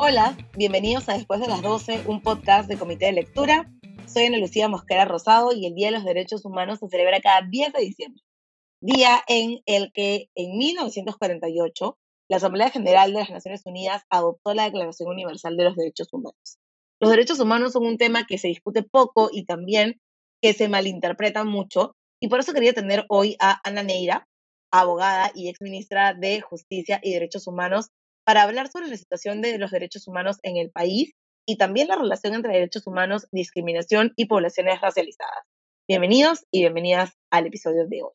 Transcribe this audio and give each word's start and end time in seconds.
Hola, 0.00 0.36
bienvenidos 0.56 1.08
a 1.08 1.14
Después 1.14 1.40
de 1.40 1.48
las 1.48 1.60
12, 1.60 2.04
un 2.06 2.22
podcast 2.22 2.68
de 2.68 2.78
Comité 2.78 3.06
de 3.06 3.12
Lectura. 3.14 3.68
Soy 4.06 4.26
Ana 4.26 4.38
Lucía 4.38 4.68
Mosquera 4.68 5.04
Rosado 5.04 5.50
y 5.52 5.66
el 5.66 5.74
Día 5.74 5.88
de 5.88 5.94
los 5.94 6.04
Derechos 6.04 6.44
Humanos 6.44 6.78
se 6.78 6.88
celebra 6.88 7.20
cada 7.20 7.42
10 7.42 7.72
de 7.72 7.80
diciembre, 7.80 8.22
día 8.80 9.20
en 9.26 9.58
el 9.66 9.90
que 9.92 10.30
en 10.36 10.56
1948 10.56 11.98
la 12.28 12.36
Asamblea 12.36 12.70
General 12.70 13.12
de 13.12 13.18
las 13.18 13.30
Naciones 13.30 13.62
Unidas 13.66 14.04
adoptó 14.08 14.54
la 14.54 14.66
Declaración 14.66 15.08
Universal 15.08 15.56
de 15.56 15.64
los 15.64 15.74
Derechos 15.74 16.08
Humanos. 16.12 16.58
Los 17.00 17.10
derechos 17.10 17.40
humanos 17.40 17.72
son 17.72 17.84
un 17.84 17.98
tema 17.98 18.24
que 18.24 18.38
se 18.38 18.46
discute 18.46 18.84
poco 18.84 19.30
y 19.32 19.46
también 19.46 20.00
que 20.40 20.52
se 20.52 20.68
malinterpreta 20.68 21.42
mucho, 21.42 21.96
y 22.20 22.28
por 22.28 22.38
eso 22.38 22.52
quería 22.52 22.72
tener 22.72 23.04
hoy 23.08 23.36
a 23.40 23.60
Ana 23.64 23.82
Neira, 23.82 24.28
abogada 24.70 25.32
y 25.34 25.48
exministra 25.48 26.14
de 26.14 26.40
Justicia 26.40 27.00
y 27.02 27.14
Derechos 27.14 27.48
Humanos, 27.48 27.90
para 28.28 28.42
hablar 28.42 28.68
sobre 28.70 28.88
la 28.88 28.96
situación 28.98 29.40
de 29.40 29.56
los 29.56 29.70
derechos 29.70 30.06
humanos 30.06 30.36
en 30.42 30.58
el 30.58 30.70
país 30.70 31.14
y 31.48 31.56
también 31.56 31.88
la 31.88 31.96
relación 31.96 32.34
entre 32.34 32.52
derechos 32.52 32.86
humanos, 32.86 33.26
discriminación 33.32 34.12
y 34.16 34.26
poblaciones 34.26 34.82
racializadas. 34.82 35.46
Bienvenidos 35.88 36.44
y 36.50 36.60
bienvenidas 36.60 37.14
al 37.32 37.46
episodio 37.46 37.86
de 37.88 38.02
hoy. 38.02 38.12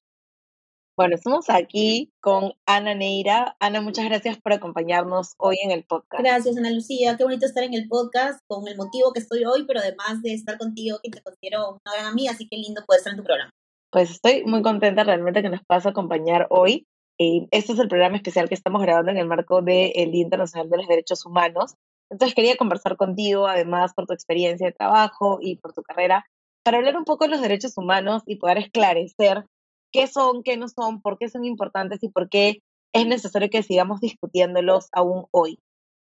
Bueno, 0.96 1.16
estamos 1.16 1.50
aquí 1.50 2.14
con 2.22 2.54
Ana 2.68 2.94
Neira. 2.94 3.56
Ana, 3.60 3.82
muchas 3.82 4.06
gracias 4.06 4.38
por 4.40 4.54
acompañarnos 4.54 5.34
hoy 5.40 5.56
en 5.64 5.72
el 5.72 5.84
podcast. 5.84 6.22
Gracias, 6.22 6.58
Ana 6.58 6.70
Lucía. 6.70 7.18
Qué 7.18 7.24
bonito 7.24 7.48
estar 7.48 7.64
en 7.64 7.74
el 7.74 7.88
podcast 7.88 8.40
con 8.48 8.68
el 8.68 8.78
motivo 8.78 9.14
que 9.14 9.20
estoy 9.20 9.46
hoy, 9.46 9.66
pero 9.66 9.80
además 9.80 10.22
de 10.22 10.36
estar 10.36 10.60
contigo, 10.60 11.00
que 11.02 11.10
te 11.10 11.24
considero 11.24 11.80
una 11.84 11.92
gran 11.92 12.06
amiga, 12.06 12.34
así 12.34 12.48
que 12.48 12.58
lindo 12.58 12.84
poder 12.86 13.00
estar 13.00 13.14
en 13.14 13.18
tu 13.18 13.24
programa. 13.24 13.50
Pues 13.90 14.12
estoy 14.12 14.44
muy 14.46 14.62
contenta 14.62 15.04
realmente 15.04 15.42
que 15.42 15.50
nos 15.50 15.62
puedas 15.66 15.88
acompañar 15.88 16.46
hoy. 16.52 16.86
Eh, 17.20 17.48
este 17.52 17.74
es 17.74 17.80
el 17.80 17.88
programa 17.88 18.18
especial 18.18 18.50
que 18.50 18.56
estamos 18.56 18.82
grabando 18.82 19.12
en 19.12 19.18
el 19.18 19.28
marco 19.28 19.62
del 19.62 20.12
Día 20.12 20.22
Internacional 20.22 20.70
de 20.70 20.78
los 20.78 20.88
Derechos 20.88 21.26
Humanos. 21.26 21.76
Entonces 22.10 22.36
quería 22.36 22.58
conversar 22.58 22.98
contigo, 22.98 23.48
además 23.48 23.94
por 23.94 24.06
tu 24.06 24.14
experiencia 24.14 24.68
de 24.68 24.74
trabajo 24.74 25.40
y 25.42 25.58
por 25.58 25.74
tu 25.74 25.82
carrera, 25.84 26.26
para 26.64 26.78
hablar 26.78 26.98
un 26.98 27.06
poco 27.06 27.26
de 27.26 27.32
los 27.32 27.42
derechos 27.42 27.78
humanos 27.78 28.24
y 28.26 28.38
poder 28.38 28.58
esclarecer 28.58 29.46
qué 29.92 30.08
son, 30.08 30.44
qué 30.44 30.58
no 30.58 30.68
son, 30.68 31.02
por 31.02 31.18
qué 31.18 31.30
son 31.30 31.46
importantes 31.46 32.02
y 32.04 32.10
por 32.10 32.30
qué 32.30 32.62
es 32.94 33.08
necesario 33.08 33.50
que 33.50 33.64
sigamos 33.64 34.00
discutiéndolos 34.02 34.90
aún 34.92 35.26
hoy. 35.32 35.60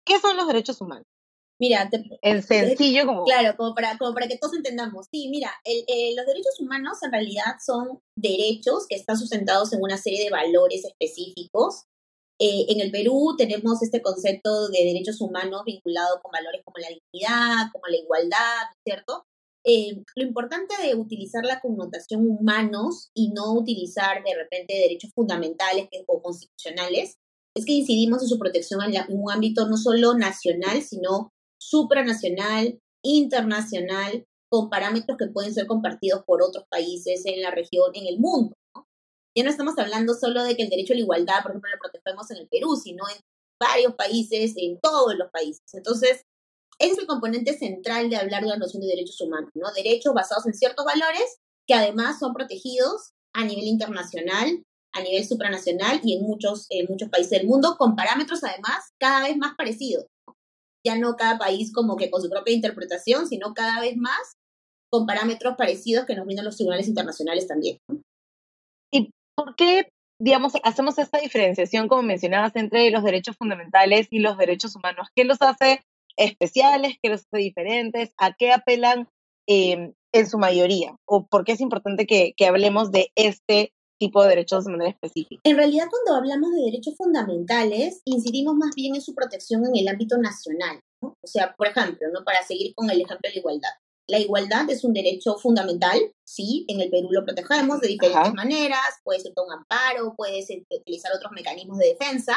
¿Qué 0.04 0.18
son 0.20 0.36
los 0.36 0.46
derechos 0.46 0.80
humanos? 0.80 1.06
Mira, 1.60 1.90
en 2.22 2.42
sencillo 2.42 3.04
como... 3.06 3.24
Claro, 3.24 3.56
como 3.56 3.74
para, 3.74 3.98
como 3.98 4.14
para 4.14 4.28
que 4.28 4.38
todos 4.38 4.54
entendamos. 4.54 5.06
Sí, 5.10 5.28
mira, 5.28 5.50
eh, 5.64 6.14
los 6.16 6.24
derechos 6.24 6.60
humanos 6.60 6.98
en 7.02 7.10
realidad 7.10 7.56
son 7.64 8.00
derechos 8.16 8.86
que 8.88 8.94
están 8.94 9.18
sustentados 9.18 9.72
en 9.72 9.82
una 9.82 9.96
serie 9.96 10.22
de 10.22 10.30
valores 10.30 10.84
específicos. 10.84 11.84
Eh, 12.40 12.66
en 12.68 12.80
el 12.80 12.92
Perú 12.92 13.34
tenemos 13.36 13.82
este 13.82 14.00
concepto 14.00 14.68
de 14.68 14.84
derechos 14.84 15.20
humanos 15.20 15.62
vinculado 15.66 16.20
con 16.22 16.30
valores 16.30 16.62
como 16.64 16.76
la 16.78 16.88
dignidad, 16.88 17.72
como 17.72 17.86
la 17.88 17.96
igualdad, 17.96 18.62
¿cierto? 18.84 19.24
Eh, 19.64 20.04
lo 20.14 20.22
importante 20.22 20.74
de 20.80 20.94
utilizar 20.94 21.44
la 21.44 21.60
connotación 21.60 22.24
humanos 22.28 23.10
y 23.12 23.32
no 23.32 23.52
utilizar 23.54 24.22
de 24.22 24.36
repente 24.36 24.74
derechos 24.74 25.10
fundamentales 25.12 25.88
o 26.06 26.22
constitucionales 26.22 27.16
es 27.56 27.64
que 27.64 27.72
incidimos 27.72 28.22
en 28.22 28.28
su 28.28 28.38
protección 28.38 28.80
en 28.82 29.04
un 29.08 29.32
ámbito 29.32 29.66
no 29.66 29.76
solo 29.76 30.14
nacional, 30.14 30.80
sino 30.82 31.32
supranacional, 31.58 32.80
internacional, 33.02 34.26
con 34.50 34.70
parámetros 34.70 35.18
que 35.18 35.26
pueden 35.26 35.52
ser 35.52 35.66
compartidos 35.66 36.24
por 36.24 36.42
otros 36.42 36.64
países 36.70 37.22
en 37.26 37.42
la 37.42 37.50
región, 37.50 37.90
en 37.94 38.06
el 38.06 38.18
mundo. 38.18 38.56
Ya 39.36 39.44
no 39.44 39.50
estamos 39.50 39.78
hablando 39.78 40.14
solo 40.14 40.42
de 40.42 40.56
que 40.56 40.62
el 40.62 40.70
derecho 40.70 40.94
a 40.94 40.96
la 40.96 41.02
igualdad, 41.02 41.42
por 41.42 41.52
ejemplo, 41.52 41.70
lo 41.70 41.78
protegemos 41.78 42.30
en 42.30 42.38
el 42.38 42.48
Perú, 42.48 42.76
sino 42.76 43.04
en 43.08 43.20
varios 43.60 43.94
países, 43.94 44.54
en 44.56 44.80
todos 44.80 45.14
los 45.16 45.30
países. 45.30 45.62
Entonces, 45.74 46.24
ese 46.78 46.92
es 46.92 46.98
el 46.98 47.06
componente 47.06 47.56
central 47.56 48.08
de 48.08 48.16
hablar 48.16 48.42
de 48.42 48.48
la 48.48 48.56
noción 48.56 48.80
de 48.80 48.88
derechos 48.88 49.20
humanos, 49.20 49.50
¿no? 49.54 49.70
Derechos 49.72 50.14
basados 50.14 50.46
en 50.46 50.54
ciertos 50.54 50.84
valores 50.84 51.38
que 51.66 51.74
además 51.74 52.18
son 52.18 52.32
protegidos 52.32 53.12
a 53.34 53.44
nivel 53.44 53.64
internacional, 53.64 54.64
a 54.92 55.02
nivel 55.02 55.26
supranacional 55.26 56.00
y 56.02 56.16
en 56.16 56.22
muchos, 56.22 56.66
en 56.70 56.86
muchos 56.88 57.10
países 57.10 57.30
del 57.30 57.46
mundo, 57.46 57.76
con 57.78 57.94
parámetros 57.94 58.42
además 58.42 58.92
cada 58.98 59.26
vez 59.26 59.36
más 59.36 59.54
parecidos 59.56 60.06
ya 60.88 60.98
no 60.98 61.16
cada 61.16 61.38
país 61.38 61.72
como 61.72 61.96
que 61.96 62.10
con 62.10 62.22
su 62.22 62.30
propia 62.30 62.54
interpretación, 62.54 63.26
sino 63.26 63.52
cada 63.52 63.80
vez 63.80 63.96
más 63.96 64.36
con 64.90 65.06
parámetros 65.06 65.54
parecidos 65.56 66.06
que 66.06 66.14
nos 66.14 66.24
brindan 66.24 66.46
los 66.46 66.56
tribunales 66.56 66.88
internacionales 66.88 67.46
también. 67.46 67.78
¿Y 68.90 69.10
por 69.36 69.54
qué, 69.54 69.90
digamos, 70.18 70.54
hacemos 70.64 70.98
esta 70.98 71.18
diferenciación, 71.20 71.88
como 71.88 72.02
mencionabas, 72.02 72.56
entre 72.56 72.90
los 72.90 73.04
derechos 73.04 73.36
fundamentales 73.36 74.08
y 74.10 74.20
los 74.20 74.38
derechos 74.38 74.74
humanos? 74.76 75.08
¿Qué 75.14 75.24
los 75.24 75.42
hace 75.42 75.82
especiales? 76.16 76.96
¿Qué 77.02 77.10
los 77.10 77.26
hace 77.26 77.36
diferentes? 77.36 78.14
¿A 78.16 78.32
qué 78.32 78.52
apelan 78.52 79.08
em, 79.46 79.92
en 80.12 80.26
su 80.26 80.38
mayoría? 80.38 80.96
¿O 81.04 81.26
por 81.26 81.44
qué 81.44 81.52
es 81.52 81.60
importante 81.60 82.06
que, 82.06 82.32
que 82.34 82.46
hablemos 82.46 82.90
de 82.90 83.12
este 83.14 83.72
tipo 83.98 84.22
de 84.22 84.30
derechos 84.30 84.64
de 84.64 84.72
manera 84.72 84.90
específica. 84.90 85.40
En 85.44 85.56
realidad, 85.56 85.86
cuando 85.90 86.18
hablamos 86.18 86.54
de 86.54 86.62
derechos 86.62 86.94
fundamentales, 86.96 88.00
incidimos 88.04 88.54
más 88.54 88.74
bien 88.74 88.94
en 88.94 89.02
su 89.02 89.14
protección 89.14 89.66
en 89.66 89.76
el 89.76 89.88
ámbito 89.88 90.16
nacional. 90.18 90.80
O 91.00 91.14
sea, 91.26 91.54
por 91.56 91.68
ejemplo, 91.68 92.08
¿no? 92.12 92.24
para 92.24 92.42
seguir 92.42 92.74
con 92.74 92.90
el 92.90 93.00
ejemplo 93.00 93.20
de 93.22 93.30
la 93.30 93.38
igualdad. 93.38 93.70
La 94.10 94.18
igualdad 94.18 94.70
es 94.70 94.84
un 94.84 94.94
derecho 94.94 95.36
fundamental, 95.36 96.00
sí, 96.26 96.64
en 96.68 96.80
el 96.80 96.88
Perú 96.88 97.08
lo 97.10 97.26
protegemos 97.26 97.80
de 97.80 97.88
diferentes 97.88 98.32
maneras, 98.32 98.80
puede 99.04 99.20
ser 99.20 99.34
con 99.34 99.52
amparo, 99.52 100.14
puede 100.16 100.42
ser 100.42 100.64
utilizar 100.70 101.12
otros 101.14 101.30
mecanismos 101.32 101.76
de 101.76 101.88
defensa, 101.88 102.34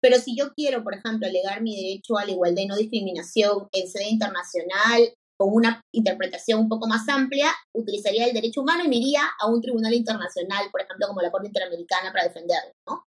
pero 0.00 0.16
si 0.16 0.34
yo 0.34 0.52
quiero, 0.54 0.82
por 0.82 0.94
ejemplo, 0.94 1.28
alegar 1.28 1.62
mi 1.62 1.76
derecho 1.76 2.16
a 2.16 2.24
la 2.24 2.32
igualdad 2.32 2.62
y 2.62 2.66
no 2.66 2.76
discriminación 2.76 3.68
en 3.72 3.88
sede 3.88 4.08
internacional 4.08 5.14
con 5.42 5.52
una 5.52 5.80
interpretación 5.92 6.60
un 6.60 6.68
poco 6.68 6.86
más 6.86 7.08
amplia, 7.08 7.50
utilizaría 7.74 8.26
el 8.26 8.32
derecho 8.32 8.60
humano 8.60 8.84
y 8.84 8.88
me 8.88 8.96
iría 8.96 9.22
a 9.40 9.48
un 9.48 9.60
tribunal 9.60 9.92
internacional, 9.92 10.66
por 10.70 10.82
ejemplo, 10.82 11.08
como 11.08 11.20
la 11.20 11.32
Corte 11.32 11.48
Interamericana, 11.48 12.12
para 12.12 12.28
defenderlo, 12.28 12.70
¿no? 12.88 13.02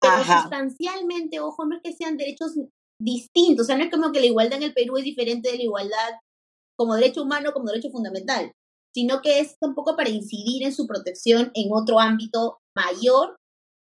Pero 0.00 0.24
sustancialmente, 0.24 1.40
ojo, 1.40 1.66
no 1.66 1.76
es 1.76 1.82
que 1.82 1.92
sean 1.92 2.16
derechos 2.16 2.54
distintos, 2.98 3.64
o 3.64 3.66
sea, 3.66 3.76
no 3.76 3.84
es 3.84 3.90
como 3.90 4.12
que 4.12 4.20
la 4.20 4.26
igualdad 4.26 4.58
en 4.58 4.64
el 4.64 4.72
Perú 4.72 4.96
es 4.96 5.04
diferente 5.04 5.50
de 5.50 5.58
la 5.58 5.64
igualdad 5.64 6.10
como 6.78 6.94
derecho 6.94 7.22
humano, 7.22 7.52
como 7.52 7.66
derecho 7.66 7.90
fundamental, 7.90 8.52
sino 8.94 9.20
que 9.20 9.40
es 9.40 9.58
tampoco 9.60 9.94
para 9.94 10.08
incidir 10.08 10.62
en 10.62 10.72
su 10.72 10.86
protección 10.86 11.50
en 11.54 11.68
otro 11.72 12.00
ámbito 12.00 12.58
mayor. 12.74 13.36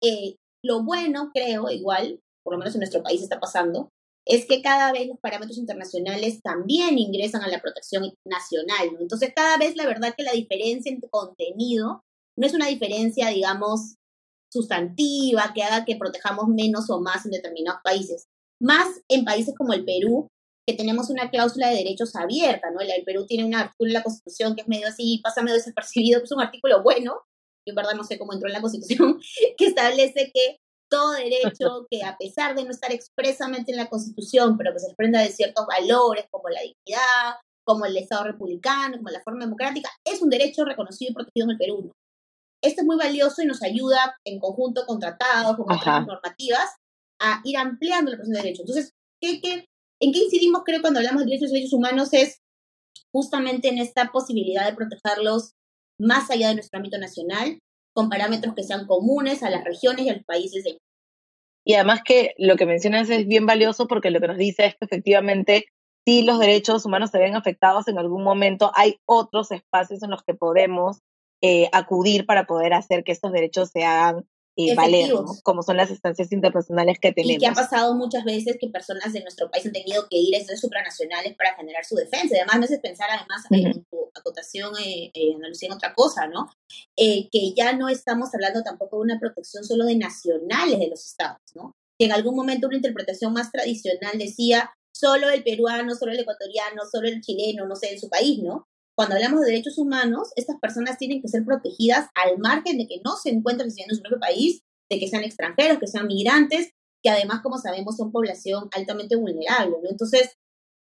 Eh, 0.03 0.37
lo 0.63 0.83
bueno, 0.83 1.31
creo, 1.33 1.71
igual, 1.71 2.21
por 2.45 2.53
lo 2.53 2.59
menos 2.59 2.75
en 2.75 2.81
nuestro 2.81 3.03
país 3.03 3.23
está 3.23 3.41
pasando, 3.41 3.89
es 4.27 4.47
que 4.47 4.63
cada 4.63 4.93
vez 4.93 5.09
los 5.09 5.19
parámetros 5.19 5.59
internacionales 5.59 6.41
también 6.43 6.99
ingresan 6.99 7.43
a 7.43 7.49
la 7.49 7.61
protección 7.61 8.13
nacional. 8.25 8.97
Entonces, 9.01 9.33
cada 9.35 9.57
vez 9.57 9.77
la 9.77 9.87
verdad 9.87 10.15
que 10.17 10.23
la 10.23 10.33
diferencia 10.33 10.93
en 10.93 11.01
contenido 11.01 12.03
no 12.37 12.47
es 12.47 12.55
una 12.55 12.69
diferencia, 12.69 13.29
digamos, 13.29 13.97
sustantiva 14.53 15.53
que 15.55 15.63
haga 15.63 15.85
que 15.85 15.97
protejamos 15.97 16.49
menos 16.49 16.91
o 16.91 17.01
más 17.01 17.25
en 17.25 17.33
determinados 17.33 17.81
países. 17.83 18.27
Más 18.61 18.89
en 19.09 19.25
países 19.25 19.55
como 19.57 19.73
el 19.73 19.85
Perú, 19.85 20.29
que 20.67 20.75
tenemos 20.77 21.11
una 21.11 21.31
cláusula 21.31 21.69
de 21.69 21.77
derechos 21.77 22.15
abierta, 22.15 22.71
¿no? 22.71 22.81
El, 22.81 23.05
Perú 23.05 23.27
tiene 23.27 23.45
un 23.45 23.55
artículo 23.55 23.89
en 23.89 23.95
la 23.95 24.03
Constitución 24.03 24.55
que 24.55 24.63
es 24.63 24.69
medio 24.69 24.89
así, 24.89 25.21
pasa 25.23 25.43
medio 25.43 25.57
desapercibido, 25.57 26.21
es 26.23 26.33
un 26.33 26.41
artículo 26.41 26.83
bueno, 26.83 27.23
yo 27.67 27.73
en 27.73 27.75
verdad 27.75 27.95
no 27.95 28.05
sé 28.05 28.19
cómo 28.19 28.33
entró 28.33 28.49
en 28.49 28.55
la 28.55 28.61
Constitución, 28.61 29.21
que 29.57 29.67
establece 29.67 30.31
que 30.33 30.59
todo 30.91 31.13
derecho 31.13 31.87
que 31.91 32.03
a 32.05 32.17
pesar 32.19 32.55
de 32.55 32.65
no 32.65 32.71
estar 32.71 32.93
expresamente 32.93 33.71
en 33.71 33.79
la 33.79 33.89
Constitución, 33.89 34.59
pero 34.59 34.73
que 34.73 34.81
se 34.81 34.89
desprenda 34.89 35.23
de 35.23 35.31
ciertos 35.31 35.65
valores 35.67 36.27
como 36.31 36.49
la 36.49 36.61
dignidad, 36.61 37.37
como 37.65 37.87
el 37.87 37.97
Estado 37.97 38.25
republicano, 38.25 38.97
como 38.97 39.09
la 39.09 39.23
forma 39.23 39.45
democrática, 39.45 39.89
es 40.05 40.21
un 40.21 40.29
derecho 40.29 40.65
reconocido 40.65 41.13
y 41.13 41.15
protegido 41.15 41.45
en 41.45 41.51
el 41.53 41.59
Perú. 41.59 41.93
Esto 42.63 42.83
es 42.83 42.87
muy 42.87 42.97
valioso 42.97 43.43
y 43.43 43.47
nos 43.47 43.63
ayuda 43.63 44.19
en 44.25 44.39
conjunto 44.39 44.85
con 44.87 44.99
tratados, 44.99 45.57
con 45.57 45.73
otras 45.73 46.07
normativas, 46.07 46.69
a 47.21 47.41
ir 47.45 47.57
ampliando 47.57 48.11
la 48.11 48.17
protección 48.17 48.35
de 48.35 48.43
derechos. 48.43 48.61
Entonces, 48.69 48.93
¿qué, 49.21 49.41
qué, 49.41 49.67
en 50.01 50.13
qué 50.13 50.19
incidimos, 50.19 50.63
creo, 50.65 50.81
cuando 50.81 50.99
hablamos 50.99 51.23
de 51.23 51.27
derechos 51.27 51.51
y 51.51 51.55
derechos 51.55 51.73
humanos? 51.73 52.13
Es 52.13 52.41
justamente 53.13 53.69
en 53.69 53.79
esta 53.79 54.11
posibilidad 54.13 54.67
de 54.67 54.77
protegerlos 54.77 55.53
más 55.99 56.31
allá 56.31 56.49
de 56.49 56.55
nuestro 56.55 56.79
ámbito 56.79 56.99
nacional, 56.99 57.59
con 57.93 58.09
parámetros 58.09 58.55
que 58.55 58.63
sean 58.63 58.87
comunes 58.87 59.43
a 59.43 59.51
las 59.51 59.65
regiones 59.65 60.07
y 60.07 60.11
a 60.11 60.15
los 60.15 60.25
países 60.25 60.65
y 61.65 61.75
además 61.75 62.01
que 62.05 62.35
lo 62.39 62.57
que 62.57 62.67
mencionas 62.67 63.11
es 63.11 63.27
bien 63.27 63.47
valioso 63.47 63.87
porque 63.87 64.11
lo 64.11 64.21
que 64.21 64.29
nos 64.29 64.39
dice 64.39 64.67
es 64.67 64.75
que 64.77 64.87
efectivamente 64.87 65.67
si 66.07 66.23
los 66.23 66.39
derechos 66.39 66.87
humanos 66.87 67.11
se 67.11 67.19
ven 67.19 67.37
afectados 67.37 67.87
en 67.89 67.99
algún 67.99 68.25
momento, 68.25 68.73
hay 68.75 68.97
otros 69.07 69.51
espacios 69.53 70.03
en 70.03 70.11
los 70.11 70.23
que 70.23 70.35
podemos 70.35 71.01
eh, 71.43 71.69
acudir 71.73 72.27
para 72.27 72.47
poder 72.47 72.73
hacer 72.73 73.05
que 73.05 73.13
estos 73.13 73.33
derechos 73.33 73.71
se 73.71 73.85
hagan 73.85 74.27
eh, 74.57 74.75
valer, 74.75 75.13
como 75.43 75.63
son 75.63 75.77
las 75.77 75.91
instancias 75.91 76.33
internacionales 76.33 76.99
que 77.01 77.13
tenemos. 77.13 77.37
Y 77.37 77.39
que 77.39 77.47
ha 77.47 77.53
pasado 77.53 77.95
muchas 77.95 78.25
veces 78.25 78.57
que 78.61 78.69
personas 78.69 79.13
de 79.13 79.21
nuestro 79.23 79.51
país 79.51 79.65
han 79.67 79.73
tenido 79.73 80.07
que 80.09 80.17
ir 80.17 80.35
a 80.35 80.39
instituciones 80.39 80.61
supranacionales 80.61 81.37
para 81.37 81.55
generar 81.57 81.85
su 81.85 81.95
defensa. 81.95 82.35
Además, 82.37 82.59
me 82.59 82.65
haces 82.65 82.81
pensar, 82.81 83.09
además, 83.11 83.45
en 83.51 83.85
tu 83.85 84.11
acotación, 84.15 84.73
eh, 84.79 85.11
eh, 85.15 85.35
en 85.35 85.73
otra 85.73 85.95
cosa, 85.95 86.27
¿no? 86.27 86.49
Eh, 86.97 87.29
que 87.31 87.53
ya 87.57 87.73
no 87.73 87.89
estamos 87.89 88.35
hablando 88.35 88.63
tampoco 88.63 88.97
de 88.97 89.03
una 89.03 89.21
protección 89.21 89.65
solo 89.65 89.85
de 89.85 89.97
nacionales 89.97 90.79
de 90.79 90.89
los 90.89 91.07
estados, 91.07 91.41
¿no? 91.55 91.77
Que 91.99 92.07
en 92.07 92.13
algún 92.13 92.35
momento 92.35 92.67
una 92.67 92.77
interpretación 92.77 93.33
más 93.33 93.51
tradicional 93.51 94.19
decía, 94.19 94.71
solo 94.93 95.31
el 95.31 95.43
peruano, 95.43 95.95
solo 95.95 96.13
el 96.13 96.21
ecuatoriano, 96.21 96.83
solo 96.91 97.09
el 97.09 97.21
chileno, 97.21 97.67
no 97.67 97.77
sé, 97.77 97.93
en 97.93 98.01
su 98.01 98.09
país, 98.09 98.41
¿no? 98.43 98.67
Cuando 99.01 99.17
hablamos 99.17 99.41
de 99.41 99.47
derechos 99.47 99.79
humanos, 99.79 100.29
estas 100.37 100.59
personas 100.61 100.99
tienen 100.99 101.23
que 101.23 101.29
ser 101.29 101.43
protegidas 101.43 102.11
al 102.15 102.37
margen 102.37 102.77
de 102.77 102.87
que 102.87 103.01
no 103.03 103.17
se 103.17 103.31
encuentren 103.31 103.71
en 103.75 103.97
su 103.97 104.03
propio 104.03 104.21
país, 104.21 104.61
de 104.91 104.99
que 104.99 105.09
sean 105.09 105.25
extranjeros, 105.25 105.79
que 105.79 105.87
sean 105.87 106.07
migrantes, 106.07 106.75
que 107.03 107.09
además, 107.09 107.41
como 107.43 107.57
sabemos, 107.57 107.97
son 107.97 108.13
población 108.13 108.69
altamente 108.77 109.17
vulnerable, 109.17 109.75
¿no? 109.83 109.89
Entonces, 109.89 110.37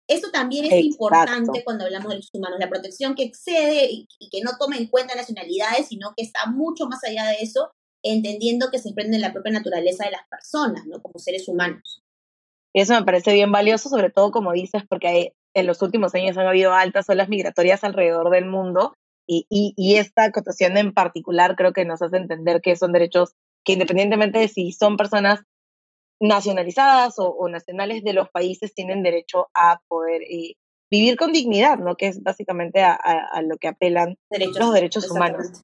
esto 0.09 0.31
también 0.31 0.65
es 0.65 0.85
importante 0.85 1.65
cuando 1.65 1.87
hablamos 1.87 2.09
de 2.09 2.15
derechos 2.15 2.31
humanos, 2.35 2.61
la 2.61 2.69
protección 2.69 3.17
que 3.17 3.25
excede 3.25 3.89
y, 3.91 4.07
que 4.31 4.43
no 4.43 4.53
toma 4.61 4.77
en 4.77 4.87
cuenta 4.87 5.17
nacionalidades, 5.17 5.89
sino 5.89 6.15
que 6.17 6.23
está 6.23 6.47
mucho 6.47 6.87
más 6.87 7.03
allá 7.03 7.27
de 7.27 7.39
eso, 7.41 7.73
entendiendo 8.05 8.71
que 8.71 8.79
se 8.79 8.93
prende 8.93 9.19
la 9.19 9.33
propia 9.33 9.55
naturaleza 9.55 10.05
de 10.05 10.13
las 10.13 10.29
personas, 10.31 10.87
¿no? 10.87 11.03
Como 11.03 11.19
seres 11.19 11.49
humanos. 11.49 12.05
Y 12.73 12.81
eso 12.81 12.95
me 12.95 13.05
parece 13.05 13.33
bien 13.33 13.51
valioso, 13.51 13.89
sobre 13.89 14.11
todo 14.11 14.31
como 14.31 14.53
dices, 14.53 14.85
porque 14.89 15.35
en 15.55 15.67
los 15.67 15.81
últimos 15.83 16.15
años 16.15 16.37
han 16.37 16.47
habido 16.47 16.73
altas 16.73 17.09
olas 17.09 17.29
migratorias 17.29 17.85
alrededor 17.85 18.31
del 18.31 18.47
mundo 18.47 18.95
y, 19.27 19.47
y, 19.49 19.97
esta 19.97 20.25
acotación 20.25 20.77
en 20.77 20.93
particular 20.93 21.57
creo 21.57 21.73
que 21.73 21.87
nos 21.87 22.03
hace 22.03 22.19
entender 22.19 22.61
que 22.61 22.77
son 22.77 22.93
derechos 22.93 23.33
que 23.65 23.73
independientemente 23.73 24.39
de 24.39 24.49
si 24.49 24.73
son 24.73 24.99
personas 24.99 25.45
nacionalizadas 26.21 27.15
o, 27.19 27.49
nacionales 27.49 28.05
de 28.05 28.13
los 28.13 28.29
países 28.31 28.75
tienen 28.75 29.03
derecho 29.03 29.49
a 29.55 29.81
poder 29.89 30.23
eh, 30.23 30.57
vivir 30.91 31.17
con 31.17 31.33
dignidad, 31.33 31.79
¿no? 31.79 31.97
Que 31.97 32.09
es 32.09 32.23
básicamente 32.23 32.83
a, 32.83 32.99
lo 33.43 33.57
que 33.57 33.69
apelan 33.69 34.17
los 34.31 34.73
derechos 34.73 35.11
humanos. 35.11 35.63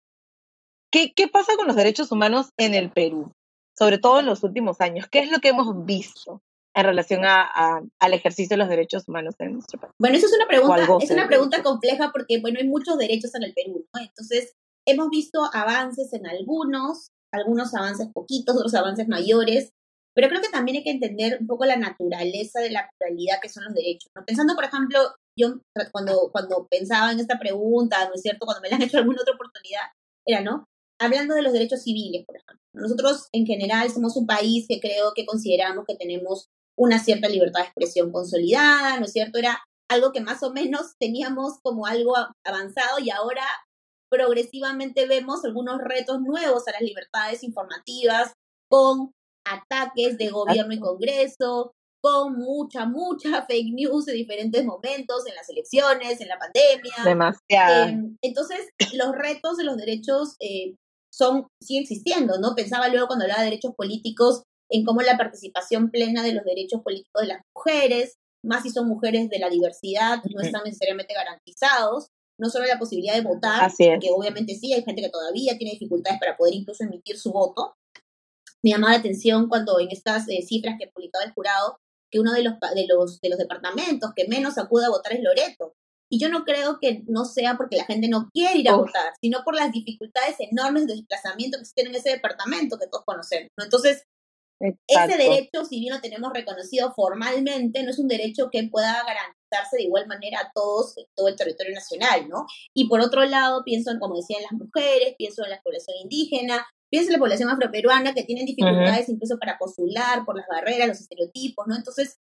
¿Qué, 0.90 1.12
¿Qué 1.14 1.28
pasa 1.28 1.54
con 1.56 1.66
los 1.66 1.76
derechos 1.76 2.10
humanos 2.10 2.50
en 2.56 2.74
el 2.74 2.90
Perú? 2.90 3.32
Sobre 3.78 3.98
todo 3.98 4.20
en 4.20 4.26
los 4.26 4.42
últimos 4.42 4.80
años. 4.80 5.06
¿Qué 5.08 5.20
es 5.20 5.30
lo 5.30 5.38
que 5.38 5.48
hemos 5.48 5.84
visto? 5.84 6.42
En 6.74 6.84
relación 6.84 7.24
a, 7.24 7.82
al 7.98 8.14
ejercicio 8.14 8.54
de 8.54 8.58
los 8.58 8.68
derechos 8.68 9.08
humanos 9.08 9.34
en 9.38 9.54
nuestro 9.54 9.80
país? 9.80 9.92
Bueno, 9.98 10.16
eso 10.16 10.26
es 10.26 10.32
una 10.34 10.46
pregunta, 10.46 10.86
es 11.02 11.10
una 11.10 11.26
pregunta 11.26 11.62
compleja 11.62 12.10
porque, 12.12 12.40
bueno, 12.40 12.58
hay 12.60 12.68
muchos 12.68 12.96
derechos 12.98 13.34
en 13.34 13.42
el 13.44 13.54
Perú, 13.54 13.86
¿no? 13.92 14.00
Entonces, 14.00 14.54
hemos 14.86 15.08
visto 15.10 15.40
avances 15.52 16.12
en 16.12 16.26
algunos, 16.26 17.10
algunos 17.32 17.74
avances 17.74 18.08
poquitos, 18.12 18.56
otros 18.56 18.74
avances 18.74 19.08
mayores, 19.08 19.72
pero 20.14 20.28
creo 20.28 20.40
que 20.40 20.48
también 20.48 20.78
hay 20.78 20.84
que 20.84 20.90
entender 20.90 21.38
un 21.40 21.46
poco 21.46 21.64
la 21.64 21.76
naturaleza 21.76 22.60
de 22.60 22.70
la 22.70 22.90
pluralidad 22.98 23.40
que 23.40 23.48
son 23.48 23.64
los 23.64 23.74
derechos. 23.74 24.10
¿no? 24.14 24.24
Pensando, 24.24 24.54
por 24.54 24.64
ejemplo, 24.64 24.98
yo 25.38 25.60
cuando, 25.92 26.30
cuando 26.32 26.66
pensaba 26.68 27.12
en 27.12 27.20
esta 27.20 27.38
pregunta, 27.38 28.08
¿no 28.08 28.14
es 28.14 28.22
cierto? 28.22 28.44
Cuando 28.44 28.60
me 28.60 28.68
la 28.68 28.76
han 28.76 28.82
hecho 28.82 28.98
alguna 28.98 29.22
otra 29.22 29.34
oportunidad, 29.34 29.82
era, 30.26 30.42
¿no? 30.42 30.66
Hablando 31.00 31.34
de 31.34 31.42
los 31.42 31.52
derechos 31.52 31.82
civiles, 31.82 32.26
por 32.26 32.36
ejemplo. 32.36 32.60
Nosotros, 32.74 33.28
en 33.32 33.46
general, 33.46 33.90
somos 33.90 34.16
un 34.16 34.26
país 34.26 34.66
que 34.68 34.80
creo 34.80 35.12
que 35.14 35.24
consideramos 35.24 35.84
que 35.86 35.96
tenemos 35.96 36.48
una 36.80 36.98
cierta 36.98 37.28
libertad 37.28 37.60
de 37.60 37.66
expresión 37.66 38.10
consolidada, 38.10 38.98
¿no 38.98 39.04
es 39.04 39.12
cierto? 39.12 39.38
Era 39.38 39.62
algo 39.90 40.12
que 40.12 40.22
más 40.22 40.42
o 40.42 40.50
menos 40.50 40.94
teníamos 40.98 41.58
como 41.62 41.86
algo 41.86 42.14
avanzado 42.44 42.98
y 42.98 43.10
ahora 43.10 43.44
progresivamente 44.10 45.06
vemos 45.06 45.44
algunos 45.44 45.78
retos 45.78 46.20
nuevos 46.20 46.66
a 46.66 46.72
las 46.72 46.80
libertades 46.80 47.44
informativas 47.44 48.32
con 48.68 49.12
ataques 49.46 50.16
de 50.16 50.30
gobierno 50.30 50.72
y 50.72 50.80
Congreso, 50.80 51.72
con 52.02 52.38
mucha, 52.38 52.86
mucha 52.86 53.42
fake 53.48 53.74
news 53.74 54.08
en 54.08 54.14
diferentes 54.14 54.64
momentos, 54.64 55.26
en 55.26 55.34
las 55.34 55.48
elecciones, 55.50 56.20
en 56.20 56.28
la 56.28 56.38
pandemia. 56.38 57.04
Demasiado. 57.04 57.88
Em, 57.88 58.16
entonces, 58.22 58.70
los 58.94 59.12
retos 59.12 59.58
de 59.58 59.64
los 59.64 59.76
derechos 59.76 60.36
eh, 60.40 60.76
son, 61.12 61.46
siguen 61.62 61.82
existiendo, 61.82 62.38
¿no? 62.40 62.54
Pensaba 62.54 62.88
luego 62.88 63.06
cuando 63.06 63.24
hablaba 63.24 63.42
de 63.42 63.50
derechos 63.50 63.74
políticos 63.76 64.44
en 64.70 64.84
cómo 64.84 65.02
la 65.02 65.18
participación 65.18 65.90
plena 65.90 66.22
de 66.22 66.32
los 66.32 66.44
derechos 66.44 66.82
políticos 66.82 67.22
de 67.22 67.28
las 67.28 67.42
mujeres, 67.54 68.16
más 68.42 68.62
si 68.62 68.70
son 68.70 68.88
mujeres 68.88 69.28
de 69.28 69.38
la 69.38 69.50
diversidad, 69.50 70.22
no 70.34 70.40
están 70.40 70.62
necesariamente 70.64 71.12
garantizados, 71.12 72.08
no 72.38 72.48
solo 72.48 72.64
la 72.66 72.78
posibilidad 72.78 73.14
de 73.14 73.20
votar, 73.20 73.70
que 73.76 74.10
obviamente 74.10 74.54
sí, 74.54 74.72
hay 74.72 74.82
gente 74.82 75.02
que 75.02 75.10
todavía 75.10 75.58
tiene 75.58 75.72
dificultades 75.72 76.18
para 76.18 76.36
poder 76.36 76.54
incluso 76.54 76.84
emitir 76.84 77.18
su 77.18 77.32
voto, 77.32 77.74
me 78.62 78.70
llamaba 78.70 78.92
la 78.92 78.98
atención 78.98 79.48
cuando 79.48 79.78
en 79.80 79.90
estas 79.90 80.28
eh, 80.28 80.42
cifras 80.42 80.76
que 80.78 80.88
publicaba 80.88 81.24
el 81.24 81.32
jurado, 81.32 81.78
que 82.10 82.20
uno 82.20 82.32
de 82.32 82.42
los, 82.42 82.54
de, 82.74 82.86
los, 82.86 83.20
de 83.20 83.28
los 83.28 83.38
departamentos 83.38 84.10
que 84.14 84.28
menos 84.28 84.58
acude 84.58 84.86
a 84.86 84.90
votar 84.90 85.12
es 85.12 85.22
Loreto. 85.22 85.74
Y 86.12 86.18
yo 86.18 86.28
no 86.28 86.44
creo 86.44 86.78
que 86.80 87.04
no 87.06 87.24
sea 87.24 87.56
porque 87.56 87.76
la 87.76 87.84
gente 87.84 88.08
no 88.08 88.28
quiere 88.32 88.58
ir 88.58 88.68
a 88.68 88.74
votar, 88.74 89.12
sino 89.20 89.44
por 89.44 89.54
las 89.54 89.70
dificultades 89.70 90.36
enormes 90.40 90.88
de 90.88 90.94
desplazamiento 90.94 91.56
que 91.56 91.62
existen 91.62 91.86
en 91.86 91.94
ese 91.94 92.10
departamento 92.10 92.78
que 92.78 92.88
todos 92.88 93.04
conocemos. 93.04 93.48
Entonces, 93.58 94.04
ese 94.60 95.16
derecho, 95.16 95.64
si 95.64 95.80
bien 95.80 95.94
lo 95.94 96.00
tenemos 96.00 96.32
reconocido 96.32 96.92
formalmente, 96.94 97.82
no 97.82 97.90
es 97.90 97.98
un 97.98 98.08
derecho 98.08 98.50
que 98.50 98.68
pueda 98.68 99.02
garantizarse 99.04 99.78
de 99.78 99.84
igual 99.84 100.06
manera 100.06 100.40
a 100.40 100.50
todos 100.54 100.96
en 100.98 101.06
todo 101.16 101.28
el 101.28 101.36
territorio 101.36 101.74
nacional, 101.74 102.28
¿no? 102.28 102.46
Y 102.74 102.88
por 102.88 103.00
otro 103.00 103.24
lado, 103.24 103.62
pienso 103.64 103.90
en, 103.90 103.98
como 103.98 104.16
decían, 104.16 104.42
las 104.42 104.52
mujeres, 104.52 105.14
pienso 105.16 105.44
en 105.44 105.50
la 105.50 105.62
población 105.62 105.96
indígena, 106.02 106.66
Piensa 106.90 107.10
en 107.10 107.12
la 107.12 107.18
población 107.20 107.48
afroperuana 107.48 108.14
que 108.14 108.24
tienen 108.24 108.46
dificultades 108.46 109.08
incluso 109.08 109.38
para 109.38 109.56
postular 109.58 110.24
por 110.24 110.36
las 110.36 110.46
barreras, 110.48 110.88
los 110.88 111.00
estereotipos, 111.00 111.66
¿no? 111.68 111.76
Entonces, 111.76 112.18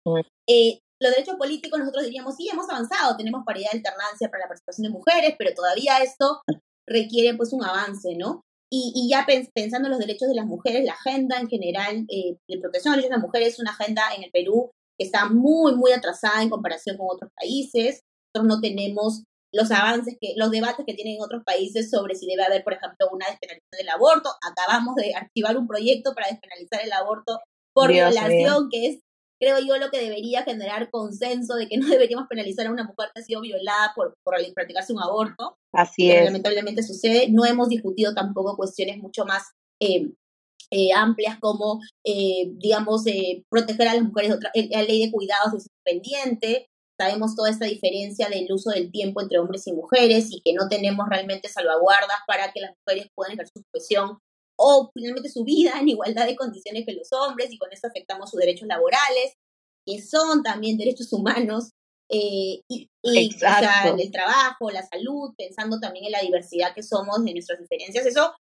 eh, 0.47 0.79
los 1.01 1.11
derechos 1.11 1.35
políticos 1.35 1.79
nosotros 1.79 2.05
diríamos, 2.05 2.35
sí, 2.37 2.47
hemos 2.49 2.69
avanzado, 2.69 3.17
tenemos 3.17 3.43
paridad 3.45 3.71
de 3.71 3.79
alternancia 3.79 4.29
para 4.29 4.43
la 4.43 4.47
participación 4.47 4.83
de 4.83 4.97
mujeres, 4.97 5.35
pero 5.37 5.53
todavía 5.53 5.97
esto 5.97 6.41
requiere 6.87 7.35
pues 7.35 7.51
un 7.51 7.63
avance, 7.65 8.15
¿no? 8.15 8.41
Y, 8.75 9.07
ya 9.07 9.27
pensando 9.53 9.87
en 9.87 9.91
los 9.91 9.99
derechos 9.99 10.27
de 10.27 10.33
las 10.33 10.47
mujeres, 10.47 10.83
la 10.83 10.93
agenda 10.93 11.39
en 11.39 11.47
general 11.47 12.07
eh, 12.09 12.37
de 12.47 12.59
protección 12.59 12.93
de 12.93 12.97
los 12.97 13.03
derechos 13.03 13.09
de 13.09 13.15
las 13.17 13.21
mujeres 13.21 13.53
es 13.53 13.59
una 13.59 13.69
agenda 13.69 14.01
en 14.17 14.23
el 14.23 14.31
Perú 14.31 14.71
que 14.97 15.05
está 15.05 15.29
muy, 15.29 15.75
muy 15.75 15.91
atrasada 15.91 16.41
en 16.41 16.49
comparación 16.49 16.97
con 16.97 17.05
otros 17.11 17.29
países. 17.35 18.01
Nosotros 18.33 18.55
no 18.55 18.61
tenemos 18.61 19.23
los 19.53 19.69
avances, 19.69 20.17
que, 20.19 20.33
los 20.37 20.49
debates 20.49 20.85
que 20.87 20.95
tienen 20.95 21.21
otros 21.21 21.43
países 21.43 21.91
sobre 21.91 22.15
si 22.15 22.25
debe 22.25 22.45
haber, 22.45 22.63
por 22.63 22.73
ejemplo, 22.73 23.07
una 23.11 23.27
despenalización 23.27 23.77
del 23.77 23.89
aborto. 23.89 24.31
Acabamos 24.41 24.95
de 24.95 25.13
activar 25.13 25.55
un 25.55 25.67
proyecto 25.67 26.15
para 26.15 26.29
despenalizar 26.29 26.81
el 26.83 26.93
aborto 26.93 27.39
por 27.75 27.91
violación, 27.91 28.69
que 28.71 28.87
es, 28.87 29.02
creo 29.43 29.59
yo, 29.59 29.77
lo 29.77 29.91
que 29.91 29.99
debería 29.99 30.43
generar 30.43 30.89
consenso 30.89 31.55
de 31.55 31.67
que 31.67 31.77
no 31.77 31.87
deberíamos 31.89 32.27
penalizar 32.27 32.67
a 32.67 32.71
una 32.71 32.83
mujer 32.83 33.09
que 33.13 33.21
ha 33.21 33.23
sido 33.23 33.41
violada 33.41 33.91
por, 33.95 34.15
por 34.23 34.35
practicarse 34.53 34.93
un 34.93 35.01
aborto. 35.01 35.57
Así 35.73 36.11
es. 36.11 36.25
Lamentablemente 36.25 36.83
sucede. 36.83 37.29
No 37.29 37.45
hemos 37.45 37.69
discutido 37.69 38.13
tampoco 38.13 38.55
cuestiones 38.55 38.97
mucho 38.97 39.25
más 39.25 39.51
eh, 39.79 40.09
eh, 40.71 40.93
amplias 40.93 41.37
como, 41.39 41.81
eh, 42.03 42.49
digamos, 42.53 43.03
proteger 43.49 43.87
a 43.89 43.95
las 43.95 44.03
mujeres, 44.03 44.33
otra, 44.33 44.51
la 44.55 44.83
ley 44.83 45.05
de 45.05 45.11
cuidados 45.11 45.53
es 45.53 45.67
independiente, 45.85 46.67
sabemos 46.99 47.35
toda 47.35 47.49
esta 47.49 47.65
diferencia 47.65 48.29
del 48.29 48.51
uso 48.51 48.71
del 48.71 48.91
tiempo 48.91 49.21
entre 49.21 49.39
hombres 49.39 49.67
y 49.67 49.73
mujeres 49.73 50.27
y 50.31 50.41
que 50.41 50.53
no 50.53 50.67
tenemos 50.69 51.07
realmente 51.09 51.49
salvaguardas 51.49 52.17
para 52.25 52.51
que 52.51 52.61
las 52.61 52.71
mujeres 52.79 53.09
puedan 53.13 53.33
ejercer 53.33 53.53
su 53.55 53.63
profesión 53.71 54.19
o 54.57 54.91
finalmente 54.93 55.29
su 55.29 55.43
vida 55.43 55.73
en 55.79 55.89
igualdad 55.89 56.25
de 56.25 56.35
condiciones 56.35 56.85
que 56.85 56.93
los 56.93 57.11
hombres 57.11 57.51
y 57.51 57.57
con 57.57 57.71
eso 57.71 57.87
afectamos 57.87 58.29
sus 58.29 58.39
derechos 58.39 58.67
laborales, 58.67 59.33
que 59.85 60.01
son 60.01 60.43
también 60.43 60.77
derechos 60.77 61.11
humanos, 61.13 61.71
eh, 62.09 62.61
y, 62.67 62.89
el 63.01 64.11
trabajo, 64.11 64.69
la 64.69 64.83
salud, 64.83 65.33
pensando 65.37 65.79
también 65.79 66.05
en 66.05 66.11
la 66.11 66.21
diversidad 66.21 66.73
que 66.75 66.83
somos 66.83 67.23
de 67.23 67.33
nuestras 67.33 67.59
diferencias. 67.59 68.05
Eso, 68.05 68.33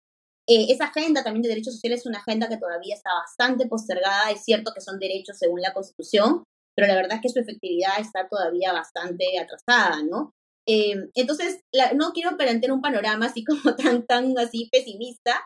eh, 0.47 0.67
esa 0.69 0.85
agenda 0.85 1.23
también 1.23 1.43
de 1.43 1.49
derechos 1.49 1.75
sociales 1.75 2.01
es 2.01 2.05
una 2.05 2.19
agenda 2.19 2.49
que 2.49 2.57
todavía 2.57 2.95
está 2.95 3.11
bastante 3.13 3.67
postergada. 3.67 4.31
Es 4.31 4.43
cierto 4.43 4.73
que 4.73 4.81
son 4.81 4.99
derechos 4.99 5.37
según 5.37 5.61
la 5.61 5.73
Constitución, 5.73 6.43
pero 6.75 6.87
la 6.87 6.95
verdad 6.95 7.15
es 7.15 7.21
que 7.21 7.29
su 7.29 7.39
efectividad 7.39 7.99
está 7.99 8.27
todavía 8.27 8.73
bastante 8.73 9.25
atrasada, 9.39 10.03
¿no? 10.03 10.33
Eh, 10.67 11.09
entonces, 11.15 11.61
no 11.95 12.11
quiero 12.11 12.37
plantear 12.37 12.71
un 12.71 12.81
panorama 12.81 13.27
así 13.27 13.43
como 13.45 13.75
tan, 13.75 14.05
tan 14.05 14.37
así 14.37 14.69
pesimista, 14.71 15.41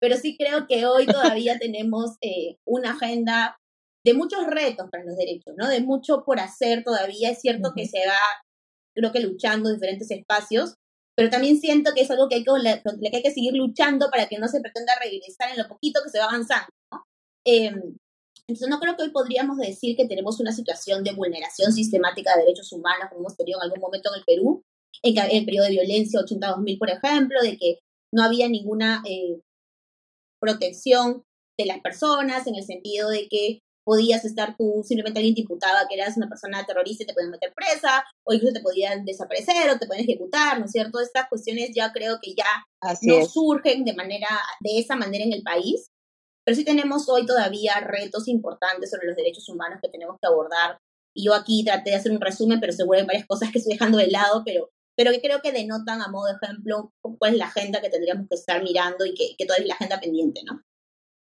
pero 0.00 0.16
sí 0.16 0.36
creo 0.36 0.66
que 0.66 0.86
hoy 0.86 1.06
todavía 1.06 1.58
tenemos 1.60 2.16
eh, 2.20 2.56
una 2.66 2.92
agenda 2.92 3.58
de 4.04 4.14
muchos 4.14 4.46
retos 4.46 4.88
para 4.90 5.04
los 5.04 5.16
derechos, 5.16 5.54
¿no? 5.56 5.68
De 5.68 5.80
mucho 5.80 6.24
por 6.24 6.40
hacer 6.40 6.84
todavía. 6.84 7.30
Es 7.30 7.40
cierto 7.40 7.72
que 7.74 7.86
se 7.86 7.98
va, 8.06 8.18
creo 8.94 9.12
que 9.12 9.20
luchando 9.20 9.68
en 9.68 9.76
diferentes 9.76 10.10
espacios, 10.10 10.74
pero 11.16 11.30
también 11.30 11.60
siento 11.60 11.92
que 11.94 12.02
es 12.02 12.10
algo 12.10 12.28
que 12.28 12.36
hay 12.36 12.44
que, 12.44 12.82
que, 13.10 13.16
hay 13.16 13.22
que 13.22 13.30
seguir 13.32 13.54
luchando 13.54 14.08
para 14.10 14.28
que 14.28 14.38
no 14.38 14.48
se 14.48 14.60
pretenda 14.60 14.92
regresar 15.02 15.50
en 15.50 15.58
lo 15.58 15.68
poquito 15.68 16.00
que 16.04 16.10
se 16.10 16.18
va 16.18 16.26
avanzando, 16.26 16.68
¿no? 16.92 17.04
Eh, 17.44 17.72
entonces 18.48 18.68
no 18.68 18.80
creo 18.80 18.96
que 18.96 19.02
hoy 19.02 19.10
podríamos 19.10 19.58
decir 19.58 19.94
que 19.94 20.06
tenemos 20.06 20.40
una 20.40 20.52
situación 20.52 21.04
de 21.04 21.12
vulneración 21.12 21.70
sistemática 21.70 22.34
de 22.34 22.44
derechos 22.44 22.72
humanos 22.72 23.08
como 23.10 23.20
hemos 23.20 23.36
tenido 23.36 23.58
en 23.58 23.64
algún 23.64 23.80
momento 23.80 24.10
en 24.10 24.20
el 24.20 24.24
Perú, 24.24 24.62
en 25.02 25.18
el 25.18 25.44
periodo 25.44 25.66
de 25.66 25.72
violencia 25.72 26.20
82.000, 26.20 26.78
por 26.78 26.90
ejemplo, 26.90 27.42
de 27.42 27.58
que 27.58 27.78
no 28.12 28.22
había 28.22 28.48
ninguna 28.48 29.02
eh, 29.06 29.40
protección 30.40 31.24
de 31.58 31.66
las 31.66 31.80
personas 31.80 32.46
en 32.46 32.54
el 32.54 32.64
sentido 32.64 33.10
de 33.10 33.28
que 33.28 33.60
podías 33.88 34.22
estar 34.26 34.54
tú, 34.54 34.82
simplemente 34.84 35.18
alguien 35.18 35.34
te 35.34 35.40
imputaba 35.40 35.88
que 35.88 35.94
eras 35.94 36.18
una 36.18 36.28
persona 36.28 36.66
terrorista 36.66 37.04
y 37.04 37.06
te 37.06 37.14
podían 37.14 37.30
meter 37.30 37.54
presa, 37.54 38.04
o 38.22 38.34
incluso 38.34 38.52
te 38.52 38.60
podían 38.60 39.06
desaparecer 39.06 39.70
o 39.70 39.78
te 39.78 39.86
pueden 39.86 40.04
ejecutar, 40.04 40.58
¿no 40.58 40.66
es 40.66 40.72
cierto? 40.72 41.00
Estas 41.00 41.26
cuestiones 41.30 41.70
ya 41.74 41.90
creo 41.90 42.18
que 42.20 42.34
ya 42.34 42.66
no 43.00 43.24
surgen 43.24 43.86
de 43.86 43.94
manera, 43.94 44.28
de 44.60 44.78
esa 44.78 44.94
manera 44.94 45.24
en 45.24 45.32
el 45.32 45.42
país, 45.42 45.88
pero 46.44 46.54
sí 46.54 46.66
tenemos 46.66 47.08
hoy 47.08 47.24
todavía 47.24 47.80
retos 47.80 48.28
importantes 48.28 48.90
sobre 48.90 49.06
los 49.06 49.16
derechos 49.16 49.48
humanos 49.48 49.78
que 49.82 49.88
tenemos 49.88 50.18
que 50.20 50.26
abordar 50.28 50.76
y 51.14 51.24
yo 51.24 51.32
aquí 51.32 51.64
traté 51.64 51.88
de 51.88 51.96
hacer 51.96 52.12
un 52.12 52.20
resumen, 52.20 52.60
pero 52.60 52.74
seguro 52.74 52.98
hay 52.98 53.06
varias 53.06 53.26
cosas 53.26 53.50
que 53.50 53.56
estoy 53.56 53.72
dejando 53.72 53.96
de 53.96 54.08
lado, 54.08 54.42
pero, 54.44 54.68
pero 54.98 55.12
que 55.12 55.22
creo 55.22 55.40
que 55.40 55.50
denotan 55.50 56.02
a 56.02 56.08
modo 56.08 56.26
de 56.26 56.34
ejemplo 56.42 56.92
cuál 57.00 57.32
es 57.32 57.38
la 57.38 57.46
agenda 57.46 57.80
que 57.80 57.88
tendríamos 57.88 58.28
que 58.28 58.34
estar 58.34 58.62
mirando 58.62 59.06
y 59.06 59.14
que, 59.14 59.34
que 59.38 59.46
todavía 59.46 59.64
es 59.64 59.68
la 59.68 59.74
agenda 59.76 59.98
pendiente, 59.98 60.42
¿no? 60.44 60.60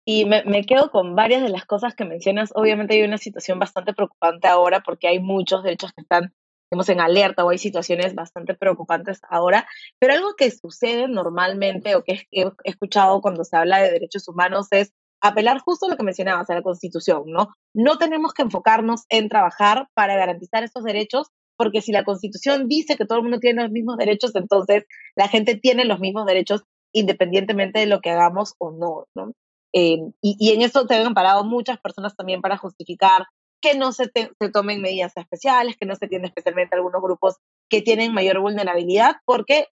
Y 0.06 0.24
me, 0.24 0.44
me, 0.44 0.64
quedo 0.64 0.90
con 0.90 1.16
varias 1.16 1.42
de 1.42 1.48
las 1.48 1.66
cosas 1.66 1.94
que 1.94 2.04
mencionas. 2.04 2.50
Obviamente 2.54 2.94
hay 2.94 3.02
una 3.02 3.18
situación 3.18 3.58
bastante 3.58 3.92
preocupante 3.92 4.46
ahora 4.46 4.82
porque 4.84 5.08
hay 5.08 5.18
muchos 5.18 5.64
derechos 5.64 5.92
que 5.92 6.02
están 6.02 6.32
digamos, 6.70 6.88
en 6.88 7.00
alerta 7.00 7.44
o 7.44 7.50
hay 7.50 7.58
situaciones 7.58 8.14
bastante 8.14 8.54
preocupantes 8.54 9.20
ahora, 9.28 9.66
pero 9.98 10.14
algo 10.14 10.34
que 10.36 10.50
sucede 10.50 11.08
normalmente 11.08 11.94
o 11.94 12.02
que 12.02 12.26
he 12.32 12.44
escuchado 12.64 13.20
cuando 13.20 13.44
se 13.44 13.56
habla 13.56 13.78
de 13.78 13.90
derechos 13.90 14.28
humanos 14.28 14.66
es 14.70 14.92
apelar 15.20 15.60
justo 15.60 15.86
a 15.86 15.90
lo 15.90 15.96
que 15.96 16.02
mencionabas, 16.02 16.50
a 16.50 16.54
la 16.54 16.62
Constitución, 16.62 17.24
¿no? 17.26 17.54
No 17.74 17.98
tenemos 17.98 18.34
que 18.34 18.42
enfocarnos 18.42 19.04
en 19.08 19.28
trabajar 19.28 19.88
para 19.94 20.16
garantizar 20.16 20.62
estos 20.62 20.84
derechos, 20.84 21.28
porque 21.56 21.80
si 21.80 21.92
la 21.92 22.04
Constitución 22.04 22.68
dice 22.68 22.96
que 22.96 23.06
todo 23.06 23.18
el 23.18 23.24
mundo 23.24 23.38
tiene 23.38 23.62
los 23.62 23.72
mismos 23.72 23.96
derechos, 23.96 24.34
entonces 24.34 24.84
la 25.16 25.28
gente 25.28 25.56
tiene 25.56 25.84
los 25.84 26.00
mismos 26.00 26.26
derechos 26.26 26.64
independientemente 26.92 27.80
de 27.80 27.86
lo 27.86 28.00
que 28.00 28.10
hagamos 28.10 28.54
o 28.58 28.72
no, 28.72 29.06
¿no? 29.14 29.32
Eh, 29.78 29.98
y, 30.22 30.36
y, 30.40 30.52
en 30.52 30.62
eso 30.62 30.86
se 30.88 30.94
han 30.94 31.12
parado 31.12 31.44
muchas 31.44 31.78
personas 31.78 32.16
también 32.16 32.40
para 32.40 32.56
justificar 32.56 33.26
que 33.60 33.76
no 33.76 33.92
se, 33.92 34.10
se 34.14 34.50
tomen 34.50 34.80
medidas 34.80 35.14
especiales, 35.18 35.76
que 35.76 35.84
no 35.84 35.94
se 35.96 36.08
tienen 36.08 36.28
especialmente 36.28 36.76
algunos 36.76 37.02
grupos 37.02 37.36
que 37.68 37.82
tienen 37.82 38.14
mayor 38.14 38.40
vulnerabilidad, 38.40 39.16
porque 39.26 39.68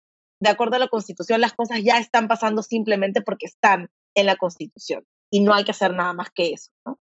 de 0.40 0.50
acuerdo 0.50 0.76
a 0.76 0.78
la 0.78 0.87
Constitución 0.87 1.40
las 1.40 1.52
cosas 1.52 1.81
ya 1.83 1.99
están 1.99 2.28
pasando 2.28 2.62
simplemente 2.62 3.23
porque 3.23 3.47
están 3.47 3.90
en 4.14 4.26
la 4.26 4.37
Constitución 4.37 5.05
y 5.33 5.40
no 5.40 5.52
hay 5.52 5.64
que 5.64 5.73
hacer 5.73 5.93
nada 5.93 6.12
más 6.12 6.28
que 6.31 6.52
eso, 6.52 6.71
¿no? 6.87 7.00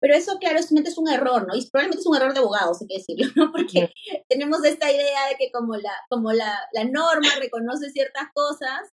Pero 0.00 0.14
eso, 0.14 0.36
claro, 0.38 0.58
simplemente 0.58 0.90
es 0.90 0.98
un 0.98 1.08
error, 1.08 1.46
¿no? 1.48 1.56
Y 1.56 1.66
probablemente 1.70 2.00
es 2.00 2.06
un 2.06 2.16
error 2.16 2.34
de 2.34 2.40
abogados, 2.40 2.82
hay 2.82 2.88
que 2.88 2.98
decirlo, 2.98 3.26
¿no? 3.36 3.52
Porque 3.52 3.90
tenemos 4.28 4.62
esta 4.66 4.92
idea 4.92 5.28
de 5.30 5.36
que 5.38 5.50
como 5.50 5.76
la, 5.76 5.92
como 6.10 6.32
la, 6.32 6.58
la 6.74 6.84
norma 6.84 7.30
reconoce 7.40 7.90
ciertas 7.90 8.28
cosas, 8.34 8.90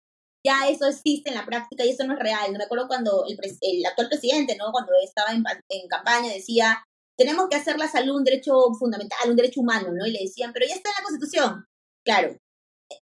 ya 0.45 0.69
eso 0.69 0.85
existe 0.85 1.29
en 1.29 1.35
la 1.35 1.45
práctica 1.45 1.83
y 1.83 1.89
eso 1.89 2.05
no 2.05 2.13
es 2.13 2.19
real. 2.19 2.51
Me 2.51 2.63
acuerdo 2.63 2.87
cuando 2.87 3.25
el, 3.27 3.37
el 3.61 3.85
actual 3.85 4.09
presidente, 4.09 4.55
¿no? 4.55 4.71
Cuando 4.71 4.91
estaba 5.03 5.31
en, 5.31 5.43
en, 5.69 5.87
campaña 5.87 6.31
decía, 6.31 6.85
tenemos 7.17 7.47
que 7.49 7.55
hacer 7.55 7.77
la 7.79 7.87
salud 7.87 8.17
un 8.17 8.23
derecho 8.23 8.53
fundamental, 8.77 9.29
un 9.29 9.35
derecho 9.35 9.61
humano, 9.61 9.89
¿no? 9.91 10.05
Y 10.05 10.11
le 10.11 10.19
decían, 10.19 10.53
pero 10.53 10.67
ya 10.67 10.75
está 10.75 10.89
en 10.89 10.95
la 10.97 11.03
Constitución. 11.03 11.65
Claro, 12.05 12.37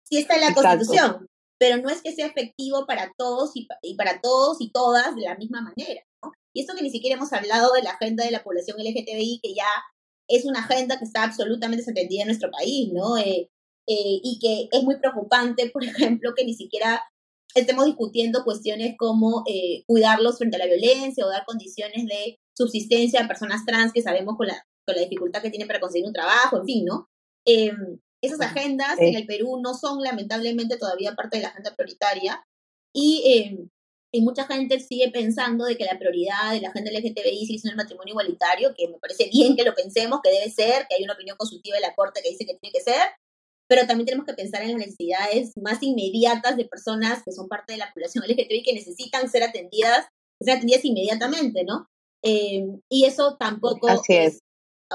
sí 0.03 0.17
está 0.17 0.35
en 0.35 0.41
la 0.41 0.53
Constitución, 0.53 1.27
pero 1.59 1.77
no 1.77 1.89
es 1.89 2.01
que 2.01 2.15
sea 2.15 2.27
efectivo 2.27 2.85
para 2.85 3.11
todos 3.17 3.51
y, 3.55 3.67
para 3.95 4.21
todos 4.21 4.57
y 4.61 4.71
todas 4.71 5.15
de 5.15 5.23
la 5.23 5.35
misma 5.35 5.61
manera, 5.61 6.01
¿no? 6.23 6.31
Y 6.55 6.61
esto 6.61 6.75
que 6.75 6.83
ni 6.83 6.91
siquiera 6.91 7.17
hemos 7.17 7.33
hablado 7.33 7.73
de 7.73 7.83
la 7.83 7.91
agenda 7.91 8.23
de 8.23 8.31
la 8.31 8.43
población 8.43 8.77
LGTBI, 8.77 9.39
que 9.43 9.53
ya 9.55 9.67
es 10.29 10.45
una 10.45 10.59
agenda 10.59 10.97
que 10.97 11.05
está 11.05 11.23
absolutamente 11.23 11.81
desatendida 11.81 12.21
en 12.21 12.27
nuestro 12.27 12.49
país, 12.51 12.89
¿no? 12.93 13.17
Eh, 13.17 13.49
eh, 13.85 14.19
y 14.23 14.39
que 14.39 14.69
es 14.71 14.83
muy 14.83 14.97
preocupante, 14.97 15.69
por 15.73 15.83
ejemplo, 15.83 16.33
que 16.35 16.45
ni 16.45 16.53
siquiera 16.53 17.03
estemos 17.53 17.85
discutiendo 17.85 18.43
cuestiones 18.43 18.95
como 18.97 19.43
eh, 19.47 19.83
cuidarlos 19.85 20.37
frente 20.37 20.57
a 20.57 20.59
la 20.59 20.65
violencia 20.65 21.25
o 21.25 21.29
dar 21.29 21.45
condiciones 21.45 22.05
de 22.05 22.39
subsistencia 22.55 23.21
a 23.21 23.27
personas 23.27 23.65
trans 23.65 23.93
que 23.93 24.01
sabemos 24.01 24.35
con 24.37 24.47
la, 24.47 24.65
con 24.85 24.95
la 24.95 25.01
dificultad 25.01 25.41
que 25.41 25.49
tienen 25.49 25.67
para 25.67 25.79
conseguir 25.79 26.07
un 26.07 26.13
trabajo, 26.13 26.57
en 26.57 26.65
fin, 26.65 26.85
¿no? 26.85 27.09
Em, 27.45 27.99
esas 28.21 28.39
agendas 28.39 28.99
en 28.99 29.15
el 29.15 29.25
Perú 29.25 29.59
no 29.61 29.73
son 29.73 30.01
lamentablemente 30.01 30.77
todavía 30.77 31.13
parte 31.13 31.37
de 31.37 31.43
la 31.43 31.49
agenda 31.49 31.75
prioritaria 31.75 32.41
y, 32.93 33.21
eh, 33.25 33.67
y, 34.13 34.21
mucha 34.21 34.45
gente 34.45 34.79
sigue 34.79 35.11
pensando 35.11 35.65
de 35.65 35.75
que 35.75 35.83
la 35.83 35.99
prioridad 35.99 36.53
de 36.53 36.61
la 36.61 36.69
agenda 36.69 36.91
LGTBI 36.91 37.45
sigue 37.45 37.59
siendo 37.59 37.71
el 37.71 37.83
matrimonio 37.83 38.13
igualitario, 38.13 38.73
que 38.77 38.87
me 38.87 38.97
parece 38.99 39.29
bien 39.29 39.57
que 39.57 39.65
lo 39.65 39.73
pensemos, 39.73 40.21
que 40.23 40.31
debe 40.31 40.49
ser, 40.49 40.85
que 40.87 40.95
hay 40.95 41.03
una 41.03 41.13
opinión 41.13 41.35
consultiva 41.35 41.75
de 41.75 41.81
la 41.81 41.95
Corte 41.95 42.21
que 42.23 42.29
dice 42.29 42.45
que 42.45 42.55
tiene 42.55 42.71
que 42.71 42.81
ser, 42.81 43.01
pero 43.73 43.87
también 43.87 44.05
tenemos 44.05 44.27
que 44.27 44.35
pensar 44.35 44.61
en 44.61 44.69
las 44.69 44.77
necesidades 44.77 45.53
más 45.59 45.81
inmediatas 45.81 46.55
de 46.57 46.65
personas 46.65 47.23
que 47.25 47.31
son 47.31 47.47
parte 47.47 47.73
de 47.73 47.79
la 47.79 47.91
población 47.91 48.23
LGTBI 48.27 48.61
que 48.61 48.73
necesitan 48.75 49.27
ser 49.31 49.41
atendidas, 49.41 50.05
ser 50.39 50.57
atendidas 50.57 50.85
inmediatamente, 50.85 51.63
¿no? 51.63 51.87
Eh, 52.23 52.67
y 52.87 53.05
eso 53.05 53.35
tampoco 53.39 53.87
es 53.89 54.41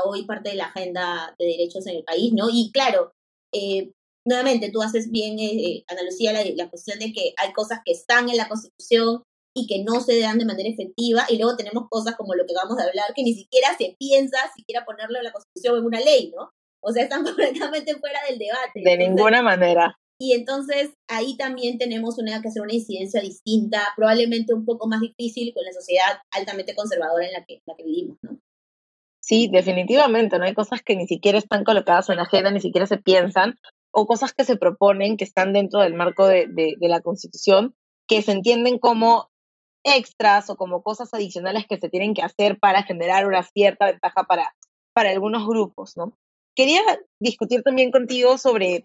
hoy 0.05 0.27
parte 0.27 0.51
de 0.51 0.55
la 0.55 0.67
agenda 0.67 1.35
de 1.41 1.47
derechos 1.47 1.89
en 1.89 1.97
el 1.97 2.05
país, 2.05 2.33
¿no? 2.33 2.49
Y 2.53 2.71
claro, 2.71 3.11
eh, 3.53 3.91
nuevamente, 4.25 4.71
tú 4.71 4.81
haces 4.81 5.11
bien, 5.11 5.41
eh, 5.41 5.51
eh, 5.51 5.85
Ana 5.89 6.05
Lucía, 6.05 6.33
la, 6.33 6.45
la, 6.45 6.71
cuestión 6.71 7.01
de 7.01 7.13
que 7.13 7.35
hay 7.37 7.53
cosas 7.53 7.81
que 7.85 7.91
están 7.91 8.29
en 8.29 8.37
la 8.37 8.49
Constitución 8.49 9.25
y 9.57 9.67
que 9.67 9.83
no 9.83 10.01
se 10.01 10.21
dan 10.21 10.39
de 10.39 10.45
manera 10.45 10.69
efectiva, 10.69 11.27
y 11.29 11.37
luego 11.37 11.57
tenemos 11.57 11.89
cosas 11.91 12.15
como 12.15 12.37
lo 12.37 12.47
que 12.47 12.55
vamos 12.55 12.79
a 12.79 12.85
hablar, 12.85 13.13
que 13.17 13.25
ni 13.25 13.35
siquiera 13.35 13.77
se 13.77 13.97
piensa 13.99 14.39
siquiera 14.55 14.85
ponerlo 14.85 15.19
en 15.19 15.25
la 15.25 15.33
Constitución 15.33 15.79
en 15.79 15.85
una 15.85 15.99
ley, 15.99 16.33
¿no? 16.33 16.53
O 16.89 16.93
sea, 16.93 17.03
están 17.05 17.25
completamente 17.25 17.95
fuera 17.97 18.19
del 18.29 18.39
debate. 18.39 18.83
De 18.83 18.97
ninguna 18.97 19.43
manera. 19.43 19.99
Y 20.21 20.33
entonces 20.33 20.91
ahí 21.07 21.37
también 21.37 21.79
tenemos 21.79 22.19
una, 22.19 22.43
que 22.43 22.49
hacer 22.49 22.63
una 22.63 22.75
incidencia 22.75 23.21
distinta, 23.21 23.81
probablemente 23.95 24.53
un 24.53 24.65
poco 24.65 24.89
más 24.89 25.01
difícil 25.01 25.53
con 25.55 25.65
la 25.65 25.73
sociedad 25.73 26.19
altamente 26.33 26.75
conservadora 26.75 27.25
en 27.27 27.33
la 27.33 27.45
que, 27.45 27.61
la 27.67 27.77
que 27.77 27.85
vivimos, 27.85 28.19
¿no? 28.23 28.41
Sí, 29.21 29.49
definitivamente, 29.53 30.39
¿no? 30.39 30.47
Hay 30.47 30.55
cosas 30.55 30.83
que 30.83 30.97
ni 30.97 31.07
siquiera 31.07 31.39
están 31.39 31.63
colocadas 31.63 32.09
en 32.09 32.17
la 32.17 32.23
agenda, 32.23 32.51
ni 32.51 32.61
siquiera 32.61 32.87
se 32.87 32.97
piensan, 32.97 33.57
o 33.93 34.07
cosas 34.07 34.33
que 34.33 34.45
se 34.45 34.57
proponen 34.57 35.17
que 35.17 35.25
están 35.25 35.53
dentro 35.53 35.81
del 35.81 35.95
marco 35.95 36.27
de, 36.27 36.47
de, 36.49 36.75
de 36.81 36.89
la 36.89 37.01
Constitución, 37.01 37.75
que 38.09 38.23
se 38.23 38.33
entienden 38.33 38.79
como 38.79 39.29
extras 39.85 40.51
o 40.51 40.57
como 40.57 40.83
cosas 40.83 41.13
adicionales 41.13 41.67
que 41.69 41.79
se 41.79 41.89
tienen 41.89 42.15
que 42.15 42.23
hacer 42.23 42.59
para 42.59 42.83
generar 42.83 43.27
una 43.27 43.43
cierta 43.43 43.87
ventaja 43.87 44.25
para, 44.25 44.55
para 44.95 45.11
algunos 45.11 45.47
grupos, 45.47 45.93
¿no? 45.97 46.15
Quería 46.59 46.83
discutir 47.21 47.63
también 47.63 47.93
contigo 47.93 48.37
sobre 48.37 48.85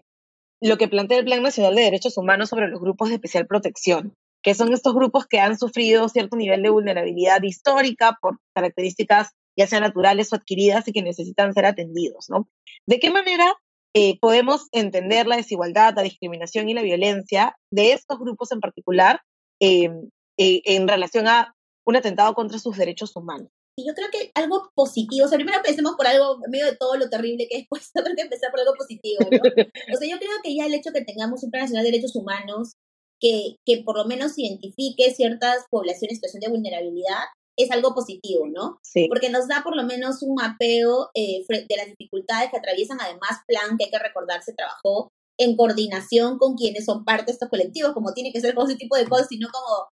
lo 0.62 0.76
que 0.78 0.86
plantea 0.86 1.18
el 1.18 1.24
Plan 1.24 1.42
Nacional 1.42 1.74
de 1.74 1.82
Derechos 1.82 2.16
Humanos 2.16 2.50
sobre 2.50 2.68
los 2.68 2.80
grupos 2.80 3.08
de 3.08 3.16
especial 3.16 3.48
protección, 3.48 4.14
que 4.44 4.54
son 4.54 4.72
estos 4.72 4.94
grupos 4.94 5.26
que 5.26 5.40
han 5.40 5.58
sufrido 5.58 6.08
cierto 6.08 6.36
nivel 6.36 6.62
de 6.62 6.70
vulnerabilidad 6.70 7.42
histórica 7.42 8.16
por 8.22 8.38
características 8.54 9.30
ya 9.58 9.66
sean 9.66 9.82
naturales 9.82 10.32
o 10.32 10.36
adquiridas 10.36 10.86
y 10.86 10.92
que 10.92 11.02
necesitan 11.02 11.52
ser 11.52 11.66
atendidos, 11.66 12.26
¿no? 12.30 12.46
¿De 12.86 13.00
qué 13.00 13.10
manera 13.10 13.52
eh, 13.92 14.20
podemos 14.20 14.68
entender 14.70 15.26
la 15.26 15.34
desigualdad, 15.36 15.94
la 15.96 16.02
discriminación 16.02 16.68
y 16.68 16.74
la 16.74 16.82
violencia 16.82 17.56
de 17.72 17.90
estos 17.90 18.20
grupos 18.20 18.52
en 18.52 18.60
particular 18.60 19.20
eh, 19.60 19.90
eh, 20.38 20.62
en 20.64 20.86
relación 20.86 21.26
a 21.26 21.56
un 21.84 21.96
atentado 21.96 22.34
contra 22.34 22.60
sus 22.60 22.76
derechos 22.76 23.16
humanos? 23.16 23.50
Y 23.76 23.86
yo 23.86 23.94
creo 23.94 24.08
que 24.10 24.30
algo 24.34 24.70
positivo, 24.74 25.26
o 25.26 25.28
sea, 25.28 25.36
primero 25.36 25.58
pensemos 25.62 25.94
por 25.96 26.06
algo, 26.06 26.38
en 26.44 26.50
medio 26.50 26.66
de 26.66 26.76
todo 26.76 26.96
lo 26.96 27.10
terrible 27.10 27.46
que 27.48 27.58
es, 27.58 27.66
pues 27.70 27.90
creo 27.92 28.14
que 28.14 28.22
empezar 28.22 28.50
por 28.50 28.60
algo 28.60 28.74
positivo, 28.74 29.26
¿no? 29.30 29.38
O 29.38 29.98
sea, 29.98 30.08
yo 30.08 30.18
creo 30.18 30.30
que 30.42 30.54
ya 30.54 30.66
el 30.66 30.74
hecho 30.74 30.92
que 30.92 31.04
tengamos 31.04 31.42
un 31.42 31.50
Plan 31.50 31.62
Nacional 31.62 31.84
de 31.84 31.90
Derechos 31.90 32.14
Humanos 32.14 32.74
que, 33.20 33.56
que 33.64 33.82
por 33.82 33.96
lo 33.96 34.04
menos 34.04 34.38
identifique 34.38 35.14
ciertas 35.14 35.64
poblaciones 35.70 36.12
en 36.12 36.16
situación 36.16 36.40
de 36.40 36.50
vulnerabilidad 36.50 37.24
es 37.56 37.70
algo 37.70 37.94
positivo, 37.94 38.46
¿no? 38.48 38.78
Sí. 38.82 39.06
Porque 39.08 39.30
nos 39.30 39.48
da 39.48 39.62
por 39.62 39.76
lo 39.76 39.84
menos 39.84 40.22
un 40.22 40.34
mapeo 40.34 41.10
eh, 41.14 41.44
de 41.48 41.76
las 41.76 41.86
dificultades 41.86 42.50
que 42.50 42.56
atraviesan. 42.56 42.98
Además, 43.00 43.40
Plan, 43.46 43.76
que 43.78 43.84
hay 43.84 43.90
que 43.90 43.98
recordar, 43.98 44.42
se 44.42 44.54
trabajó 44.54 45.12
en 45.38 45.56
coordinación 45.56 46.38
con 46.38 46.54
quienes 46.54 46.84
son 46.84 47.04
parte 47.04 47.26
de 47.26 47.32
estos 47.32 47.48
colectivos, 47.48 47.92
como 47.92 48.12
tiene 48.12 48.32
que 48.32 48.40
ser 48.40 48.54
con 48.54 48.68
ese 48.68 48.76
tipo 48.76 48.96
de 48.96 49.06
cosas, 49.06 49.28
sino 49.28 49.48
como 49.52 49.88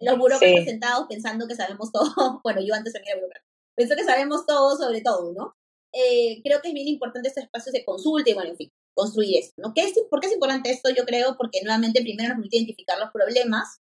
los 0.00 0.18
burócratas 0.18 0.60
sí. 0.60 0.64
sentados 0.64 1.06
pensando 1.08 1.46
que 1.48 1.56
sabemos 1.56 1.90
todo. 1.92 2.40
bueno, 2.44 2.60
yo 2.60 2.74
antes 2.74 2.92
también 2.92 3.12
era 3.12 3.20
burócrata. 3.20 3.46
Pensó 3.74 3.96
que 3.96 4.04
sabemos 4.04 4.46
todo 4.46 4.76
sobre 4.76 5.00
todo, 5.00 5.32
¿no? 5.32 5.54
Eh, 5.92 6.40
creo 6.44 6.60
que 6.60 6.68
es 6.68 6.74
bien 6.74 6.88
importante 6.88 7.28
estos 7.28 7.44
espacios 7.44 7.72
de 7.72 7.84
consulta 7.84 8.30
y, 8.30 8.34
bueno, 8.34 8.50
en 8.50 8.56
fin, 8.56 8.70
construir 8.94 9.38
esto, 9.38 9.54
¿no? 9.62 9.72
¿Qué 9.74 9.82
es, 9.82 9.94
¿Por 10.08 10.20
qué 10.20 10.28
es 10.28 10.34
importante 10.34 10.70
esto? 10.70 10.90
Yo 10.90 11.04
creo 11.04 11.36
porque 11.36 11.62
nuevamente 11.62 12.02
primero 12.02 12.28
nos 12.28 12.36
permite 12.36 12.56
identificar 12.58 12.98
los 12.98 13.10
problemas 13.10 13.80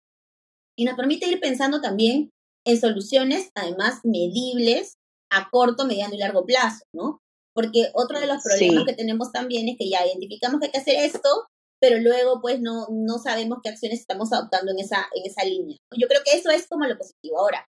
y 0.77 0.85
nos 0.85 0.95
permite 0.95 1.27
ir 1.27 1.39
pensando 1.39 1.81
también 1.81 2.31
en 2.65 2.79
soluciones, 2.79 3.51
además, 3.55 4.01
medibles 4.03 4.97
a 5.29 5.49
corto, 5.49 5.85
mediano 5.85 6.13
y 6.13 6.19
largo 6.19 6.45
plazo, 6.45 6.85
¿no? 6.93 7.21
Porque 7.53 7.89
otro 7.93 8.19
de 8.19 8.27
los 8.27 8.43
problemas 8.43 8.83
sí. 8.83 8.85
que 8.85 8.93
tenemos 8.93 9.31
también 9.31 9.67
es 9.67 9.77
que 9.77 9.89
ya 9.89 10.05
identificamos 10.05 10.59
que 10.59 10.67
hay 10.67 10.71
que 10.71 10.77
hacer 10.77 10.95
esto, 11.03 11.47
pero 11.79 11.99
luego 11.99 12.41
pues 12.41 12.59
no, 12.59 12.87
no 12.89 13.19
sabemos 13.19 13.59
qué 13.63 13.69
acciones 13.69 13.99
estamos 13.99 14.33
adoptando 14.33 14.71
en 14.71 14.79
esa, 14.79 15.07
en 15.13 15.25
esa 15.25 15.43
línea. 15.43 15.77
Yo 15.97 16.07
creo 16.07 16.21
que 16.25 16.37
eso 16.37 16.49
es 16.49 16.67
como 16.67 16.85
lo 16.85 16.97
positivo. 16.97 17.39
Ahora, 17.39 17.65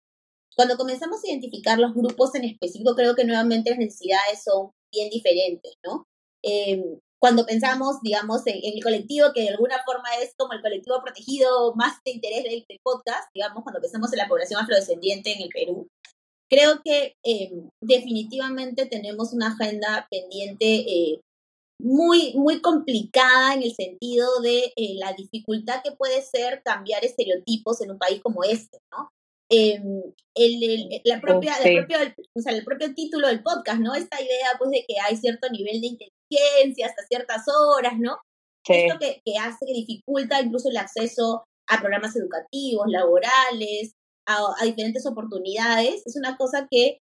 cuando 0.55 0.77
comenzamos 0.77 1.23
a 1.23 1.29
identificar 1.29 1.77
los 1.77 1.93
grupos 1.93 2.33
en 2.35 2.45
específico, 2.45 2.95
creo 2.95 3.15
que 3.15 3.25
nuevamente 3.25 3.69
las 3.69 3.79
necesidades 3.79 4.43
son 4.43 4.71
bien 4.91 5.09
diferentes, 5.09 5.73
¿no? 5.85 6.05
Eh, 6.43 6.83
cuando 7.19 7.45
pensamos, 7.45 7.97
digamos, 8.01 8.45
en, 8.45 8.57
en, 8.63 8.75
el 8.75 8.83
colectivo, 8.83 9.33
que 9.33 9.41
de 9.41 9.49
alguna 9.49 9.77
forma 9.85 10.07
es 10.21 10.33
como 10.37 10.53
el 10.53 10.61
colectivo 10.61 11.01
protegido 11.03 11.73
más 11.75 11.97
de 12.05 12.11
interés 12.11 12.43
del, 12.43 12.65
del 12.67 12.79
podcast, 12.83 13.29
digamos, 13.33 13.63
cuando 13.63 13.81
pensamos 13.81 14.13
en 14.13 14.19
la 14.19 14.27
población 14.27 14.61
afrodescendiente 14.61 15.33
en 15.33 15.41
el 15.41 15.49
Perú, 15.49 15.87
creo 16.49 16.81
que 16.83 17.15
eh, 17.23 17.51
definitivamente 17.81 18.85
tenemos 18.85 19.33
una 19.33 19.47
agenda 19.53 20.07
pendiente 20.09 20.65
eh, 20.65 21.21
muy, 21.79 22.33
muy 22.35 22.61
complicada 22.61 23.53
en 23.53 23.63
el 23.63 23.73
sentido 23.73 24.27
de 24.41 24.73
eh, 24.75 24.95
la 24.99 25.13
dificultad 25.13 25.81
que 25.83 25.91
puede 25.91 26.21
ser 26.21 26.61
cambiar 26.63 27.05
estereotipos 27.05 27.81
en 27.81 27.91
un 27.91 27.99
país 27.99 28.21
como 28.21 28.43
este, 28.43 28.79
¿no? 28.91 29.09
em, 29.49 30.01
el, 30.35 31.01
la 31.05 31.21
propia, 31.21 31.53
o 32.33 32.41
sea, 32.41 32.53
el 32.53 32.65
propio 32.65 32.93
título 32.93 33.27
del 33.27 33.43
podcast, 33.43 33.79
¿no? 33.79 33.95
Esta 33.95 34.21
idea, 34.21 34.49
pues, 34.57 34.71
de 34.71 34.85
que 34.87 34.95
hay 34.99 35.15
cierto 35.15 35.49
nivel 35.49 35.81
de 35.81 35.87
inteligencia 35.87 36.87
hasta 36.87 37.05
ciertas 37.07 37.45
horas, 37.47 37.93
¿no? 37.97 38.17
Esto 38.67 38.99
que, 38.99 39.21
que 39.23 39.37
hace, 39.37 39.65
que 39.65 39.73
dificulta 39.73 40.41
incluso 40.41 40.69
el 40.69 40.75
acceso 40.75 41.45
a 41.69 41.79
programas 41.79 42.15
educativos, 42.17 42.87
laborales, 42.87 43.93
a, 44.27 44.39
a, 44.59 44.65
diferentes 44.65 45.05
oportunidades, 45.05 46.05
es 46.05 46.17
una 46.17 46.35
cosa 46.35 46.67
que 46.69 46.99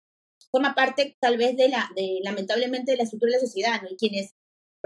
forma 0.52 0.76
parte 0.76 1.16
tal 1.20 1.38
vez 1.38 1.58
de 1.58 1.70
la, 1.70 1.90
de, 1.96 2.20
lamentablemente, 2.24 2.92
de 2.92 2.98
la 2.98 3.04
estructura 3.04 3.32
de 3.32 3.38
la 3.38 3.48
sociedad, 3.48 3.82
¿no? 3.82 3.90
Y 3.90 3.98
quienes 3.98 4.32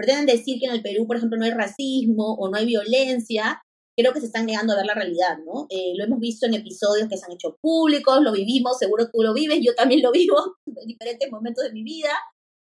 pretenden 0.00 0.24
decir 0.24 0.58
que 0.58 0.66
en 0.66 0.72
el 0.72 0.82
Perú, 0.82 1.06
por 1.06 1.16
ejemplo, 1.16 1.36
no 1.38 1.44
hay 1.44 1.50
racismo 1.50 2.34
o 2.38 2.48
no 2.48 2.56
hay 2.56 2.64
violencia, 2.64 3.60
creo 3.94 4.14
que 4.14 4.20
se 4.20 4.26
están 4.26 4.46
negando 4.46 4.72
a 4.72 4.76
ver 4.76 4.86
la 4.86 4.94
realidad, 4.94 5.36
¿no? 5.44 5.66
Eh, 5.68 5.92
lo 5.94 6.04
hemos 6.04 6.20
visto 6.20 6.46
en 6.46 6.54
episodios 6.54 7.06
que 7.06 7.18
se 7.18 7.26
han 7.26 7.32
hecho 7.32 7.58
públicos, 7.60 8.22
lo 8.22 8.32
vivimos, 8.32 8.78
seguro 8.78 9.10
tú 9.12 9.22
lo 9.22 9.34
vives, 9.34 9.58
yo 9.62 9.74
también 9.74 10.00
lo 10.00 10.10
vivo 10.10 10.36
en 10.66 10.86
diferentes 10.86 11.30
momentos 11.30 11.64
de 11.64 11.72
mi 11.72 11.82
vida. 11.82 12.10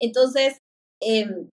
Entonces, 0.01 0.57
em, 1.01 1.49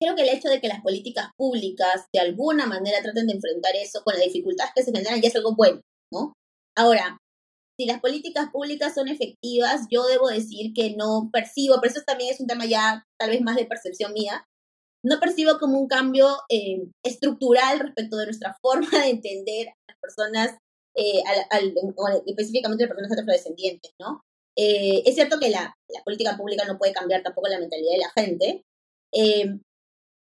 creo 0.00 0.16
que 0.16 0.22
el 0.22 0.30
hecho 0.30 0.48
de 0.48 0.60
que 0.60 0.68
las 0.68 0.80
políticas 0.80 1.28
públicas 1.36 2.06
de 2.14 2.20
alguna 2.20 2.64
manera 2.64 3.02
traten 3.02 3.26
de 3.26 3.34
enfrentar 3.34 3.76
eso 3.76 4.00
con 4.02 4.14
las 4.14 4.24
dificultades 4.24 4.72
que 4.74 4.82
se 4.82 4.92
generan 4.92 5.20
ya 5.20 5.28
es 5.28 5.36
algo 5.36 5.54
bueno, 5.54 5.82
¿no? 6.10 6.32
Ahora, 6.74 7.18
si 7.78 7.86
las 7.86 8.00
políticas 8.00 8.50
públicas 8.50 8.94
son 8.94 9.08
efectivas, 9.08 9.86
yo 9.90 10.06
debo 10.06 10.28
decir 10.28 10.72
que 10.74 10.94
no 10.96 11.28
percibo, 11.32 11.76
pero 11.80 11.92
eso 11.92 12.02
también 12.06 12.32
es 12.32 12.40
un 12.40 12.46
tema 12.46 12.64
ya 12.66 13.04
tal 13.18 13.30
vez 13.30 13.42
más 13.42 13.56
de 13.56 13.66
percepción 13.66 14.12
mía, 14.12 14.44
no 15.02 15.18
percibo 15.18 15.58
como 15.58 15.78
un 15.78 15.88
cambio 15.88 16.28
eh, 16.48 16.82
estructural 17.02 17.80
respecto 17.80 18.16
de 18.16 18.26
nuestra 18.26 18.56
forma 18.62 18.88
de 18.90 19.10
entender 19.10 19.68
a 19.68 19.74
las 19.88 19.98
personas, 20.00 20.58
eh, 20.94 21.22
específicamente 22.26 22.84
a 22.84 22.88
las 22.88 22.96
personas 22.96 23.18
afrodescendientes, 23.18 23.92
¿no? 23.98 24.22
Eh, 24.56 25.02
es 25.06 25.14
cierto 25.14 25.38
que 25.38 25.48
la, 25.48 25.74
política 26.04 26.36
pública 26.36 26.64
no 26.66 26.76
puede 26.78 26.92
cambiar 26.92 27.22
tampoco 27.22 27.48
la 27.48 27.58
mentalidad 27.58 27.92
de 27.92 27.98
la 27.98 28.22
gente, 28.22 28.64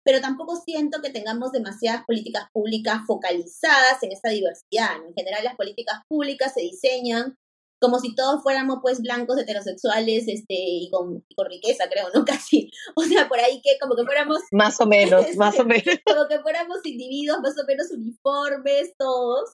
pero 0.04 0.20
tampoco 0.20 0.56
siento 0.56 1.00
que 1.02 1.10
tengamos 1.10 1.52
demasiadas 1.52 2.04
políticas 2.06 2.44
públicas 2.52 3.00
focalizadas 3.06 4.02
en 4.02 4.12
esa 4.12 4.28
diversidad. 4.28 4.96
En 5.06 5.14
general, 5.14 5.42
las 5.44 5.56
políticas 5.56 6.00
públicas 6.08 6.54
se 6.54 6.60
diseñan 6.60 7.36
como 7.80 7.98
si 7.98 8.14
todos 8.14 8.42
fuéramos 8.42 8.78
pues 8.82 9.00
blancos 9.02 9.38
heterosexuales 9.38 10.24
este 10.28 10.54
y 10.54 10.90
con, 10.90 11.24
con, 11.34 11.46
riqueza 11.46 11.88
creo 11.90 12.08
no 12.14 12.24
casi. 12.24 12.70
O 12.94 13.02
sea 13.02 13.28
por 13.28 13.38
ahí 13.38 13.60
que 13.62 13.78
como 13.80 13.94
que 13.94 14.04
fuéramos 14.04 14.40
más 14.52 14.80
o 14.80 14.86
menos 14.86 15.24
más 15.36 15.58
o 15.58 15.64
menos. 15.64 15.98
como 16.04 16.26
que 16.28 16.40
fuéramos 16.40 16.78
individuos 16.84 17.40
más 17.40 17.54
o 17.58 17.66
menos 17.66 17.90
uniformes 17.90 18.92
todos 18.98 19.52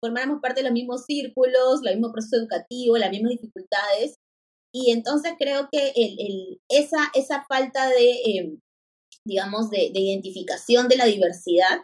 formáramos 0.00 0.40
parte 0.40 0.60
de 0.60 0.64
los 0.64 0.72
mismos 0.72 1.04
círculos 1.04 1.80
el 1.84 1.96
mismo 1.96 2.12
proceso 2.12 2.36
educativo 2.36 2.96
las 2.96 3.10
mismas 3.10 3.32
dificultades. 3.32 4.16
Y 4.72 4.92
entonces 4.92 5.32
creo 5.38 5.68
que 5.72 5.92
el, 5.96 6.16
el, 6.20 6.60
esa 6.68 7.10
esa 7.14 7.44
falta 7.48 7.88
de 7.88 8.10
em, 8.24 8.60
digamos 9.24 9.70
de, 9.70 9.90
de 9.92 10.00
identificación 10.00 10.88
de 10.88 10.96
la 10.96 11.06
diversidad 11.06 11.80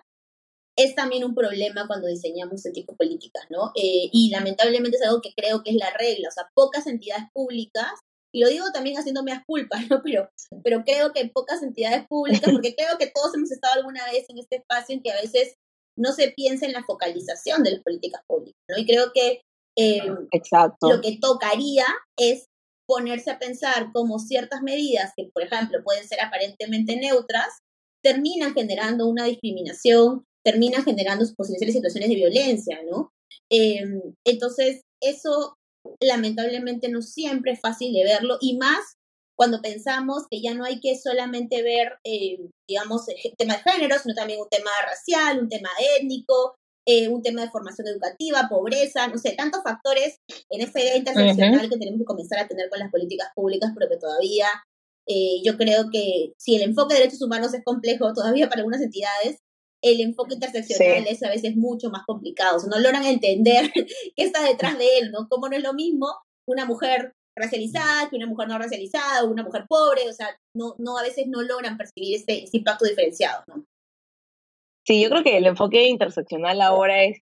es 0.76 0.94
también 0.94 1.24
un 1.24 1.34
problema 1.34 1.86
cuando 1.86 2.08
diseñamos 2.08 2.54
este 2.56 2.72
tipo 2.72 2.92
de 2.92 2.96
políticas, 2.96 3.44
¿no? 3.48 3.70
Eh, 3.76 4.10
y 4.12 4.30
lamentablemente 4.30 4.96
es 4.96 5.04
algo 5.04 5.20
que 5.20 5.32
creo 5.36 5.62
que 5.62 5.70
es 5.70 5.76
la 5.76 5.90
regla, 5.90 6.28
o 6.28 6.32
sea, 6.32 6.48
pocas 6.54 6.86
entidades 6.86 7.26
públicas, 7.32 7.92
y 8.34 8.40
lo 8.40 8.48
digo 8.48 8.66
también 8.72 8.96
haciéndome 8.96 9.32
a 9.32 9.44
culpa, 9.46 9.78
¿no? 9.90 10.02
Pero, 10.02 10.28
pero 10.64 10.82
creo 10.84 11.12
que 11.12 11.30
pocas 11.32 11.62
entidades 11.62 12.04
públicas, 12.08 12.50
porque 12.52 12.74
creo 12.76 12.98
que 12.98 13.10
todos 13.14 13.34
hemos 13.34 13.52
estado 13.52 13.74
alguna 13.74 14.04
vez 14.06 14.24
en 14.28 14.38
este 14.38 14.56
espacio 14.56 14.96
en 14.96 15.02
que 15.02 15.12
a 15.12 15.20
veces 15.20 15.54
no 15.96 16.12
se 16.12 16.32
piensa 16.32 16.66
en 16.66 16.72
la 16.72 16.82
focalización 16.82 17.62
de 17.62 17.72
las 17.72 17.82
políticas 17.82 18.22
públicas, 18.26 18.58
¿no? 18.68 18.76
Y 18.76 18.86
creo 18.86 19.12
que 19.14 19.42
eh, 19.78 20.02
Exacto. 20.32 20.88
lo 20.88 21.00
que 21.00 21.18
tocaría 21.20 21.86
es 22.16 22.46
ponerse 22.86 23.30
a 23.30 23.38
pensar 23.38 23.90
cómo 23.92 24.18
ciertas 24.18 24.62
medidas 24.62 25.12
que, 25.16 25.30
por 25.32 25.42
ejemplo, 25.42 25.82
pueden 25.84 26.06
ser 26.06 26.20
aparentemente 26.20 26.96
neutras, 26.96 27.58
terminan 28.02 28.54
generando 28.54 29.06
una 29.06 29.24
discriminación, 29.24 30.24
termina 30.44 30.82
generando 30.82 31.24
posibles 31.36 31.74
situaciones 31.74 32.10
de 32.10 32.16
violencia, 32.16 32.80
¿no? 32.90 33.12
Em, 33.50 34.00
entonces, 34.24 34.82
eso 35.00 35.56
lamentablemente 36.00 36.88
no 36.88 37.02
siempre 37.02 37.52
es 37.52 37.60
fácil 37.60 37.92
de 37.92 38.04
verlo 38.04 38.38
y 38.40 38.56
más 38.56 38.96
cuando 39.36 39.60
pensamos 39.60 40.24
que 40.30 40.40
ya 40.40 40.54
no 40.54 40.64
hay 40.64 40.80
que 40.80 40.96
solamente 40.96 41.62
ver, 41.62 41.98
eh, 42.04 42.38
digamos, 42.68 43.08
el 43.08 43.36
tema 43.36 43.56
de 43.56 43.70
género, 43.70 43.96
sino 43.98 44.14
también 44.14 44.40
un 44.40 44.48
tema 44.48 44.70
racial, 44.86 45.40
un 45.40 45.48
tema 45.48 45.70
étnico, 45.98 46.54
eh, 46.86 47.08
un 47.08 47.22
tema 47.22 47.42
de 47.42 47.50
formación 47.50 47.88
educativa, 47.88 48.48
pobreza, 48.48 49.08
no 49.08 49.18
sé, 49.18 49.32
tantos 49.32 49.62
factores 49.62 50.18
en 50.50 50.60
esa 50.60 50.80
idea 50.80 50.96
interseccional 50.96 51.68
que 51.68 51.78
tenemos 51.78 51.98
que 52.00 52.04
comenzar 52.04 52.38
a 52.38 52.46
tener 52.46 52.68
con 52.68 52.78
las 52.78 52.90
políticas 52.90 53.28
públicas, 53.34 53.72
pero 53.74 53.88
que 53.88 53.96
todavía 53.96 54.46
eh, 55.06 55.42
yo 55.42 55.56
creo 55.56 55.90
que 55.90 56.32
si 56.38 56.56
el 56.56 56.62
enfoque 56.62 56.94
de 56.94 57.00
derechos 57.00 57.22
humanos 57.22 57.54
es 57.54 57.64
complejo 57.64 58.12
todavía 58.12 58.48
para 58.48 58.60
algunas 58.60 58.82
entidades, 58.82 59.38
el 59.84 60.00
enfoque 60.00 60.34
interseccional 60.34 61.06
es 61.06 61.22
a 61.22 61.28
veces 61.28 61.56
mucho 61.56 61.90
más 61.90 62.04
complicado. 62.06 62.56
O 62.56 62.60
sea, 62.60 62.70
no 62.70 62.80
logran 62.80 63.04
entender 63.04 63.70
qué 64.16 64.24
está 64.24 64.42
detrás 64.42 64.78
de 64.78 64.98
él, 64.98 65.12
¿no? 65.12 65.28
Cómo 65.28 65.48
no 65.48 65.56
es 65.56 65.62
lo 65.62 65.74
mismo 65.74 66.08
una 66.48 66.64
mujer 66.64 67.12
racializada 67.36 68.08
que 68.08 68.16
una 68.16 68.26
mujer 68.26 68.48
no 68.48 68.58
racializada 68.58 69.24
una 69.24 69.42
mujer 69.42 69.66
pobre. 69.68 70.08
O 70.08 70.12
sea, 70.12 70.28
no, 70.56 70.74
no 70.78 70.96
a 70.96 71.02
veces 71.02 71.26
no 71.28 71.42
logran 71.42 71.76
percibir 71.76 72.16
ese, 72.16 72.46
impacto 72.52 72.86
diferenciado, 72.86 73.44
¿no? 73.46 73.64
Sí, 74.86 75.02
yo 75.02 75.08
creo 75.10 75.22
que 75.22 75.36
el 75.36 75.46
enfoque 75.46 75.86
interseccional 75.86 76.60
ahora 76.60 77.04
es 77.04 77.20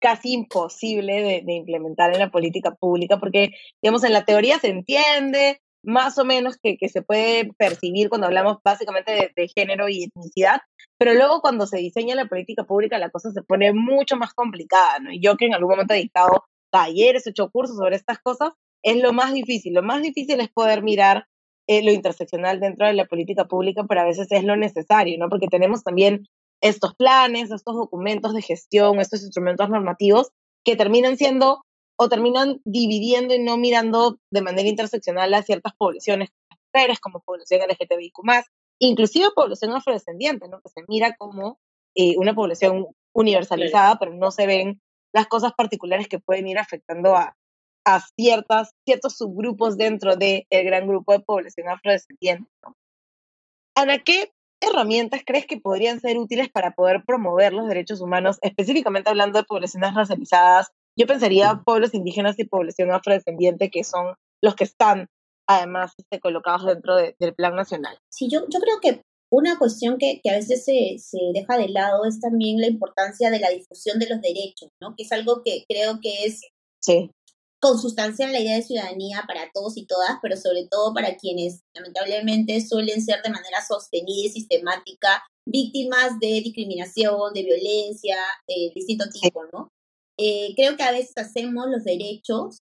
casi 0.00 0.32
imposible 0.32 1.22
de, 1.22 1.42
de, 1.44 1.52
implementar 1.52 2.12
en 2.12 2.20
la 2.20 2.30
política 2.30 2.74
pública 2.74 3.18
porque, 3.18 3.54
digamos, 3.80 4.02
en 4.04 4.12
la 4.12 4.24
teoría 4.24 4.58
se 4.58 4.68
entiende 4.68 5.60
más 5.82 6.18
o 6.18 6.24
menos 6.24 6.56
que, 6.62 6.76
que 6.76 6.88
se 6.88 7.02
puede 7.02 7.52
percibir 7.58 8.08
cuando 8.08 8.26
hablamos 8.26 8.58
básicamente 8.64 9.12
de, 9.12 9.32
de, 9.34 9.48
género 9.48 9.88
y 9.88 10.04
etnicidad, 10.04 10.60
pero 10.98 11.14
luego 11.14 11.40
cuando 11.40 11.66
se 11.66 11.78
diseña 11.78 12.14
la 12.14 12.26
política 12.26 12.64
pública 12.64 12.98
la 12.98 13.10
cosa 13.10 13.32
se 13.32 13.42
pone 13.42 13.72
mucho 13.72 14.16
más 14.16 14.34
complicada, 14.34 14.98
¿no? 15.00 15.12
Y 15.12 15.20
yo 15.20 15.36
que 15.36 15.46
en 15.46 15.54
algún 15.54 15.70
momento 15.70 15.94
he 15.94 15.98
dictado 15.98 16.44
talleres, 16.70 17.26
he 17.26 17.30
hecho 17.30 17.50
cursos 17.50 17.76
sobre 17.76 17.96
estas 17.96 18.18
cosas, 18.18 18.50
es 18.82 18.96
lo 19.00 19.12
más 19.12 19.32
difícil. 19.32 19.74
Lo 19.74 19.82
más 19.82 20.02
difícil 20.02 20.40
es 20.40 20.48
poder 20.48 20.82
mirar 20.82 21.26
eh, 21.68 21.82
lo 21.84 21.92
interseccional 21.92 22.60
dentro 22.60 22.86
de 22.86 22.94
la 22.94 23.06
política 23.06 23.46
pública, 23.46 23.84
pero 23.88 24.00
a 24.00 24.04
veces 24.04 24.26
es 24.30 24.44
lo 24.44 24.56
necesario, 24.56 25.16
¿no? 25.18 25.28
Porque 25.28 25.46
tenemos 25.46 25.84
también 25.84 26.26
estos 26.60 26.94
planes, 26.94 27.50
estos 27.50 27.76
documentos 27.76 28.34
de 28.34 28.42
gestión, 28.42 29.00
estos 29.00 29.22
instrumentos 29.22 29.68
normativos 29.68 30.30
que 30.64 30.76
terminan 30.76 31.16
siendo 31.16 31.62
o 32.02 32.08
terminan 32.08 32.60
dividiendo 32.64 33.32
y 33.32 33.38
no 33.38 33.56
mirando 33.56 34.18
de 34.30 34.42
manera 34.42 34.68
interseccional 34.68 35.32
a 35.34 35.42
ciertas 35.42 35.72
poblaciones, 35.76 36.30
como 36.30 36.60
mujeres, 36.74 37.00
como 37.00 37.20
población 37.20 37.60
LGTBIQ+, 37.60 38.14
inclusive 38.80 39.26
población 39.36 39.72
afrodescendiente, 39.72 40.48
¿no? 40.48 40.60
que 40.60 40.68
se 40.68 40.82
mira 40.88 41.14
como 41.16 41.60
eh, 41.94 42.14
una 42.16 42.34
población 42.34 42.88
universalizada, 43.14 43.98
pero 44.00 44.14
no 44.14 44.32
se 44.32 44.46
ven 44.46 44.80
las 45.14 45.28
cosas 45.28 45.52
particulares 45.56 46.08
que 46.08 46.18
pueden 46.18 46.48
ir 46.48 46.58
afectando 46.58 47.14
a, 47.14 47.36
a 47.84 48.00
ciertas, 48.16 48.74
ciertos 48.84 49.16
subgrupos 49.16 49.76
dentro 49.76 50.16
del 50.16 50.44
gran 50.50 50.88
grupo 50.88 51.12
de 51.12 51.20
población 51.20 51.68
afrodescendiente. 51.68 52.50
¿no? 52.64 52.74
Ana, 53.76 53.98
¿qué 54.00 54.32
herramientas 54.60 55.22
crees 55.24 55.46
que 55.46 55.60
podrían 55.60 56.00
ser 56.00 56.18
útiles 56.18 56.48
para 56.48 56.72
poder 56.72 57.04
promover 57.04 57.52
los 57.52 57.68
derechos 57.68 58.00
humanos, 58.00 58.38
específicamente 58.42 59.08
hablando 59.08 59.38
de 59.38 59.44
poblaciones 59.44 59.94
racializadas? 59.94 60.72
Yo 60.98 61.06
pensaría 61.06 61.62
pueblos 61.64 61.94
indígenas 61.94 62.38
y 62.38 62.44
población 62.44 62.90
afrodescendiente, 62.92 63.70
que 63.70 63.84
son 63.84 64.14
los 64.42 64.54
que 64.54 64.64
están 64.64 65.06
además 65.48 65.92
este, 65.98 66.20
colocados 66.20 66.66
dentro 66.66 66.96
del 66.96 67.34
plan 67.34 67.54
nacional. 67.56 67.98
Sí, 68.10 68.28
yo, 68.28 68.40
yo 68.48 68.60
creo 68.60 68.80
que 68.80 69.02
una 69.30 69.58
cuestión 69.58 69.96
que, 69.98 70.20
que 70.22 70.30
a 70.30 70.36
veces 70.36 70.64
se, 70.64 70.96
se, 70.98 71.18
deja 71.32 71.56
de 71.56 71.68
lado 71.68 72.04
es 72.04 72.20
también 72.20 72.60
la 72.60 72.66
importancia 72.66 73.30
de 73.30 73.40
la 73.40 73.48
difusión 73.48 73.98
de 73.98 74.08
los 74.08 74.20
derechos, 74.20 74.68
¿no? 74.80 74.94
Que 74.96 75.04
es 75.04 75.12
algo 75.12 75.42
que 75.42 75.64
creo 75.66 76.00
que 76.02 76.26
es 76.26 76.42
sí. 76.80 77.10
consustancial 77.60 78.32
la 78.32 78.40
idea 78.40 78.56
de 78.56 78.62
ciudadanía 78.62 79.24
para 79.26 79.50
todos 79.52 79.78
y 79.78 79.86
todas, 79.86 80.18
pero 80.20 80.36
sobre 80.36 80.66
todo 80.70 80.92
para 80.92 81.16
quienes 81.16 81.60
lamentablemente 81.74 82.60
suelen 82.60 83.00
ser 83.00 83.22
de 83.22 83.30
manera 83.30 83.64
sostenida 83.66 84.26
y 84.26 84.28
sistemática 84.28 85.24
víctimas 85.48 86.20
de 86.20 86.40
discriminación, 86.42 87.32
de 87.32 87.42
violencia, 87.42 88.18
de 88.46 88.70
distinto 88.74 89.06
tipo, 89.08 89.44
¿no? 89.52 89.68
Eh, 90.18 90.54
creo 90.54 90.76
que 90.76 90.82
a 90.82 90.92
veces 90.92 91.12
hacemos 91.16 91.66
los 91.68 91.84
derechos 91.84 92.58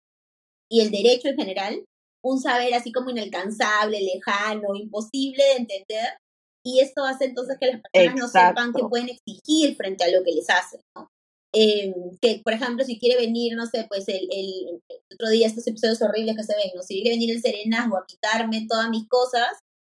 y 0.70 0.80
el 0.80 0.90
derecho 0.90 1.28
en 1.28 1.37
general 1.37 1.84
un 2.22 2.40
saber 2.40 2.74
así 2.74 2.92
como 2.92 3.11
inalcanzable, 3.11 4.00
lejano, 4.00 4.74
imposible 4.74 5.42
de 5.44 5.56
entender, 5.56 6.08
y 6.64 6.80
esto 6.80 7.04
hace 7.04 7.26
entonces 7.26 7.56
que 7.58 7.68
las 7.68 7.80
personas 7.80 8.16
no 8.16 8.28
sepan 8.28 8.72
que 8.72 8.84
pueden 8.84 9.08
exigir 9.08 9.76
frente 9.76 10.04
a 10.04 10.11
lo 10.11 10.22
que 10.24 10.32
les 10.32 10.50
hacen, 10.50 10.80
¿no? 10.94 11.08
Eh, 11.54 11.94
que, 12.20 12.42
por 12.44 12.52
ejemplo, 12.52 12.84
si 12.84 12.98
quiere 12.98 13.18
venir, 13.18 13.56
no 13.56 13.64
sé, 13.66 13.87
pues 13.88 14.06
el, 14.08 14.28
el, 14.30 14.82
otro 15.14 15.30
día 15.30 15.46
estos 15.46 15.66
episodios 15.66 16.02
horribles 16.02 16.37
que 16.37 16.42
se 16.42 16.54
ven, 16.54 16.72
¿no? 16.74 16.82
Si 16.82 16.94
quiere 16.94 17.11
venir 17.11 17.30
el 17.30 17.40
serenazgo 17.40 17.96
a 17.96 18.06
quitarme 18.06 18.66
todas 18.68 18.90
mis 18.90 19.08
cosas, 19.08 19.48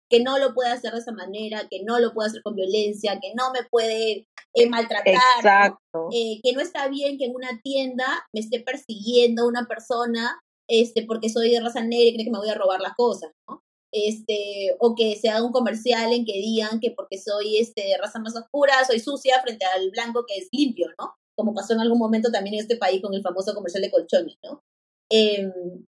que 0.10 0.22
no 0.22 0.38
lo 0.38 0.54
puede 0.54 0.70
hacer 0.70 0.93
de 0.93 1.00
esa 1.00 1.12
manera, 1.12 1.67
que 1.70 1.84
no 1.84 2.00
lo 2.00 2.13
puede 2.13 2.30
hacer 2.30 2.43
con 2.43 2.56
violencia, 2.56 3.20
que 3.20 3.34
no 3.34 3.52
me 3.52 3.63
puede 3.63 4.28
eh, 4.54 4.70
maltratar, 4.70 5.78
eh, 6.12 6.40
que 6.44 6.54
no 6.54 6.62
está 6.62 6.88
bien 6.88 7.18
que 7.18 7.26
en 7.26 7.36
una 7.36 7.60
tienda 7.62 8.06
me 8.34 8.40
esté 8.40 8.60
persiguiendo 8.60 9.48
una 9.48 9.68
persona 9.68 10.40
este, 10.70 11.06
porque 11.06 11.30
soy 11.30 11.52
de 11.52 11.60
raza 11.60 11.82
negra 11.82 12.06
y 12.08 12.14
cree 12.14 12.26
que 12.26 12.32
me 12.32 12.40
voy 12.40 12.50
a 12.50 12.56
robar 12.56 12.82
las 12.82 12.94
cosas, 12.96 13.32
¿no? 13.48 13.64
Este, 13.92 14.76
o 14.80 14.96
que 14.96 15.16
se 15.16 15.30
haga 15.30 15.46
un 15.46 15.54
comercial 15.54 16.12
en 16.12 16.26
que 16.26 16.34
digan 16.34 16.80
que 16.82 16.92
porque 16.92 17.18
soy 17.18 17.58
este, 17.58 17.84
de 17.84 17.98
raza 17.98 18.20
más 18.20 18.36
oscura, 18.36 18.74
soy 18.86 19.00
sucia 19.00 19.42
frente 19.42 19.66
al 19.66 19.90
blanco 19.92 20.26
que 20.28 20.36
es 20.38 20.50
limpio, 20.52 20.88
¿no? 21.00 21.14
Como 21.38 21.54
pasó 21.54 21.74
en 21.74 21.80
algún 21.80 22.00
momento 22.00 22.30
también 22.30 22.56
en 22.56 22.62
este 22.62 22.76
país 22.76 23.02
con 23.02 23.14
el 23.14 23.22
famoso 23.22 23.54
comercial 23.54 23.82
de 23.82 23.92
colchones, 23.92 24.36
¿no? 24.44 24.62
Em, 25.10 25.86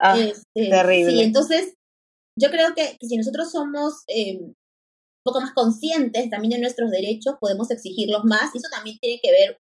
ah, 0.00 0.18
este, 0.18 0.70
terrible. 0.70 1.12
Sí, 1.12 1.20
entonces 1.22 1.74
yo 2.36 2.50
creo 2.50 2.74
que, 2.74 2.98
si 3.00 3.16
nosotros 3.16 3.52
somos 3.52 4.02
em, 4.08 4.54
poco 5.24 5.40
más 5.40 5.52
conscientes 5.52 6.30
también 6.30 6.52
de 6.52 6.60
nuestros 6.60 6.90
derechos, 6.90 7.36
podemos 7.40 7.70
exigirlos 7.70 8.24
más. 8.24 8.54
Y 8.54 8.58
eso 8.58 8.68
también 8.70 8.98
tiene 9.00 9.20
que 9.22 9.32
ver, 9.32 9.58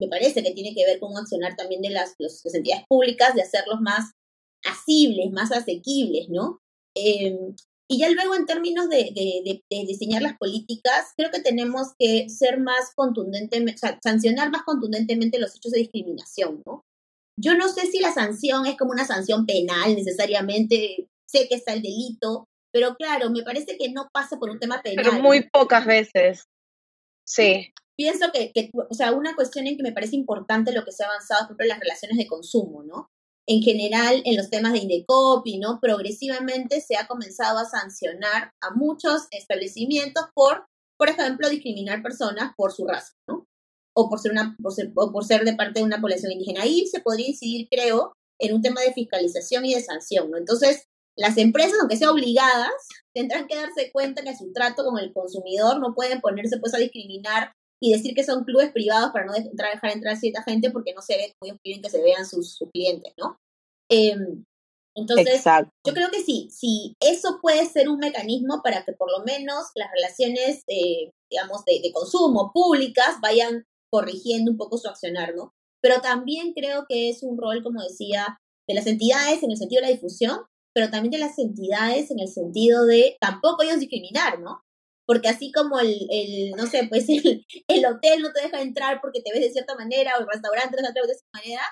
me 0.00 0.08
parece 0.08 0.42
que 0.42 0.52
tiene 0.52 0.74
que 0.74 0.84
ver 0.84 1.00
con 1.00 1.16
accionar 1.16 1.56
también 1.56 1.82
de 1.82 1.90
las, 1.90 2.14
las 2.18 2.54
entidades 2.54 2.84
públicas, 2.88 3.34
de 3.34 3.42
hacerlos 3.42 3.80
más 3.80 4.12
asibles, 4.64 5.32
más 5.32 5.52
asequibles, 5.52 6.28
¿no? 6.28 6.60
Em, 6.94 7.54
y 7.88 7.98
ya 7.98 8.10
luego 8.10 8.34
en 8.34 8.46
términos 8.46 8.88
de, 8.88 9.12
de, 9.14 9.84
diseñar 9.86 10.20
las 10.20 10.36
políticas, 10.38 11.12
creo 11.16 11.30
que 11.30 11.40
tenemos 11.40 11.88
que 11.98 12.28
ser 12.28 12.58
más 12.58 12.92
contundentemente, 12.96 13.74
o 13.74 13.78
sea, 13.78 13.98
sancionar 14.02 14.50
más 14.50 14.64
contundentemente 14.64 15.38
los 15.38 15.54
hechos 15.54 15.72
de 15.72 15.80
discriminación, 15.80 16.62
¿no? 16.66 16.84
Yo 17.38 17.54
no 17.54 17.68
sé 17.68 17.82
si 17.86 18.00
la 18.00 18.12
sanción 18.12 18.66
es 18.66 18.76
como 18.76 18.92
una 18.92 19.06
sanción 19.06 19.46
penal 19.46 19.94
necesariamente, 19.94 21.08
sé 21.28 21.48
que 21.48 21.54
está 21.54 21.74
el 21.74 21.82
delito, 21.82 22.48
pero 22.76 22.94
claro, 22.94 23.30
me 23.30 23.42
parece 23.42 23.78
que 23.78 23.90
no 23.90 24.10
pasa 24.12 24.36
por 24.38 24.50
un 24.50 24.58
tema 24.58 24.82
penal. 24.82 25.02
Pero 25.02 25.22
muy 25.22 25.48
pocas 25.48 25.86
veces, 25.86 26.44
sí. 27.26 27.72
Pienso 27.96 28.26
que, 28.34 28.52
que, 28.52 28.70
o 28.74 28.92
sea, 28.92 29.12
una 29.12 29.34
cuestión 29.34 29.66
en 29.66 29.78
que 29.78 29.82
me 29.82 29.92
parece 29.92 30.14
importante 30.16 30.72
lo 30.72 30.84
que 30.84 30.92
se 30.92 31.02
ha 31.02 31.06
avanzado, 31.06 31.46
por 31.46 31.52
ejemplo, 31.52 31.66
las 31.68 31.80
relaciones 31.80 32.18
de 32.18 32.26
consumo, 32.26 32.82
¿no? 32.82 33.08
en 33.48 33.62
general 33.62 34.22
en 34.24 34.36
los 34.36 34.50
temas 34.50 34.72
de 34.72 34.80
Indecopi, 34.80 35.58
¿no? 35.58 35.78
Progresivamente 35.80 36.80
se 36.80 36.96
ha 36.96 37.06
comenzado 37.06 37.58
a 37.60 37.64
sancionar 37.64 38.52
a 38.60 38.74
muchos 38.74 39.28
establecimientos 39.30 40.24
por, 40.34 40.66
por 40.98 41.08
ejemplo, 41.08 41.48
discriminar 41.48 42.02
personas 42.02 42.52
por 42.56 42.72
su 42.72 42.86
raza, 42.86 43.12
¿no? 43.28 43.46
O 43.94 44.10
por 44.10 44.18
ser, 44.18 44.32
una, 44.32 44.56
por 44.60 44.74
ser, 44.74 44.92
o 44.94 45.12
por 45.12 45.24
ser 45.24 45.44
de 45.44 45.54
parte 45.54 45.80
de 45.80 45.86
una 45.86 46.00
población 46.00 46.32
indígena. 46.32 46.62
Ahí 46.62 46.86
se 46.86 47.00
podría 47.00 47.28
incidir, 47.28 47.68
creo, 47.70 48.12
en 48.38 48.54
un 48.54 48.62
tema 48.62 48.82
de 48.82 48.92
fiscalización 48.92 49.64
y 49.64 49.74
de 49.74 49.80
sanción, 49.80 50.30
¿no? 50.30 50.36
Entonces, 50.36 50.88
las 51.16 51.38
empresas, 51.38 51.78
aunque 51.80 51.96
sean 51.96 52.10
obligadas, 52.10 52.70
tendrán 53.14 53.46
que 53.46 53.56
darse 53.56 53.90
cuenta 53.90 54.22
que 54.22 54.36
su 54.36 54.52
trato 54.52 54.84
con 54.84 54.98
el 54.98 55.12
consumidor 55.12 55.80
no 55.80 55.94
pueden 55.94 56.20
ponerse 56.20 56.58
pues 56.58 56.74
a 56.74 56.78
discriminar 56.78 57.52
y 57.80 57.92
decir 57.92 58.14
que 58.14 58.24
son 58.24 58.44
clubes 58.44 58.70
privados 58.72 59.12
para 59.12 59.26
no 59.26 59.32
dejar 59.32 59.92
entrar 59.92 60.14
a 60.14 60.18
cierta 60.18 60.42
gente 60.42 60.70
porque 60.70 60.94
no 60.94 61.02
se 61.02 61.16
ve 61.16 61.34
ellos 61.42 61.58
quieren 61.62 61.82
que 61.82 61.90
se 61.90 62.02
vean 62.02 62.26
sus, 62.26 62.58
clientes, 62.72 63.12
¿no? 63.16 63.38
Em, 63.90 64.44
entonces, 64.94 65.44
yo 65.86 65.92
creo 65.92 66.10
que 66.10 66.22
sí, 66.22 66.48
sí, 66.50 66.96
eso 67.00 67.38
puede 67.42 67.66
ser 67.66 67.90
un 67.90 67.98
mecanismo 67.98 68.62
para 68.62 68.82
que 68.84 68.92
por 68.92 69.10
lo 69.10 69.24
menos 69.24 69.66
las 69.74 69.90
relaciones, 69.92 70.62
eh, 70.68 71.10
digamos, 71.30 71.64
de, 71.66 71.80
de, 71.82 71.92
consumo 71.92 72.50
públicas 72.54 73.16
vayan 73.20 73.64
corrigiendo 73.92 74.50
un 74.50 74.56
poco 74.56 74.78
su 74.78 74.88
accionar, 74.88 75.34
¿no? 75.34 75.52
Pero 75.82 76.00
también 76.00 76.54
creo 76.54 76.86
que 76.88 77.10
es 77.10 77.22
un 77.22 77.36
rol, 77.36 77.62
como 77.62 77.82
decía, 77.82 78.38
de 78.66 78.74
las 78.74 78.86
entidades 78.86 79.42
en 79.42 79.50
el 79.50 79.58
sentido 79.58 79.82
de 79.82 79.88
la 79.88 79.92
difusión, 79.92 80.40
pero 80.76 80.90
también 80.90 81.10
de 81.10 81.18
las 81.18 81.38
entidades 81.38 82.10
en 82.10 82.20
el 82.20 82.28
sentido 82.28 82.84
de 82.84 83.16
tampoco 83.18 83.62
ellos 83.62 83.80
discriminar, 83.80 84.40
¿no? 84.40 84.60
porque 85.06 85.28
así 85.28 85.50
como 85.50 85.78
el, 85.78 86.06
el 86.10 86.50
no 86.50 86.66
sé, 86.66 86.86
pues 86.88 87.08
el, 87.08 87.46
el, 87.68 87.86
hotel 87.86 88.20
no 88.20 88.32
te 88.32 88.42
deja 88.42 88.60
entrar 88.60 89.00
porque 89.00 89.22
te 89.22 89.32
ves 89.32 89.40
de 89.40 89.52
cierta 89.52 89.74
manera 89.74 90.12
o 90.16 90.20
el 90.20 90.28
restaurante 90.28 90.76
no 90.82 90.92
te 90.92 91.00
ves 91.00 91.08
de 91.08 91.14
esa 91.14 91.26
manera, 91.32 91.62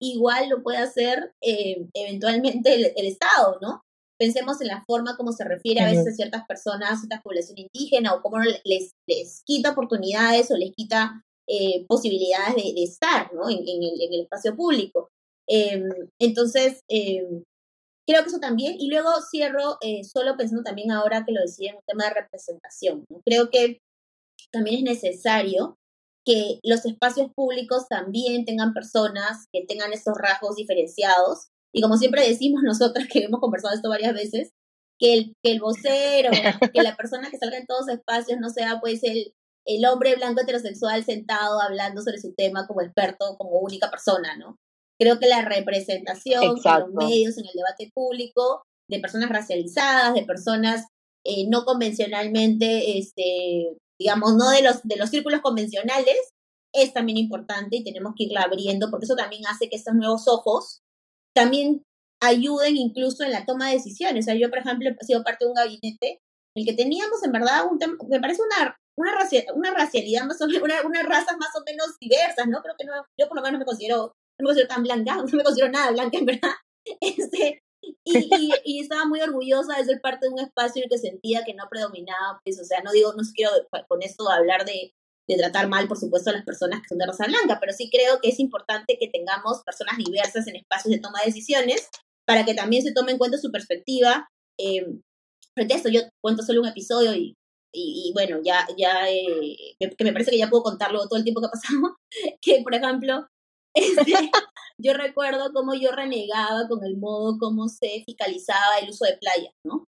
igual 0.00 0.48
lo 0.48 0.62
puede 0.62 0.78
hacer 0.78 1.34
eh, 1.42 1.88
eventualmente 1.92 2.72
el, 2.72 2.92
el, 2.96 3.06
Estado, 3.06 3.58
¿no? 3.60 3.82
Pensemos 4.18 4.60
en 4.62 4.68
la 4.68 4.82
forma 4.86 5.16
como 5.18 5.32
se 5.32 5.44
refiere 5.44 5.80
a 5.80 5.90
veces 5.90 6.06
a 6.06 6.12
ciertas 6.12 6.46
personas, 6.46 6.92
a 6.92 6.96
ciertas 6.96 7.20
poblaciones 7.22 7.66
indígenas, 7.74 8.14
o 8.14 8.22
cómo 8.22 8.38
les, 8.38 8.92
les 9.06 9.42
quita 9.44 9.72
oportunidades 9.72 10.50
o 10.50 10.56
les 10.56 10.72
quita 10.74 11.22
eh, 11.48 11.84
posibilidades 11.86 12.54
de, 12.54 12.72
de, 12.74 12.84
estar 12.84 13.34
¿no? 13.34 13.50
en, 13.50 13.58
en, 13.58 13.82
el, 13.82 14.00
en 14.00 14.14
el 14.14 14.20
espacio 14.22 14.56
público. 14.56 15.10
Eh, 15.48 15.82
entonces, 16.20 16.80
eh, 16.88 17.26
Creo 18.06 18.22
que 18.22 18.28
eso 18.28 18.38
también, 18.38 18.76
y 18.78 18.88
luego 18.90 19.10
cierro 19.30 19.78
eh, 19.80 20.04
solo 20.04 20.36
pensando 20.36 20.62
también 20.62 20.90
ahora 20.90 21.24
que 21.24 21.32
lo 21.32 21.40
decía 21.40 21.70
en 21.70 21.76
un 21.76 21.82
tema 21.86 22.04
de 22.04 22.14
representación. 22.14 23.04
Creo 23.24 23.50
que 23.50 23.80
también 24.52 24.76
es 24.76 25.02
necesario 25.02 25.78
que 26.24 26.58
los 26.62 26.84
espacios 26.86 27.30
públicos 27.34 27.86
también 27.88 28.44
tengan 28.44 28.72
personas 28.72 29.46
que 29.52 29.64
tengan 29.66 29.92
esos 29.92 30.14
rasgos 30.16 30.56
diferenciados. 30.56 31.48
Y 31.72 31.82
como 31.82 31.96
siempre 31.96 32.26
decimos 32.26 32.62
nosotras, 32.64 33.06
que 33.10 33.24
hemos 33.24 33.40
conversado 33.40 33.74
esto 33.74 33.88
varias 33.88 34.14
veces, 34.14 34.52
que 34.98 35.14
el, 35.14 35.36
que 35.42 35.52
el 35.52 35.60
vocero, 35.60 36.30
que 36.72 36.82
la 36.82 36.96
persona 36.96 37.30
que 37.30 37.38
salga 37.38 37.58
en 37.58 37.66
todos 37.66 37.86
los 37.86 37.96
espacios 37.96 38.38
no 38.40 38.50
sea 38.50 38.80
pues 38.80 39.02
el, 39.02 39.34
el 39.66 39.84
hombre 39.86 40.14
blanco 40.16 40.42
heterosexual 40.42 41.04
sentado 41.04 41.60
hablando 41.60 42.02
sobre 42.02 42.18
su 42.18 42.34
tema 42.34 42.66
como 42.66 42.82
experto, 42.82 43.36
como 43.38 43.58
única 43.60 43.90
persona, 43.90 44.36
¿no? 44.36 44.58
Creo 45.00 45.18
que 45.18 45.26
la 45.26 45.42
representación 45.42 46.42
en 46.42 46.50
los 46.50 46.92
medios, 46.94 47.38
en 47.38 47.46
el 47.46 47.52
debate 47.54 47.90
público, 47.94 48.62
de 48.88 49.00
personas 49.00 49.30
racializadas, 49.30 50.14
de 50.14 50.24
personas 50.24 50.86
eh, 51.24 51.46
no 51.48 51.64
convencionalmente, 51.64 52.98
este, 52.98 53.76
digamos, 53.98 54.34
no 54.36 54.50
de 54.50 54.62
los, 54.62 54.82
de 54.82 54.96
los 54.96 55.10
círculos 55.10 55.40
convencionales, 55.40 56.16
es 56.74 56.92
también 56.92 57.18
importante 57.18 57.76
y 57.76 57.84
tenemos 57.84 58.14
que 58.16 58.24
irla 58.24 58.42
abriendo, 58.42 58.90
porque 58.90 59.06
eso 59.06 59.16
también 59.16 59.46
hace 59.46 59.68
que 59.68 59.76
estos 59.76 59.94
nuevos 59.94 60.28
ojos 60.28 60.80
también 61.34 61.82
ayuden 62.20 62.76
incluso 62.76 63.24
en 63.24 63.32
la 63.32 63.46
toma 63.46 63.68
de 63.68 63.76
decisiones. 63.76 64.24
O 64.24 64.26
sea, 64.26 64.34
yo, 64.34 64.50
por 64.50 64.58
ejemplo, 64.58 64.88
he 64.88 65.04
sido 65.04 65.22
parte 65.22 65.44
de 65.44 65.50
un 65.50 65.54
gabinete 65.54 66.20
en 66.56 66.62
el 66.62 66.66
que 66.66 66.74
teníamos 66.74 67.22
en 67.24 67.32
verdad 67.32 67.66
un 67.70 67.78
tema, 67.78 67.96
me 68.08 68.20
parece 68.20 68.42
una, 68.42 68.76
una, 68.96 69.12
una 69.54 69.74
racialidad 69.74 70.24
más 70.24 70.40
o 70.40 70.46
menos, 70.46 70.62
una, 70.62 70.82
unas 70.84 71.04
razas 71.04 71.36
más 71.38 71.50
o 71.56 71.62
menos 71.64 71.96
diversas, 72.00 72.46
¿no? 72.48 72.60
Creo 72.60 72.74
que 72.78 72.86
no, 72.86 72.92
yo 73.18 73.28
por 73.28 73.36
lo 73.36 73.42
menos 73.42 73.58
me 73.58 73.64
considero 73.64 74.12
no 74.38 74.44
me 74.44 74.46
considero 74.48 74.68
tan 74.68 74.82
blanca, 74.82 75.16
no 75.32 75.36
me 75.36 75.44
considero 75.44 75.70
nada 75.70 75.90
blanca 75.92 76.18
en 76.18 76.26
verdad. 76.26 76.52
Este, 77.00 77.62
y, 78.04 78.52
y, 78.64 78.80
estaba 78.80 79.06
muy 79.06 79.22
orgullosa 79.22 79.78
de 79.78 79.86
ser 79.86 80.02
parte 80.02 80.26
de 80.26 80.34
un 80.34 80.38
espacio 80.38 80.80
en 80.80 80.84
el 80.84 80.90
que 80.90 80.98
sentía 80.98 81.44
que 81.44 81.54
no 81.54 81.64
predominaba, 81.70 82.38
pues, 82.44 82.60
o 82.60 82.64
sea, 82.64 82.82
no 82.82 82.92
digo, 82.92 83.14
no 83.14 83.22
quiero 83.34 83.52
con 83.88 84.02
esto 84.02 84.28
hablar 84.28 84.66
de, 84.66 84.92
de 85.26 85.36
tratar 85.36 85.68
mal, 85.68 85.88
por 85.88 85.98
supuesto, 85.98 86.30
a 86.30 86.34
las 86.34 86.44
personas 86.44 86.82
que 86.82 86.88
son 86.88 86.98
de 86.98 87.06
raza 87.06 87.26
blanca, 87.26 87.58
pero 87.60 87.72
sí 87.72 87.88
creo 87.90 88.20
que 88.20 88.28
es 88.28 88.38
importante 88.38 88.98
que 88.98 89.08
tengamos 89.08 89.62
personas 89.64 89.96
diversas 89.96 90.46
en 90.46 90.56
espacios 90.56 90.92
de 90.92 91.00
toma 91.00 91.20
de 91.20 91.26
decisiones 91.26 91.88
para 92.26 92.44
que 92.44 92.54
también 92.54 92.82
se 92.82 92.92
tome 92.92 93.12
en 93.12 93.18
cuenta 93.18 93.38
su 93.38 93.50
perspectiva. 93.50 94.28
Eh, 94.58 94.84
frente 95.54 95.74
a 95.74 95.76
esto, 95.76 95.88
yo 95.88 96.02
cuento 96.22 96.42
solo 96.42 96.60
un 96.60 96.68
episodio 96.68 97.14
y, 97.14 97.34
y, 97.72 98.12
bueno, 98.14 98.40
ya, 98.44 98.66
ya 98.78 99.10
eh, 99.10 99.76
que 99.78 100.04
me 100.04 100.12
parece 100.12 100.30
que 100.30 100.38
ya 100.38 100.48
puedo 100.48 100.62
contarlo 100.62 101.08
todo 101.08 101.18
el 101.18 101.24
tiempo 101.24 101.40
que 101.40 101.46
ha 101.46 101.50
pasado, 101.50 101.96
que 102.40 102.62
por 102.62 102.74
ejemplo, 102.74 103.26
este, 103.74 104.30
yo 104.78 104.94
recuerdo 104.94 105.52
cómo 105.52 105.74
yo 105.74 105.92
renegaba 105.92 106.68
con 106.68 106.84
el 106.84 106.96
modo 106.96 107.38
como 107.38 107.68
se 107.68 108.02
fiscalizaba 108.06 108.78
el 108.80 108.90
uso 108.90 109.04
de 109.04 109.18
playas, 109.18 109.52
¿no? 109.64 109.84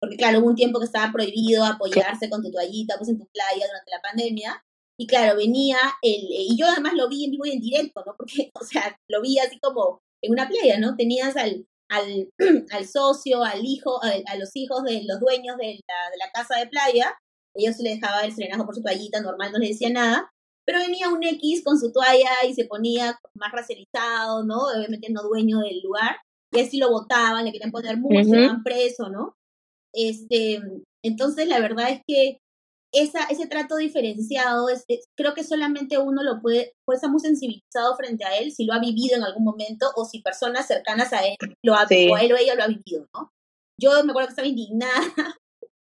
Porque 0.00 0.16
claro, 0.16 0.40
hubo 0.40 0.48
un 0.48 0.56
tiempo 0.56 0.78
que 0.78 0.86
estaba 0.86 1.12
prohibido 1.12 1.64
apoyarse 1.64 2.30
con 2.30 2.42
tu 2.42 2.50
toallita 2.50 2.96
pues 2.96 3.10
en 3.10 3.18
tu 3.18 3.26
playa 3.26 3.66
durante 3.66 3.90
la 3.90 4.00
pandemia. 4.02 4.64
Y 4.98 5.06
claro, 5.06 5.36
venía 5.36 5.78
el, 6.02 6.26
y 6.30 6.56
yo 6.58 6.66
además 6.66 6.94
lo 6.94 7.08
vi 7.08 7.24
en 7.24 7.30
vivo 7.30 7.46
y 7.46 7.52
en 7.52 7.60
directo, 7.60 8.02
¿no? 8.06 8.14
Porque, 8.16 8.50
o 8.60 8.64
sea, 8.64 8.96
lo 9.08 9.20
vi 9.20 9.38
así 9.38 9.58
como 9.60 10.00
en 10.22 10.32
una 10.32 10.48
playa, 10.48 10.78
¿no? 10.78 10.96
Tenías 10.96 11.36
al, 11.36 11.66
al, 11.90 12.30
al 12.70 12.86
socio, 12.86 13.42
al 13.42 13.64
hijo, 13.64 14.00
a, 14.02 14.36
los 14.36 14.50
hijos 14.54 14.82
de 14.84 15.02
los 15.04 15.20
dueños 15.20 15.56
de 15.58 15.80
la, 15.86 16.10
de 16.10 16.18
la 16.18 16.30
casa 16.32 16.58
de 16.58 16.66
playa, 16.66 17.14
ellos 17.54 17.76
se 17.76 17.82
les 17.82 18.00
dejaba 18.00 18.22
el 18.22 18.34
serenajo 18.34 18.64
por 18.64 18.74
su 18.74 18.82
toallita, 18.82 19.20
normal, 19.20 19.52
no 19.52 19.58
les 19.58 19.70
decía 19.70 19.90
nada, 19.90 20.30
pero 20.66 20.80
venía 20.80 21.08
un 21.08 21.22
X 21.22 21.62
con 21.64 21.78
su 21.78 21.92
toalla 21.92 22.30
y 22.48 22.54
se 22.54 22.64
ponía 22.64 23.18
más 23.34 23.52
racializado, 23.52 24.44
¿no? 24.44 24.58
Obviamente 24.76 25.10
no 25.10 25.22
dueño 25.22 25.60
del 25.60 25.80
lugar, 25.82 26.16
y 26.52 26.60
así 26.60 26.78
lo 26.78 26.90
votaban, 26.90 27.44
le 27.44 27.52
querían 27.52 27.70
poner 27.70 27.96
mucho, 27.96 28.28
se 28.28 28.40
iban 28.40 28.62
preso, 28.62 29.08
¿no? 29.08 29.36
Este, 29.92 30.60
entonces 31.04 31.48
la 31.48 31.60
verdad 31.60 31.90
es 31.90 32.00
que 32.06 32.38
esa, 32.92 33.24
ese 33.24 33.46
trato 33.46 33.76
diferenciado, 33.76 34.68
es, 34.68 34.84
creo 35.16 35.34
que 35.34 35.44
solamente 35.44 35.98
uno 35.98 36.22
lo 36.22 36.40
puede, 36.40 36.72
puede 36.84 36.96
estar 36.96 37.10
muy 37.10 37.20
sensibilizado 37.20 37.96
frente 37.96 38.24
a 38.24 38.36
él 38.36 38.52
si 38.52 38.64
lo 38.64 38.72
ha 38.72 38.80
vivido 38.80 39.16
en 39.16 39.22
algún 39.22 39.44
momento 39.44 39.86
o 39.94 40.04
si 40.04 40.22
personas 40.22 40.66
cercanas 40.66 41.12
a 41.12 41.20
él 41.20 41.36
lo 41.64 41.74
ha, 41.74 41.84
o 41.84 42.16
él 42.18 42.32
o 42.32 42.36
ella 42.36 42.54
lo 42.56 42.64
ha 42.64 42.68
vivido, 42.68 43.06
¿no? 43.14 43.30
Yo 43.80 43.92
me 44.04 44.10
acuerdo 44.10 44.28
que 44.28 44.32
estaba 44.32 44.48
indignada, 44.48 44.92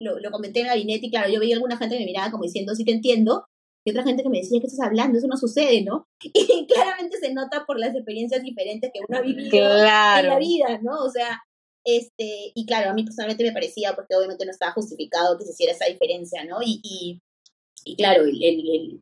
lo, 0.01 0.19
lo 0.19 0.31
comenté 0.31 0.59
en 0.59 0.67
el 0.67 0.71
gabinete 0.71 1.07
y 1.07 1.09
claro, 1.09 1.29
yo 1.29 1.39
veía 1.39 1.55
alguna 1.55 1.77
gente 1.77 1.95
que 1.95 2.01
me 2.01 2.11
miraba 2.11 2.31
como 2.31 2.43
diciendo, 2.43 2.75
sí 2.75 2.85
te 2.85 2.91
entiendo, 2.91 3.45
y 3.83 3.91
otra 3.91 4.03
gente 4.03 4.23
que 4.23 4.29
me 4.29 4.39
decía, 4.39 4.59
¿qué 4.59 4.67
estás 4.67 4.85
hablando? 4.85 5.17
Eso 5.17 5.27
no 5.27 5.37
sucede, 5.37 5.83
¿no? 5.83 6.07
Y 6.21 6.67
claramente 6.67 7.17
se 7.17 7.33
nota 7.33 7.65
por 7.65 7.79
las 7.79 7.95
experiencias 7.95 8.43
diferentes 8.43 8.91
que 8.93 8.99
uno 9.07 9.17
ha 9.17 9.21
vivido 9.21 9.57
en 9.57 9.85
la 10.27 10.37
vida, 10.39 10.79
¿no? 10.81 11.03
O 11.03 11.09
sea, 11.09 11.41
este, 11.83 12.51
y 12.53 12.65
claro, 12.65 12.91
a 12.91 12.93
mí 12.93 13.03
personalmente 13.03 13.43
me 13.43 13.51
parecía, 13.51 13.95
porque 13.95 14.15
obviamente 14.15 14.45
no 14.45 14.51
estaba 14.51 14.73
justificado 14.73 15.37
que 15.37 15.45
se 15.45 15.51
hiciera 15.51 15.73
esa 15.73 15.85
diferencia, 15.85 16.43
¿no? 16.45 16.61
Y, 16.61 16.79
y, 16.83 17.21
y 17.85 17.95
claro, 17.95 18.23
el, 18.23 18.43
el, 18.43 19.01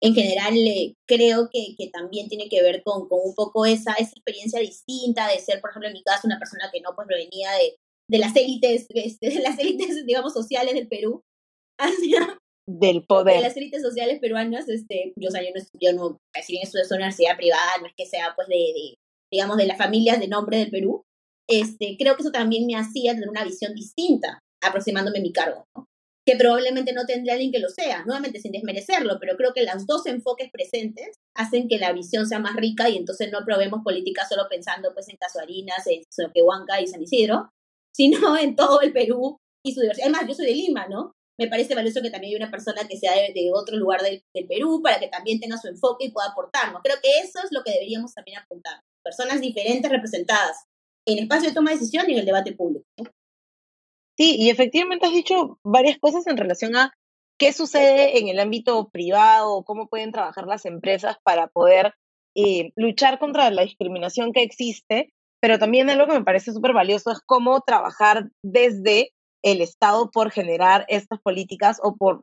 en 0.00 0.14
general 0.14 0.56
eh, 0.56 0.94
creo 1.06 1.50
que, 1.52 1.74
que, 1.76 1.88
también 1.88 2.28
tiene 2.28 2.48
que 2.48 2.62
ver 2.62 2.82
con, 2.82 3.08
con, 3.08 3.20
un 3.22 3.34
poco 3.34 3.66
esa, 3.66 3.92
esa 3.94 4.12
experiencia 4.12 4.60
distinta 4.60 5.28
de 5.28 5.38
ser, 5.38 5.60
por 5.60 5.70
ejemplo, 5.70 5.88
en 5.88 5.94
mi 5.94 6.02
caso, 6.02 6.26
una 6.26 6.38
persona 6.38 6.70
que 6.72 6.80
no 6.80 6.94
pues 6.94 7.06
provenía 7.06 7.52
de, 7.52 7.76
de 8.08 8.18
las 8.18 8.34
élites, 8.36 8.86
este, 8.88 9.30
de 9.30 9.40
las 9.40 9.58
élites, 9.58 10.06
digamos, 10.06 10.32
sociales 10.32 10.74
del 10.74 10.88
Perú, 10.88 11.22
hacia 11.78 12.38
del 12.66 13.04
poder. 13.04 13.36
De 13.36 13.42
las 13.42 13.56
élites 13.56 13.82
sociales 13.82 14.18
peruanas, 14.20 14.68
este, 14.68 15.12
yo, 15.16 15.28
o 15.28 15.30
sea, 15.30 15.42
yo 15.42 15.50
no, 15.54 15.62
yo 15.80 15.92
no, 15.92 16.18
si 16.42 16.52
bien 16.52 16.64
en 16.66 16.86
una 16.86 16.96
universidad 16.96 17.36
privada, 17.36 17.72
no 17.80 17.86
es 17.86 17.94
que 17.96 18.06
sea, 18.06 18.32
pues, 18.34 18.48
de, 18.48 18.54
de, 18.54 18.94
digamos, 19.30 19.56
de 19.56 19.66
las 19.66 19.78
familias 19.78 20.20
de 20.20 20.28
nombre 20.28 20.58
del 20.58 20.70
Perú, 20.70 21.02
este, 21.48 21.96
creo 21.98 22.16
que 22.16 22.22
eso 22.22 22.32
también 22.32 22.66
me 22.66 22.76
hacía 22.76 23.12
tener 23.12 23.28
una 23.28 23.44
visión 23.44 23.74
distinta 23.74 24.38
aproximándome 24.62 25.18
a 25.18 25.22
mi 25.22 25.32
cargo, 25.32 25.64
¿no? 25.76 25.86
que 26.26 26.36
probablemente 26.36 26.92
no 26.92 27.04
tendría 27.04 27.34
alguien 27.34 27.52
que 27.52 27.58
lo 27.58 27.68
sea, 27.68 28.02
nuevamente 28.04 28.40
sin 28.40 28.52
desmerecerlo, 28.52 29.18
pero 29.20 29.36
creo 29.36 29.52
que 29.52 29.62
los 29.62 29.86
dos 29.86 30.06
enfoques 30.06 30.50
presentes 30.50 31.16
hacen 31.36 31.68
que 31.68 31.78
la 31.78 31.92
visión 31.92 32.26
sea 32.26 32.38
más 32.38 32.56
rica 32.56 32.88
y 32.88 32.96
entonces 32.96 33.30
no 33.30 33.44
probemos 33.44 33.82
política 33.84 34.26
solo 34.26 34.44
pensando 34.48 34.94
pues 34.94 35.08
en 35.10 35.16
Casuarinas, 35.16 35.86
en 35.86 36.02
Soquehuanca 36.10 36.80
y 36.80 36.86
San 36.86 37.02
Isidro, 37.02 37.50
sino 37.94 38.38
en 38.38 38.56
todo 38.56 38.80
el 38.80 38.92
Perú 38.92 39.36
y 39.62 39.74
su 39.74 39.82
diversidad. 39.82 40.08
Además, 40.08 40.28
yo 40.28 40.34
soy 40.34 40.46
de 40.46 40.54
Lima, 40.54 40.88
¿no? 40.88 41.12
Me 41.38 41.48
parece 41.48 41.74
valioso 41.74 42.00
que 42.00 42.10
también 42.10 42.30
haya 42.30 42.44
una 42.44 42.50
persona 42.50 42.86
que 42.88 42.96
sea 42.96 43.12
de, 43.12 43.50
otro 43.52 43.76
lugar 43.76 44.02
del, 44.02 44.22
del, 44.34 44.46
Perú 44.46 44.80
para 44.82 45.00
que 45.00 45.08
también 45.08 45.40
tenga 45.40 45.58
su 45.58 45.68
enfoque 45.68 46.06
y 46.06 46.12
pueda 46.12 46.28
aportarnos. 46.28 46.80
Creo 46.82 46.96
que 47.02 47.10
eso 47.20 47.40
es 47.44 47.50
lo 47.50 47.62
que 47.64 47.72
deberíamos 47.72 48.14
también 48.14 48.38
apuntar. 48.38 48.80
Personas 49.02 49.40
diferentes 49.40 49.90
representadas 49.90 50.64
en 51.06 51.18
el 51.18 51.24
espacio 51.24 51.48
de 51.48 51.54
toma 51.54 51.70
de 51.70 51.78
decisión 51.78 52.08
y 52.08 52.12
en 52.12 52.20
el 52.20 52.26
debate 52.26 52.52
público. 52.52 52.84
Sí, 54.16 54.36
y 54.38 54.50
efectivamente 54.50 55.06
has 55.06 55.12
dicho 55.12 55.58
varias 55.64 55.98
cosas 55.98 56.26
en 56.26 56.36
relación 56.36 56.76
a 56.76 56.92
qué 57.38 57.52
sucede 57.52 58.18
en 58.18 58.28
el 58.28 58.38
ámbito 58.38 58.88
privado, 58.90 59.64
cómo 59.64 59.88
pueden 59.88 60.12
trabajar 60.12 60.46
las 60.46 60.66
empresas 60.66 61.16
para 61.24 61.48
poder 61.48 61.94
eh, 62.36 62.70
luchar 62.76 63.18
contra 63.18 63.50
la 63.50 63.62
discriminación 63.62 64.32
que 64.32 64.42
existe, 64.42 65.12
pero 65.40 65.58
también 65.58 65.90
algo 65.90 66.06
que 66.06 66.18
me 66.18 66.24
parece 66.24 66.52
súper 66.52 66.72
valioso 66.72 67.10
es 67.10 67.20
cómo 67.26 67.60
trabajar 67.60 68.30
desde 68.42 69.10
el 69.44 69.60
Estado 69.60 70.10
por 70.10 70.30
generar 70.30 70.84
estas 70.88 71.20
políticas 71.20 71.78
o 71.82 71.96
por 71.96 72.22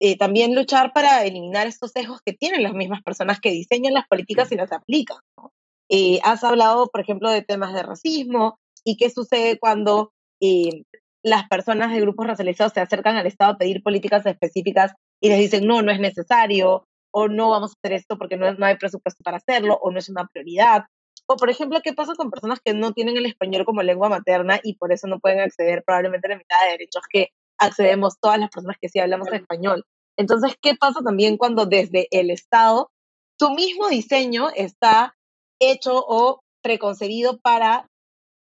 eh, 0.00 0.16
también 0.16 0.54
luchar 0.54 0.92
para 0.92 1.24
eliminar 1.24 1.66
estos 1.66 1.92
sesgos 1.92 2.20
que 2.24 2.32
tienen 2.32 2.62
las 2.62 2.72
mismas 2.72 3.02
personas 3.02 3.40
que 3.40 3.50
diseñan 3.50 3.94
las 3.94 4.06
políticas 4.08 4.50
y 4.50 4.56
las 4.56 4.72
aplican. 4.72 5.18
Eh, 5.88 6.20
has 6.24 6.42
hablado, 6.44 6.88
por 6.88 7.00
ejemplo, 7.00 7.30
de 7.30 7.42
temas 7.42 7.74
de 7.74 7.82
racismo 7.82 8.58
y 8.84 8.96
qué 8.96 9.10
sucede 9.10 9.58
cuando 9.58 10.12
las 11.22 11.48
personas 11.48 11.92
de 11.92 12.00
grupos 12.00 12.26
racializados 12.26 12.72
se 12.72 12.80
acercan 12.80 13.16
al 13.16 13.26
Estado 13.26 13.52
a 13.52 13.58
pedir 13.58 13.82
políticas 13.82 14.24
específicas 14.24 14.92
y 15.20 15.28
les 15.28 15.38
dicen, 15.38 15.66
no, 15.66 15.82
no 15.82 15.90
es 15.90 16.00
necesario, 16.00 16.86
o 17.10 17.28
no 17.28 17.50
vamos 17.50 17.72
a 17.72 17.74
hacer 17.78 17.96
esto 17.96 18.18
porque 18.18 18.36
no, 18.36 18.52
no 18.54 18.66
hay 18.66 18.76
presupuesto 18.76 19.22
para 19.22 19.38
hacerlo, 19.38 19.78
o 19.82 19.90
no 19.90 19.98
es 19.98 20.08
una 20.08 20.26
prioridad. 20.26 20.84
O, 21.30 21.36
por 21.36 21.50
ejemplo, 21.50 21.80
¿qué 21.84 21.92
pasa 21.92 22.14
con 22.14 22.30
personas 22.30 22.60
que 22.64 22.72
no 22.72 22.92
tienen 22.92 23.16
el 23.18 23.26
español 23.26 23.66
como 23.66 23.82
lengua 23.82 24.08
materna 24.08 24.60
y 24.62 24.76
por 24.76 24.92
eso 24.92 25.06
no 25.06 25.20
pueden 25.20 25.40
acceder 25.40 25.84
probablemente 25.84 26.26
a 26.26 26.30
la 26.30 26.38
mitad 26.38 26.56
de 26.64 26.72
derechos 26.72 27.02
que 27.10 27.28
accedemos 27.58 28.18
todas 28.18 28.38
las 28.38 28.50
personas 28.50 28.76
que 28.80 28.88
sí 28.88 28.98
hablamos 28.98 29.28
español? 29.32 29.84
Entonces, 30.16 30.56
¿qué 30.60 30.74
pasa 30.74 31.00
también 31.04 31.36
cuando 31.36 31.66
desde 31.66 32.08
el 32.10 32.30
Estado 32.30 32.90
tu 33.38 33.50
mismo 33.50 33.88
diseño 33.88 34.48
está 34.54 35.16
hecho 35.60 36.02
o 36.06 36.40
preconcebido 36.62 37.38
para, 37.40 37.88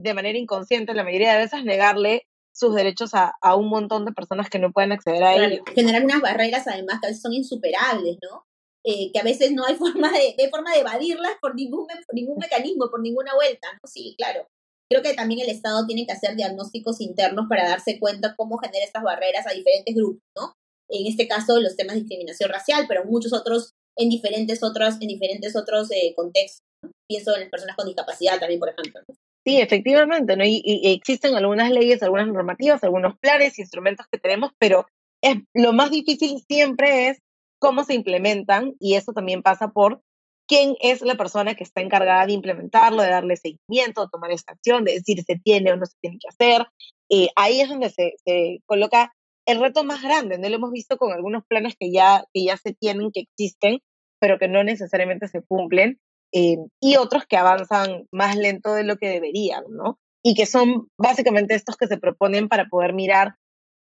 de 0.00 0.14
manera 0.14 0.38
inconsciente, 0.38 0.94
la 0.94 1.04
mayoría 1.04 1.34
de 1.34 1.38
veces, 1.38 1.64
negarle 1.64 2.26
sus 2.52 2.74
derechos 2.74 3.14
a, 3.14 3.34
a, 3.42 3.56
un 3.56 3.68
montón 3.68 4.04
de 4.04 4.12
personas 4.12 4.48
que 4.48 4.58
no 4.58 4.72
pueden 4.72 4.92
acceder 4.92 5.22
a 5.22 5.34
ellos. 5.34 5.60
Generar 5.74 6.02
unas 6.02 6.20
barreras 6.20 6.66
además 6.66 6.98
que 7.00 7.06
a 7.06 7.10
veces 7.10 7.22
son 7.22 7.34
insuperables, 7.34 8.16
¿no? 8.22 8.44
Eh, 8.84 9.12
que 9.12 9.20
a 9.20 9.24
veces 9.24 9.52
no 9.52 9.64
hay 9.64 9.74
forma 9.76 10.10
de, 10.10 10.34
de, 10.36 10.48
forma 10.48 10.72
de 10.72 10.80
evadirlas 10.80 11.32
por 11.40 11.54
ningún, 11.54 11.86
por 11.86 12.14
ningún 12.14 12.38
mecanismo, 12.38 12.90
por 12.90 13.00
ninguna 13.00 13.34
vuelta, 13.34 13.68
¿no? 13.72 13.88
Sí, 13.88 14.14
claro. 14.16 14.46
Creo 14.90 15.02
que 15.02 15.14
también 15.14 15.40
el 15.40 15.50
Estado 15.50 15.86
tiene 15.86 16.04
que 16.04 16.12
hacer 16.12 16.34
diagnósticos 16.34 17.00
internos 17.00 17.46
para 17.48 17.68
darse 17.68 18.00
cuenta 18.00 18.34
cómo 18.36 18.58
genera 18.58 18.84
estas 18.84 19.04
barreras 19.04 19.46
a 19.46 19.52
diferentes 19.52 19.94
grupos, 19.94 20.22
¿no? 20.36 20.54
En 20.88 21.06
este 21.06 21.28
caso, 21.28 21.60
los 21.60 21.76
temas 21.76 21.94
de 21.94 22.00
discriminación 22.00 22.50
racial, 22.50 22.86
pero 22.88 23.04
muchos 23.04 23.32
otros 23.32 23.74
en 23.96 24.08
diferentes 24.08 24.62
otros, 24.62 24.94
en 25.00 25.08
diferentes 25.08 25.54
otros 25.54 25.90
eh, 25.92 26.12
contextos. 26.16 26.62
Pienso 27.08 27.34
en 27.34 27.42
las 27.42 27.50
personas 27.50 27.76
con 27.76 27.86
discapacidad 27.86 28.38
también, 28.38 28.58
por 28.58 28.70
ejemplo. 28.70 29.00
Sí, 29.46 29.60
efectivamente, 29.60 30.36
¿no? 30.36 30.44
Y, 30.44 30.62
existen 30.84 31.34
algunas 31.34 31.70
leyes, 31.70 32.02
algunas 32.02 32.26
normativas, 32.28 32.82
algunos 32.82 33.18
planes, 33.18 33.58
instrumentos 33.58 34.06
que 34.10 34.18
tenemos, 34.18 34.52
pero 34.58 34.86
es, 35.22 35.36
lo 35.54 35.72
más 35.72 35.90
difícil 35.90 36.42
siempre 36.48 37.08
es 37.08 37.18
cómo 37.60 37.84
se 37.84 37.94
implementan 37.94 38.74
y 38.80 38.94
eso 38.94 39.12
también 39.12 39.42
pasa 39.42 39.68
por 39.68 40.02
quién 40.48 40.74
es 40.80 41.02
la 41.02 41.14
persona 41.14 41.54
que 41.54 41.62
está 41.62 41.80
encargada 41.80 42.26
de 42.26 42.32
implementarlo, 42.32 43.02
de 43.02 43.10
darle 43.10 43.36
seguimiento, 43.36 44.02
de 44.02 44.08
tomar 44.10 44.32
esta 44.32 44.52
acción, 44.52 44.84
de 44.84 44.94
decir 44.94 45.22
se 45.22 45.36
tiene 45.36 45.70
o 45.70 45.76
no 45.76 45.86
se 45.86 45.94
tiene 46.00 46.18
que 46.18 46.26
hacer. 46.28 46.66
Eh, 47.08 47.28
ahí 47.36 47.60
es 47.60 47.68
donde 47.68 47.90
se, 47.90 48.14
se, 48.24 48.58
coloca 48.66 49.12
el 49.46 49.60
reto 49.60 49.84
más 49.84 50.02
grande, 50.02 50.38
¿no? 50.38 50.48
Lo 50.48 50.56
hemos 50.56 50.72
visto 50.72 50.96
con 50.96 51.12
algunos 51.12 51.44
planes 51.46 51.76
que 51.78 51.92
ya, 51.92 52.24
que 52.34 52.44
ya 52.44 52.56
se 52.56 52.74
tienen, 52.74 53.12
que 53.12 53.20
existen, 53.20 53.78
pero 54.18 54.38
que 54.38 54.48
no 54.48 54.64
necesariamente 54.64 55.28
se 55.28 55.42
cumplen. 55.42 56.00
Eh, 56.32 56.58
y 56.80 56.96
otros 56.96 57.26
que 57.26 57.36
avanzan 57.36 58.06
más 58.12 58.36
lento 58.36 58.74
de 58.74 58.84
lo 58.84 58.96
que 58.96 59.08
deberían, 59.08 59.64
¿no? 59.70 59.98
Y 60.22 60.34
que 60.34 60.46
son 60.46 60.88
básicamente 60.98 61.54
estos 61.54 61.76
que 61.76 61.86
se 61.86 61.98
proponen 61.98 62.48
para 62.48 62.66
poder 62.66 62.92
mirar 62.92 63.36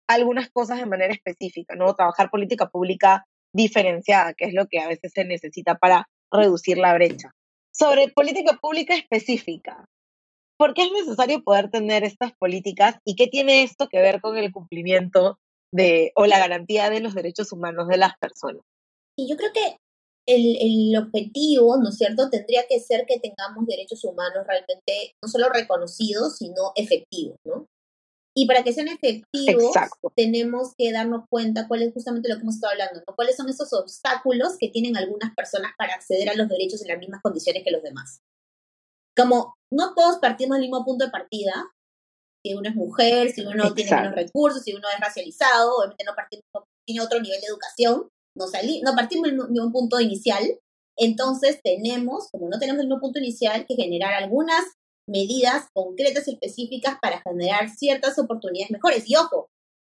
algunas 0.07 0.49
cosas 0.51 0.79
de 0.79 0.85
manera 0.85 1.13
específica, 1.13 1.75
¿no? 1.75 1.93
Trabajar 1.95 2.29
política 2.29 2.69
pública 2.69 3.25
diferenciada, 3.53 4.33
que 4.33 4.45
es 4.45 4.53
lo 4.53 4.67
que 4.67 4.79
a 4.79 4.87
veces 4.87 5.11
se 5.13 5.25
necesita 5.25 5.75
para 5.75 6.07
reducir 6.31 6.77
la 6.77 6.93
brecha. 6.93 7.31
Sobre 7.73 8.09
política 8.09 8.57
pública 8.61 8.95
específica, 8.95 9.85
¿por 10.57 10.73
qué 10.73 10.83
es 10.83 10.91
necesario 10.91 11.43
poder 11.43 11.69
tener 11.69 12.03
estas 12.03 12.33
políticas 12.33 12.97
y 13.05 13.15
qué 13.15 13.27
tiene 13.27 13.63
esto 13.63 13.87
que 13.87 14.01
ver 14.01 14.21
con 14.21 14.37
el 14.37 14.51
cumplimiento 14.51 15.39
de 15.71 16.11
o 16.15 16.25
la 16.25 16.39
garantía 16.39 16.89
de 16.89 16.99
los 16.99 17.15
derechos 17.15 17.51
humanos 17.51 17.87
de 17.87 17.97
las 17.97 18.13
personas? 18.19 18.61
Y 19.17 19.29
yo 19.29 19.37
creo 19.37 19.51
que 19.53 19.77
el, 20.27 20.57
el, 20.59 20.97
objetivo, 20.97 21.77
¿no 21.77 21.89
es 21.89 21.97
cierto?, 21.97 22.29
tendría 22.29 22.65
que 22.69 22.79
ser 22.79 23.05
que 23.07 23.19
tengamos 23.19 23.65
derechos 23.65 24.03
humanos 24.03 24.45
realmente 24.45 25.15
no 25.23 25.29
solo 25.29 25.49
reconocidos, 25.49 26.37
sino 26.37 26.71
efectivos, 26.75 27.37
¿no? 27.45 27.65
Y 28.39 28.45
para 28.45 28.63
que 28.63 28.71
sean 28.71 28.87
efectivos, 28.87 29.75
tenemos 30.15 30.73
que 30.77 30.93
darnos 30.93 31.25
cuenta 31.29 31.67
cuál 31.67 31.81
es 31.81 31.93
justamente 31.93 32.29
lo 32.29 32.35
que 32.35 32.43
hemos 32.43 32.55
estado 32.55 32.71
hablando, 32.71 33.03
¿no? 33.05 33.13
cuáles 33.13 33.35
son 33.35 33.49
esos 33.49 33.73
obstáculos 33.73 34.55
que 34.57 34.69
tienen 34.69 34.95
algunas 34.95 35.35
personas 35.35 35.73
para 35.77 35.95
acceder 35.95 36.29
a 36.29 36.35
los 36.35 36.47
derechos 36.47 36.81
en 36.81 36.87
las 36.87 36.99
mismas 36.99 37.21
condiciones 37.21 37.63
que 37.65 37.71
los 37.71 37.83
demás. 37.83 38.21
Como 39.13 39.55
no 39.73 39.93
todos 39.93 40.19
partimos 40.19 40.55
del 40.55 40.69
mismo 40.69 40.85
punto 40.85 41.03
de 41.03 41.11
partida, 41.11 41.69
si 42.41 42.53
uno 42.53 42.69
es 42.69 42.75
mujer, 42.75 43.29
si 43.33 43.41
uno 43.41 43.73
tiene 43.73 43.93
menos 43.93 44.15
recursos, 44.15 44.63
si 44.63 44.73
uno 44.73 44.87
es 44.87 45.01
racializado, 45.01 45.75
obviamente 45.75 46.05
no 46.05 46.15
partimos, 46.15 46.45
tiene 46.87 47.01
otro 47.01 47.19
nivel 47.19 47.41
de 47.41 47.47
educación, 47.47 48.07
no, 48.37 48.47
salí, 48.47 48.81
no 48.85 48.95
partimos 48.95 49.25
del 49.25 49.49
mismo 49.49 49.69
punto 49.73 49.99
inicial, 49.99 50.45
entonces 50.95 51.59
tenemos, 51.61 52.29
como 52.31 52.47
no 52.47 52.57
tenemos 52.57 52.79
el 52.79 52.87
mismo 52.87 53.01
punto 53.01 53.19
inicial, 53.19 53.65
que 53.67 53.75
generar 53.75 54.13
algunas 54.13 54.63
medidas 55.09 55.67
concretas 55.73 56.27
y 56.27 56.33
específicas 56.33 56.97
para 57.01 57.21
generar 57.21 57.69
ciertas 57.69 58.17
oportunidades 58.19 58.71
mejores. 58.71 59.03
Y 59.09 59.15
ojo, 59.15 59.49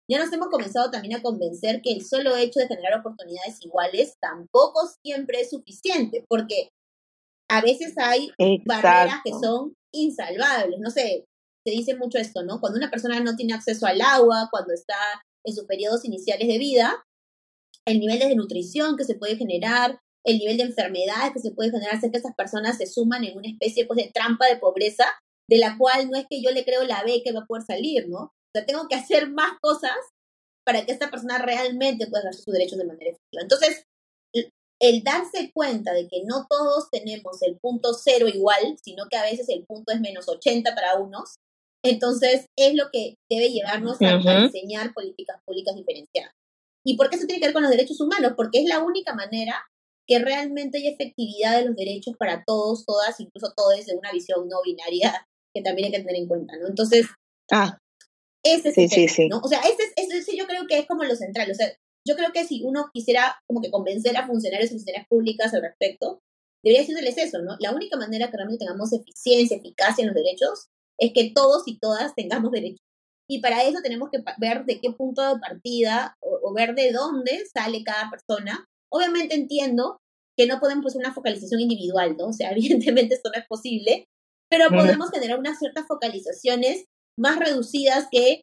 ya 0.09 0.17
nos 0.17 0.33
hemos 0.33 0.49
comenzado 0.49 0.89
también 0.89 1.15
a 1.15 1.21
convencer 1.21 1.81
que 1.81 1.91
el 1.91 2.03
solo 2.03 2.35
hecho 2.35 2.59
de 2.59 2.67
generar 2.67 2.99
oportunidades 2.99 3.63
iguales 3.63 4.15
tampoco 4.19 4.81
siempre 5.03 5.41
es 5.41 5.51
suficiente, 5.51 6.25
porque 6.27 6.69
a 7.49 7.61
veces 7.61 7.93
hay 7.97 8.31
barreras 8.65 9.21
que 9.23 9.31
son 9.31 9.75
insalvables. 9.93 10.79
No 10.79 10.89
sé, 10.89 11.25
se 11.65 11.71
dice 11.71 11.95
mucho 11.95 12.17
esto, 12.17 12.43
¿no? 12.43 12.59
Cuando 12.59 12.77
una 12.77 12.89
persona 12.89 13.19
no 13.19 13.35
tiene 13.35 13.53
acceso 13.53 13.85
al 13.85 14.01
agua, 14.01 14.47
cuando 14.49 14.73
está 14.73 14.95
en 15.45 15.55
sus 15.55 15.65
periodos 15.65 16.05
iniciales 16.05 16.47
de 16.47 16.57
vida, 16.57 17.05
el 17.85 17.99
nivel 17.99 18.19
de 18.19 18.35
nutrición 18.35 18.97
que 18.97 19.03
se 19.03 19.15
puede 19.15 19.35
generar, 19.35 19.99
el 20.25 20.37
nivel 20.37 20.57
de 20.57 20.63
enfermedades 20.63 21.33
que 21.33 21.39
se 21.39 21.51
puede 21.51 21.71
generar, 21.71 21.95
hace 21.95 22.11
que 22.11 22.17
esas 22.17 22.35
personas 22.35 22.77
se 22.77 22.85
suman 22.85 23.23
en 23.23 23.37
una 23.37 23.47
especie 23.47 23.85
pues, 23.85 23.97
de 23.97 24.11
trampa 24.13 24.45
de 24.47 24.57
pobreza, 24.57 25.05
de 25.49 25.57
la 25.57 25.77
cual 25.77 26.09
no 26.09 26.17
es 26.17 26.25
que 26.29 26.41
yo 26.41 26.51
le 26.51 26.65
creo 26.65 26.83
la 26.83 27.03
B 27.03 27.21
que 27.23 27.31
va 27.31 27.41
a 27.41 27.45
poder 27.45 27.63
salir, 27.63 28.07
¿no? 28.09 28.19
O 28.19 28.51
sea, 28.53 28.65
tengo 28.65 28.87
que 28.87 28.95
hacer 28.95 29.29
más 29.29 29.53
cosas 29.61 29.95
para 30.65 30.85
que 30.85 30.91
esta 30.91 31.09
persona 31.09 31.39
realmente 31.39 32.07
pueda 32.07 32.21
ejercer 32.23 32.43
sus 32.43 32.53
derechos 32.53 32.77
de 32.77 32.85
manera 32.85 33.11
efectiva. 33.11 33.41
Entonces, 33.41 33.85
el 34.81 35.03
darse 35.03 35.51
cuenta 35.53 35.93
de 35.93 36.07
que 36.07 36.23
no 36.23 36.45
todos 36.49 36.89
tenemos 36.89 37.41
el 37.41 37.57
punto 37.59 37.93
cero 37.93 38.27
igual, 38.27 38.77
sino 38.83 39.07
que 39.09 39.17
a 39.17 39.23
veces 39.23 39.49
el 39.49 39.65
punto 39.65 39.91
es 39.91 39.99
menos 39.99 40.29
80 40.29 40.73
para 40.73 40.97
unos, 40.97 41.35
entonces 41.83 42.45
es 42.57 42.75
lo 42.75 42.89
que 42.91 43.15
debe 43.29 43.49
llevarnos 43.49 43.97
a 44.01 44.17
diseñar 44.43 44.93
políticas 44.93 45.41
públicas 45.45 45.75
diferenciadas. 45.75 46.33
¿Y 46.85 46.95
por 46.95 47.09
qué 47.09 47.17
eso 47.17 47.25
tiene 47.25 47.41
que 47.41 47.47
ver 47.47 47.53
con 47.53 47.63
los 47.63 47.71
derechos 47.71 47.99
humanos? 47.99 48.33
Porque 48.37 48.61
es 48.61 48.69
la 48.69 48.79
única 48.79 49.13
manera 49.13 49.61
que 50.09 50.19
realmente 50.19 50.79
hay 50.79 50.87
efectividad 50.87 51.59
de 51.59 51.65
los 51.65 51.75
derechos 51.75 52.15
para 52.17 52.43
todos, 52.43 52.83
todas, 52.85 53.19
incluso 53.19 53.53
todos, 53.55 53.85
de 53.85 53.95
una 53.95 54.11
visión 54.11 54.47
no 54.47 54.57
binaria 54.63 55.25
que 55.55 55.61
también 55.61 55.85
hay 55.85 55.91
que 55.91 55.99
tener 55.99 56.15
en 56.15 56.27
cuenta, 56.27 56.57
¿no? 56.57 56.67
Entonces, 56.67 57.05
ah, 57.51 57.77
ese 58.43 58.69
es 58.69 58.77
el 58.77 58.89
tema, 58.89 59.35
¿no? 59.35 59.41
O 59.43 59.47
sea, 59.47 59.61
ese, 59.61 59.83
ese, 59.95 60.35
yo 60.35 60.47
creo 60.47 60.65
que 60.67 60.79
es 60.79 60.87
como 60.87 61.03
lo 61.03 61.15
central. 61.15 61.51
O 61.51 61.53
sea, 61.53 61.71
yo 62.07 62.15
creo 62.15 62.31
que 62.31 62.45
si 62.45 62.63
uno 62.63 62.89
quisiera 62.93 63.37
como 63.47 63.61
que 63.61 63.69
convencer 63.69 64.17
a 64.17 64.25
funcionarios 64.25 64.71
y 64.71 64.75
funcionarias 64.75 65.07
públicas 65.07 65.53
al 65.53 65.61
respecto, 65.61 66.19
debería 66.63 66.81
decirles 66.81 67.17
eso, 67.17 67.39
¿no? 67.41 67.55
La 67.59 67.71
única 67.71 67.97
manera 67.97 68.29
que 68.29 68.37
realmente 68.37 68.65
tengamos 68.65 68.93
eficiencia, 68.93 69.57
eficacia 69.57 70.01
en 70.01 70.07
los 70.07 70.15
derechos 70.15 70.67
es 70.97 71.11
que 71.13 71.31
todos 71.33 71.63
y 71.67 71.77
todas 71.79 72.15
tengamos 72.15 72.51
derechos. 72.51 72.81
Y 73.29 73.41
para 73.41 73.63
eso 73.63 73.79
tenemos 73.83 74.09
que 74.11 74.23
ver 74.39 74.65
de 74.65 74.79
qué 74.81 74.91
punto 74.91 75.21
de 75.21 75.39
partida 75.39 76.17
o, 76.19 76.51
ver 76.53 76.73
de 76.73 76.91
dónde 76.91 77.45
sale 77.53 77.83
cada 77.83 78.09
persona. 78.09 78.65
Obviamente 78.91 79.35
entiendo 79.35 79.99
que 80.37 80.47
no 80.47 80.59
podemos 80.59 80.85
hacer 80.85 80.99
una 80.99 81.13
focalización 81.13 81.61
individual, 81.61 82.15
¿no? 82.17 82.27
O 82.27 82.33
sea, 82.33 82.51
evidentemente 82.55 83.15
esto 83.15 83.29
no 83.29 83.39
es 83.39 83.47
posible, 83.47 84.05
pero 84.49 84.69
podemos 84.69 85.11
generar 85.11 85.37
unas 85.37 85.59
ciertas 85.59 85.85
focalizaciones 85.87 86.85
más 87.17 87.37
reducidas 87.37 88.07
que 88.11 88.41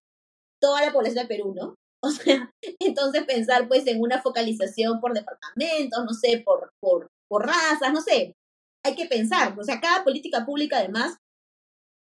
toda 0.60 0.84
la 0.84 0.92
población 0.92 1.26
del 1.26 1.28
Perú, 1.28 1.54
¿no? 1.54 1.74
O 2.02 2.10
sea, 2.10 2.52
entonces 2.78 3.24
pensar 3.24 3.66
pues 3.66 3.84
en 3.86 4.00
una 4.00 4.22
focalización 4.22 5.00
por 5.00 5.12
departamentos, 5.12 6.04
no 6.04 6.12
sé, 6.12 6.40
por, 6.44 6.70
por, 6.78 7.08
por 7.28 7.46
razas, 7.46 7.92
no 7.92 8.00
sé, 8.00 8.34
hay 8.84 8.94
que 8.94 9.06
pensar, 9.06 9.58
o 9.58 9.64
sea, 9.64 9.80
cada 9.80 10.04
política 10.04 10.44
pública 10.46 10.78
además 10.78 11.16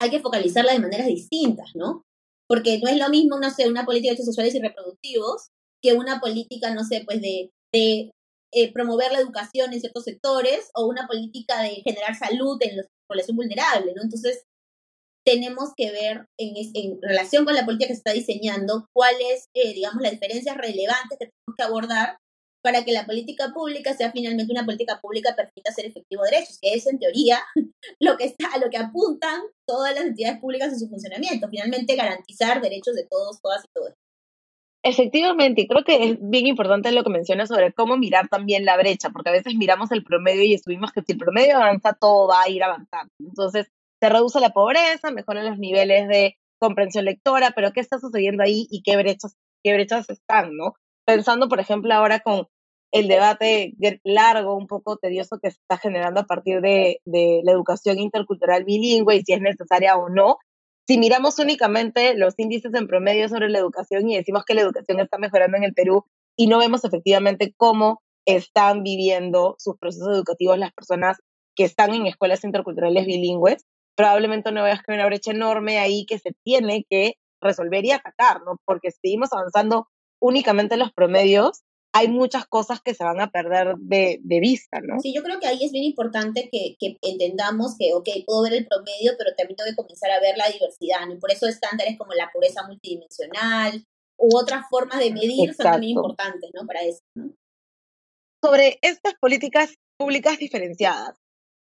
hay 0.01 0.11
que 0.11 0.21
focalizarla 0.21 0.73
de 0.73 0.79
maneras 0.79 1.07
distintas, 1.09 1.75
¿no? 1.75 2.03
Porque 2.47 2.79
no 2.79 2.89
es 2.89 2.99
lo 2.99 3.09
mismo, 3.09 3.39
no 3.39 3.51
sé, 3.51 3.67
una 3.67 3.85
política 3.85 4.11
de 4.11 4.17
derechos 4.17 4.27
sexuales 4.27 4.55
y 4.55 4.61
reproductivos 4.61 5.49
que 5.83 5.95
una 5.95 6.21
política, 6.21 6.73
no 6.73 6.85
sé, 6.85 7.03
pues 7.05 7.21
de, 7.21 7.51
de 7.73 8.13
eh, 8.53 8.73
promover 8.73 9.13
la 9.13 9.19
educación 9.19 9.73
en 9.73 9.81
ciertos 9.81 10.05
sectores 10.05 10.71
o 10.75 10.87
una 10.87 11.07
política 11.07 11.63
de 11.63 11.83
generar 11.85 12.15
salud 12.17 12.57
en 12.61 12.79
la 12.79 12.83
población 13.07 13.37
vulnerable, 13.37 13.93
¿no? 13.95 14.03
Entonces, 14.03 14.45
tenemos 15.25 15.71
que 15.77 15.91
ver 15.93 16.27
en, 16.39 17.03
relación 17.03 17.45
con 17.45 17.55
la 17.55 17.67
política 17.67 17.89
que 17.89 17.95
se 17.95 17.99
está 17.99 18.13
diseñando 18.13 18.87
cuáles, 18.95 19.49
eh, 19.55 19.75
digamos, 19.75 20.03
las 20.03 20.13
diferencias 20.13 20.57
relevantes 20.57 21.19
que 21.19 21.27
tenemos 21.27 21.57
que 21.57 21.65
abordar 21.65 22.17
para 22.63 22.85
que 22.85 22.93
la 22.93 23.07
política 23.07 23.53
pública 23.55 23.95
sea 23.95 24.11
finalmente 24.11 24.53
una 24.53 24.65
política 24.65 25.01
pública 25.01 25.37
permita 25.37 25.73
ser 25.73 25.87
efectivo 25.87 26.25
de 26.25 26.31
derechos, 26.31 26.59
que 26.61 26.75
es 26.75 26.87
en 26.87 26.99
teoría 26.99 27.41
lo 28.01 28.17
que 28.17 28.25
está, 28.25 28.53
a 28.55 28.59
lo 28.59 28.71
que 28.71 28.79
apuntan 28.79 29.43
todas 29.67 29.95
las 29.95 30.05
entidades 30.05 30.41
públicas 30.41 30.73
en 30.73 30.79
su 30.79 30.89
funcionamiento, 30.89 31.49
finalmente 31.49 31.95
garantizar 31.95 32.61
derechos 32.61 32.95
de 32.95 33.07
todos, 33.07 33.41
todas 33.41 33.65
y 33.65 33.69
todos. 33.75 33.93
Efectivamente, 34.85 35.63
y 35.63 35.69
creo 35.69 35.83
que 35.83 36.09
es 36.09 36.19
bien 36.21 36.47
importante 36.47 36.93
lo 36.93 37.03
que 37.03 37.11
mencionas 37.11 37.49
sobre 37.49 37.73
cómo 37.73 37.97
mirar 37.97 38.29
también 38.29 38.65
la 38.65 38.77
brecha, 38.77 39.11
porque 39.11 39.31
a 39.31 39.33
veces 39.33 39.55
miramos 39.57 39.91
el 39.91 40.05
promedio 40.05 40.45
y 40.45 40.55
estuvimos 40.55 40.93
que 40.93 41.03
si 41.03 41.13
el 41.13 41.19
promedio 41.19 41.57
avanza, 41.57 41.95
todo 41.95 42.29
va 42.29 42.43
a 42.43 42.49
ir 42.49 42.63
avanzando. 42.63 43.13
Entonces, 43.19 43.69
se 44.01 44.09
reduce 44.09 44.41
la 44.41 44.51
pobreza, 44.51 45.11
mejoran 45.11 45.47
los 45.47 45.59
niveles 45.59 46.09
de 46.09 46.37
comprensión 46.61 47.05
lectora, 47.05 47.53
pero 47.55 47.73
¿qué 47.73 47.81
está 47.81 47.99
sucediendo 47.99 48.43
ahí 48.45 48.67
y 48.71 48.83
qué 48.83 48.97
brechas, 48.97 49.37
qué 49.65 49.75
brechas 49.75 50.09
están, 50.11 50.57
no? 50.57 50.75
Pensando, 51.05 51.49
por 51.49 51.59
ejemplo, 51.59 51.93
ahora 51.95 52.21
con 52.21 52.47
el 52.93 53.09
debate 53.09 53.75
largo, 54.05 54.57
un 54.57 54.67
poco 54.67 54.97
tedioso 54.97 55.39
que 55.43 55.51
se 55.51 55.59
está 55.61 55.77
generando 55.77 56.21
a 56.21 56.27
partir 56.27 56.61
de, 56.61 57.01
de 57.05 57.41
la 57.45 57.53
educación 57.53 57.99
intercultural 57.99 58.65
bilingüe 58.65 59.17
y 59.17 59.23
si 59.23 59.33
es 59.33 59.41
necesaria 59.41 59.97
o 59.97 60.09
no. 60.09 60.39
Si 60.89 60.97
miramos 60.97 61.39
únicamente 61.39 62.15
los 62.17 62.33
índices 62.39 62.73
en 62.73 62.87
promedio 62.87 63.29
sobre 63.29 63.51
la 63.51 63.59
educación 63.59 64.09
y 64.09 64.17
decimos 64.17 64.47
que 64.47 64.55
la 64.55 64.63
educación 64.63 65.01
está 65.01 65.19
mejorando 65.19 65.59
en 65.59 65.65
el 65.65 65.75
Perú 65.75 66.07
y 66.35 66.47
no 66.47 66.57
vemos 66.57 66.83
efectivamente 66.83 67.53
cómo 67.59 68.01
están 68.25 68.83
viviendo 68.85 69.55
sus 69.59 69.77
procesos 69.77 70.09
educativos 70.09 70.57
las 70.57 70.73
personas 70.73 71.19
que 71.55 71.65
están 71.65 71.93
en 71.93 72.07
escuelas 72.07 72.43
interculturales 72.43 73.05
bilingües, 73.05 73.67
probablemente 73.97 74.51
no 74.51 74.65
veas 74.65 74.83
que 74.83 74.93
hay 74.93 74.99
una 74.99 75.05
brecha 75.05 75.33
enorme 75.33 75.79
ahí 75.79 76.07
que 76.07 76.19
se 76.19 76.33
tiene 76.43 76.87
que 76.89 77.17
resolver 77.43 77.85
y 77.85 77.91
atacar, 77.91 78.41
¿no? 78.47 78.57
Porque 78.65 78.91
seguimos 78.91 79.31
avanzando 79.35 79.89
únicamente 80.23 80.77
en 80.77 80.81
los 80.81 80.93
promedios, 80.95 81.65
hay 81.93 82.09
muchas 82.09 82.47
cosas 82.47 82.81
que 82.81 82.95
se 82.95 83.05
van 83.05 83.21
a 83.21 83.31
perder 83.31 83.75
de, 83.79 84.21
de, 84.23 84.41
vista, 84.41 84.81
¿no? 84.81 85.01
Sí, 85.01 85.15
yo 85.15 85.23
creo 85.23 85.41
que 85.41 85.47
ahí 85.47 85.65
es 85.65 85.73
bien 85.73 85.85
importante 85.85 86.49
que, 86.53 86.77
que, 86.79 86.97
entendamos 87.03 87.77
que, 87.79 87.95
ok, 87.95 88.09
puedo 88.27 88.43
ver 88.43 88.55
el 88.55 88.67
promedio, 88.67 89.13
pero 89.17 89.35
también 89.37 89.57
tengo 89.57 89.71
que 89.71 89.77
comenzar 89.77 90.11
a 90.11 90.21
ver 90.21 90.37
la 90.37 90.49
diversidad, 90.49 91.07
¿no? 91.07 91.15
Y 91.15 91.19
por 91.19 91.33
eso 91.33 91.47
estándares 91.47 91.97
como 91.97 92.13
la 92.15 92.31
pobreza 92.33 92.67
multidimensional 92.67 93.85
u 94.19 94.37
otras 94.37 94.67
formas 94.69 94.99
de 94.99 95.13
medir 95.13 95.55
son 95.55 95.65
también 95.65 95.97
importantes, 95.97 96.51
¿no? 96.55 96.67
Para 96.67 96.83
eso, 96.83 97.01
¿no? 97.15 97.33
Sobre 98.45 98.79
estas 98.83 99.15
políticas 99.15 99.75
públicas 99.97 100.39
diferenciadas, 100.39 101.17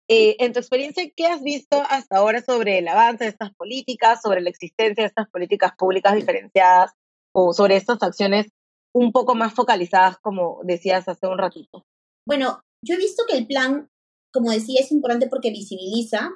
eh, 0.08 0.36
en 0.40 0.52
tu 0.52 0.58
experiencia, 0.58 1.04
¿qué 1.16 1.26
has 1.26 1.42
visto 1.42 1.82
hasta 1.88 2.18
ahora 2.18 2.42
sobre 2.42 2.78
el 2.78 2.88
avance 2.88 3.24
de 3.24 3.30
estas 3.30 3.54
políticas, 3.54 4.20
sobre 4.20 4.42
la 4.42 4.50
existencia 4.50 5.02
de 5.02 5.08
estas 5.08 5.30
políticas 5.30 5.72
públicas 5.78 6.14
diferenciadas 6.14 6.92
o 7.32 7.54
sobre 7.54 7.76
estas 7.76 8.02
acciones 8.02 8.48
un 8.94 9.12
poco 9.12 9.34
más 9.34 9.52
focalizadas, 9.54 10.18
como 10.18 10.60
decías 10.62 11.08
hace 11.08 11.26
un 11.26 11.38
ratito? 11.38 11.84
Bueno, 12.26 12.60
yo 12.84 12.94
he 12.94 12.98
visto 12.98 13.24
que 13.28 13.36
el 13.36 13.46
plan, 13.46 13.88
como 14.32 14.50
decía, 14.50 14.80
es 14.80 14.92
importante 14.92 15.26
porque 15.28 15.50
visibiliza. 15.50 16.30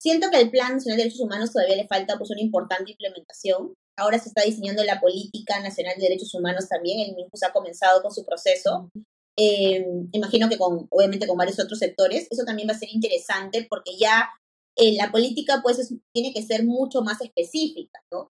Siento 0.00 0.30
que 0.30 0.40
el 0.40 0.50
Plan 0.50 0.74
Nacional 0.74 0.96
de 0.96 1.04
Derechos 1.04 1.20
Humanos 1.20 1.52
todavía 1.52 1.76
le 1.76 1.88
falta 1.88 2.16
pues, 2.16 2.30
una 2.30 2.40
importante 2.40 2.92
implementación. 2.92 3.74
Ahora 3.98 4.18
se 4.20 4.28
está 4.28 4.42
diseñando 4.42 4.84
la 4.84 5.00
Política 5.00 5.60
Nacional 5.60 5.94
de 5.96 6.02
Derechos 6.02 6.32
Humanos 6.34 6.68
también. 6.68 7.00
El 7.00 7.16
MINCUS 7.16 7.42
ha 7.42 7.52
comenzado 7.52 8.00
con 8.00 8.12
su 8.12 8.24
proceso. 8.24 8.90
Eh, 9.36 9.84
imagino 10.12 10.48
que 10.48 10.56
con, 10.56 10.86
obviamente 10.90 11.26
con 11.26 11.36
varios 11.36 11.58
otros 11.58 11.80
sectores, 11.80 12.28
eso 12.30 12.44
también 12.44 12.68
va 12.68 12.74
a 12.74 12.78
ser 12.78 12.90
interesante 12.92 13.66
porque 13.68 13.96
ya 13.98 14.30
eh, 14.76 14.94
la 14.96 15.10
política 15.10 15.60
pues 15.62 15.92
tiene 16.12 16.32
que 16.32 16.42
ser 16.42 16.64
mucho 16.64 17.02
más 17.02 17.20
específica, 17.20 18.00
¿no? 18.12 18.30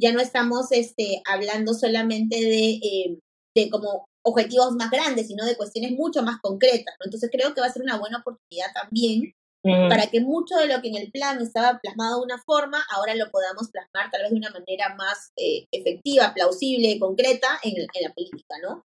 Ya 0.00 0.12
no 0.12 0.20
estamos 0.20 0.72
este, 0.72 1.22
hablando 1.24 1.74
solamente 1.74 2.36
de, 2.36 2.70
eh, 2.74 3.18
de 3.54 3.70
como 3.70 4.06
objetivos 4.24 4.72
más 4.72 4.90
grandes, 4.90 5.28
sino 5.28 5.44
de 5.44 5.56
cuestiones 5.56 5.92
mucho 5.92 6.22
más 6.22 6.40
concretas, 6.40 6.94
¿no? 6.98 7.06
Entonces 7.06 7.30
creo 7.32 7.54
que 7.54 7.60
va 7.60 7.68
a 7.68 7.72
ser 7.72 7.82
una 7.82 7.98
buena 7.98 8.18
oportunidad 8.18 8.66
también 8.74 9.32
mm. 9.64 9.88
para 9.88 10.08
que 10.08 10.20
mucho 10.20 10.56
de 10.56 10.66
lo 10.66 10.82
que 10.82 10.88
en 10.88 10.96
el 10.96 11.10
plan 11.10 11.40
estaba 11.40 11.78
plasmado 11.78 12.18
de 12.18 12.24
una 12.24 12.42
forma, 12.44 12.84
ahora 12.90 13.14
lo 13.14 13.30
podamos 13.30 13.70
plasmar 13.70 14.10
tal 14.10 14.22
vez 14.22 14.30
de 14.30 14.36
una 14.36 14.50
manera 14.50 14.94
más 14.96 15.32
efectiva, 15.36 16.34
plausible, 16.34 16.98
concreta 16.98 17.48
en, 17.62 17.76
en 17.78 18.02
la 18.02 18.12
política, 18.12 18.56
¿no? 18.62 18.84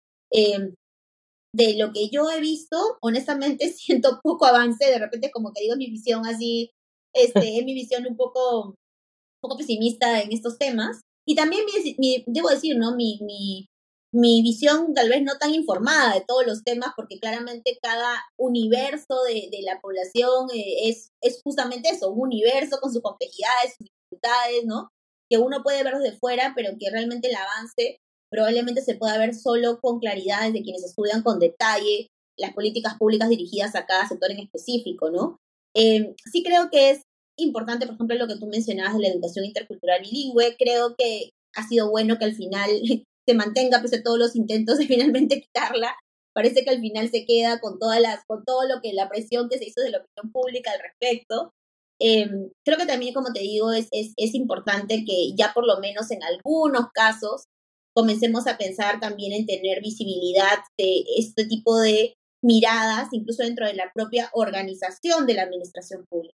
de 1.57 1.75
lo 1.79 1.91
que 1.93 2.11
yo 2.11 2.31
he 2.31 2.41
visto, 2.41 2.77
honestamente 3.01 3.69
siento 3.73 4.21
poco 4.23 4.47
avance, 4.47 4.85
de 4.85 4.99
repente 4.99 5.31
como 5.31 5.53
que 5.53 5.63
digo 5.63 5.77
mi 5.77 5.91
visión 5.91 6.27
así, 6.27 6.71
este, 7.15 7.41
es 7.59 7.65
mi 7.65 7.75
visión 7.75 8.07
un 8.07 8.17
poco, 8.17 8.75
poco 9.41 9.57
pesimista 9.57 10.21
en 10.23 10.33
estos 10.33 10.59
temas. 10.59 11.01
Y 11.27 11.35
también 11.35 11.65
mi, 11.99 12.25
debo 12.27 12.49
decir, 12.49 12.77
¿no? 12.77 12.95
Mi, 12.95 13.19
mi, 13.23 13.67
mi 14.13 14.43
visión 14.43 14.95
tal 14.95 15.09
vez 15.09 15.23
no 15.23 15.37
tan 15.39 15.55
informada 15.55 16.15
de 16.15 16.25
todos 16.27 16.47
los 16.47 16.63
temas, 16.63 16.91
porque 16.97 17.19
claramente 17.19 17.79
cada 17.83 18.23
universo 18.39 19.23
de, 19.27 19.49
de 19.51 19.63
la 19.63 19.81
población 19.81 20.49
eh, 20.55 20.89
es, 20.89 21.11
es 21.21 21.41
justamente 21.43 21.91
eso, 21.91 22.11
un 22.11 22.29
universo 22.29 22.79
con 22.81 22.93
sus 22.93 23.03
complejidades, 23.03 23.75
sus 23.77 23.89
dificultades, 23.89 24.65
¿no? 24.65 24.91
Que 25.29 25.39
uno 25.39 25.63
puede 25.63 25.83
ver 25.83 25.99
desde 25.99 26.17
fuera, 26.17 26.53
pero 26.55 26.71
que 26.79 26.91
realmente 26.91 27.29
el 27.29 27.37
avance 27.37 27.99
probablemente 28.31 28.83
se 28.83 28.95
pueda 28.95 29.19
ver 29.19 29.35
solo 29.35 29.81
con 29.81 29.99
claridad 29.99 30.47
desde 30.47 30.63
quienes 30.63 30.85
estudian 30.85 31.23
con 31.23 31.39
detalle 31.39 32.09
las 32.39 32.53
políticas 32.53 32.97
públicas 32.99 33.29
dirigidas 33.29 33.75
a 33.75 33.87
cada 33.87 34.07
sector 34.07 34.31
en 34.31 34.41
específico, 34.41 35.11
¿no? 35.11 35.39
Eh, 35.75 36.15
sí 36.33 36.43
creo 36.43 36.71
que 36.71 36.91
es 36.91 37.03
importante, 37.37 37.87
por 37.87 37.95
ejemplo, 37.95 38.17
lo 38.17 38.27
que 38.27 38.39
tú 38.39 38.47
mencionabas 38.47 38.95
de 38.95 39.03
la 39.03 39.09
educación 39.09 39.45
intercultural 39.45 40.01
bilingüe. 40.03 40.57
Creo 40.59 40.95
que 40.97 41.31
ha 41.55 41.67
sido 41.67 41.91
bueno 41.91 42.19
que 42.19 42.25
al 42.25 42.35
final 42.35 42.71
se 43.29 43.35
mantenga, 43.35 43.81
pese 43.83 43.97
a 43.97 44.03
todos 44.03 44.19
los 44.19 44.37
intentos 44.37 44.79
de 44.79 44.87
finalmente 44.87 45.41
quitarla. 45.41 45.95
Parece 46.35 46.65
que 46.65 46.71
al 46.71 46.81
final 46.81 47.11
se 47.11 47.25
queda 47.25 47.61
con 47.61 47.79
todas 47.79 48.01
las, 48.01 48.23
con 48.27 48.45
todo 48.45 48.69
lo 48.69 48.81
que 48.83 48.93
la 48.93 49.09
presión 49.09 49.49
que 49.49 49.59
se 49.59 49.67
hizo 49.67 49.81
de 49.81 49.91
la 49.91 49.99
opinión 49.99 50.33
pública 50.33 50.71
al 50.71 50.81
respecto. 50.81 51.53
Eh, 51.99 52.29
creo 52.63 52.77
que 52.77 52.85
también, 52.85 53.15
como 53.15 53.33
te 53.33 53.41
digo, 53.41 53.73
es, 53.73 53.89
es, 53.91 54.13
es 54.17 54.35
importante 54.35 55.05
que 55.07 55.35
ya 55.35 55.53
por 55.55 55.67
lo 55.67 55.81
menos 55.81 56.11
en 56.11 56.23
algunos 56.23 56.89
casos 56.93 57.45
comencemos 57.95 58.47
a 58.47 58.59
pensar 58.59 59.01
también 59.01 59.33
en 59.33 59.47
tener 59.47 59.81
visibilidad 59.81 60.59
de 60.79 61.05
este 61.17 61.47
tipo 61.47 61.79
de 61.79 62.13
miradas, 62.45 63.09
incluso 63.13 63.43
dentro 63.43 63.67
de 63.67 63.73
la 63.73 63.91
propia 63.95 64.29
organización 64.35 65.27
de 65.27 65.35
la 65.35 65.43
administración 65.43 66.05
pública. 66.07 66.37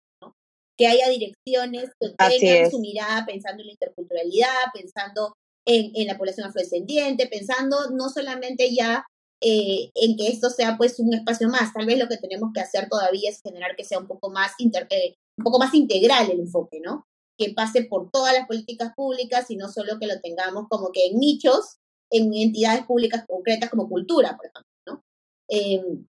Que 0.79 0.87
haya 0.87 1.09
direcciones 1.09 1.89
que 1.99 2.39
tengan 2.39 2.71
su 2.71 2.79
mirada 2.79 3.25
pensando 3.25 3.61
en 3.61 3.67
la 3.67 3.73
interculturalidad, 3.73 4.71
pensando 4.73 5.35
en, 5.65 5.91
en 5.93 6.07
la 6.07 6.17
población 6.17 6.47
afrodescendiente, 6.47 7.27
pensando 7.27 7.91
no 7.91 8.07
solamente 8.07 8.73
ya 8.73 9.05
eh, 9.41 9.91
en 9.93 10.15
que 10.15 10.29
esto 10.29 10.49
sea 10.49 10.77
pues 10.77 10.99
un 10.99 11.13
espacio 11.13 11.49
más, 11.49 11.73
tal 11.73 11.85
vez 11.85 11.99
lo 11.99 12.07
que 12.07 12.17
tenemos 12.17 12.51
que 12.53 12.61
hacer 12.61 12.87
todavía 12.87 13.29
es 13.29 13.41
generar 13.41 13.75
que 13.75 13.83
sea 13.83 13.99
un 13.99 14.07
poco 14.07 14.29
más, 14.29 14.53
inter, 14.57 14.87
eh, 14.89 15.15
un 15.37 15.43
poco 15.43 15.59
más 15.59 15.73
integral 15.73 16.31
el 16.31 16.39
enfoque, 16.39 16.79
¿no? 16.79 17.05
que 17.39 17.53
pase 17.53 17.83
por 17.83 18.11
todas 18.11 18.33
las 18.33 18.45
políticas 18.45 18.91
públicas 18.93 19.49
y 19.49 19.55
no 19.55 19.69
solo 19.69 19.97
que 19.97 20.07
lo 20.07 20.19
tengamos 20.19 20.67
como 20.69 20.91
que 20.91 21.07
en 21.07 21.19
nichos, 21.19 21.77
en 22.11 22.33
entidades 22.33 22.85
públicas 22.85 23.23
concretas 23.25 23.69
como 23.69 23.87
cultura, 23.87 24.35
por 24.35 24.47
ejemplo, 24.47 24.71
¿no? 24.85 25.03
Em, 25.47 26.05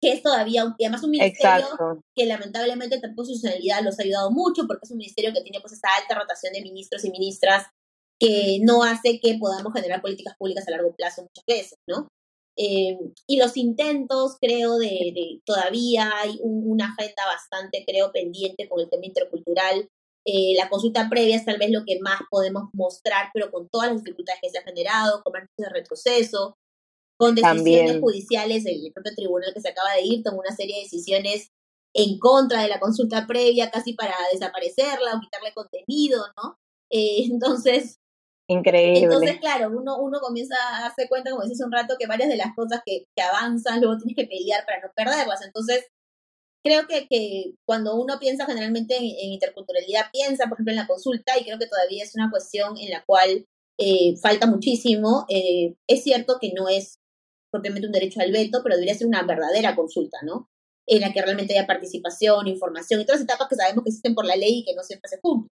que 0.00 0.12
es 0.12 0.22
todavía, 0.22 0.74
y 0.78 0.84
además 0.84 1.04
un 1.04 1.10
ministerio 1.10 1.66
que 2.14 2.26
lamentablemente 2.26 3.00
la 3.02 3.14
posicionalidad 3.14 3.82
los 3.82 3.98
ha 3.98 4.02
ayudado 4.02 4.30
mucho 4.30 4.66
porque 4.66 4.84
es 4.84 4.90
un 4.90 4.98
ministerio 4.98 5.32
que 5.32 5.42
tiene 5.42 5.60
pues 5.60 5.72
esa 5.72 5.88
alta 6.00 6.18
rotación 6.18 6.52
de 6.52 6.62
ministros 6.62 7.04
y 7.04 7.10
ministras 7.10 7.66
que 8.18 8.58
no 8.62 8.84
hace 8.84 9.18
que 9.20 9.36
podamos 9.38 9.72
generar 9.72 10.00
políticas 10.00 10.36
públicas 10.38 10.66
a 10.68 10.70
largo 10.70 10.94
plazo 10.94 11.22
muchas 11.22 11.44
veces, 11.46 11.78
¿no? 11.88 12.08
Eh, 12.56 12.98
y 13.26 13.38
los 13.38 13.56
intentos, 13.56 14.36
creo, 14.40 14.76
de, 14.76 15.40
todavía 15.44 16.10
hay 16.18 16.38
una 16.42 16.86
agenda 16.86 17.24
bastante, 17.26 17.84
creo, 17.86 18.12
pendiente 18.12 18.68
con 18.68 18.80
el 18.80 18.90
tema 18.90 19.06
intercultural. 19.06 19.88
Eh, 20.24 20.54
la 20.56 20.68
consulta 20.68 21.08
previa 21.10 21.36
es 21.36 21.44
tal 21.44 21.58
vez 21.58 21.70
lo 21.70 21.84
que 21.84 21.98
más 22.00 22.20
podemos 22.30 22.64
mostrar, 22.74 23.30
pero 23.34 23.50
con 23.50 23.68
todas 23.68 23.90
las 23.90 24.04
dificultades 24.04 24.40
que 24.40 24.50
se 24.50 24.58
han 24.58 24.64
generado, 24.64 25.22
con 25.24 25.32
de 25.32 25.68
retroceso, 25.68 26.56
con 27.22 27.36
decisiones 27.36 28.00
judiciales, 28.00 28.66
el 28.66 28.92
propio 28.92 29.14
tribunal 29.14 29.54
que 29.54 29.60
se 29.60 29.68
acaba 29.68 29.94
de 29.94 30.02
ir 30.02 30.24
tomó 30.24 30.40
una 30.40 30.56
serie 30.56 30.74
de 30.74 30.82
decisiones 30.82 31.52
en 31.94 32.18
contra 32.18 32.62
de 32.62 32.68
la 32.68 32.80
consulta 32.80 33.28
previa, 33.28 33.70
casi 33.70 33.92
para 33.92 34.16
desaparecerla 34.32 35.14
o 35.14 35.20
quitarle 35.20 35.52
contenido, 35.54 36.24
¿no? 36.36 36.58
Eh, 36.90 37.26
entonces, 37.30 38.00
Increíble. 38.48 39.04
Entonces, 39.04 39.38
claro, 39.38 39.70
uno, 39.70 39.98
uno 40.00 40.18
comienza 40.20 40.56
a 40.74 40.80
darse 40.82 41.08
cuenta, 41.08 41.30
como 41.30 41.44
decís 41.44 41.62
un 41.64 41.70
rato, 41.70 41.94
que 41.96 42.08
varias 42.08 42.28
de 42.28 42.36
las 42.36 42.54
cosas 42.56 42.80
que, 42.84 43.06
que 43.16 43.22
avanzan, 43.22 43.80
luego 43.80 43.98
tienes 43.98 44.16
que 44.16 44.26
pelear 44.26 44.66
para 44.66 44.80
no 44.80 44.88
perderlas. 44.96 45.46
Entonces, 45.46 45.86
creo 46.64 46.88
que, 46.88 47.06
que 47.06 47.54
cuando 47.64 47.94
uno 47.94 48.18
piensa 48.18 48.46
generalmente 48.46 48.96
en, 48.96 49.04
interculturalidad, 49.04 50.06
piensa, 50.12 50.48
por 50.48 50.56
ejemplo, 50.56 50.72
en 50.72 50.80
la 50.80 50.88
consulta, 50.88 51.38
y 51.38 51.44
creo 51.44 51.58
que 51.60 51.68
todavía 51.68 52.02
es 52.02 52.16
una 52.16 52.30
cuestión 52.32 52.76
en 52.78 52.90
la 52.90 53.04
cual 53.06 53.46
eh, 53.78 54.16
falta 54.20 54.48
muchísimo. 54.48 55.24
Eh, 55.28 55.76
es 55.86 56.02
cierto 56.02 56.38
que 56.40 56.52
no 56.52 56.68
es 56.68 56.98
propiamente 57.52 57.86
un 57.86 57.92
derecho 57.92 58.20
al 58.20 58.32
veto, 58.32 58.60
pero 58.62 58.76
debería 58.76 58.94
ser 58.94 59.06
una 59.06 59.22
verdadera 59.22 59.76
consulta, 59.76 60.18
¿no? 60.24 60.48
En 60.86 61.02
la 61.02 61.12
que 61.12 61.22
realmente 61.22 61.56
haya 61.56 61.66
participación, 61.66 62.48
información 62.48 63.00
y 63.00 63.04
todas 63.04 63.20
las 63.20 63.28
etapas 63.28 63.48
que 63.48 63.56
sabemos 63.56 63.84
que 63.84 63.90
existen 63.90 64.14
por 64.14 64.24
la 64.24 64.34
ley 64.34 64.60
y 64.60 64.64
que 64.64 64.74
no 64.74 64.82
siempre 64.82 65.08
se 65.08 65.20
cumplen. 65.20 65.48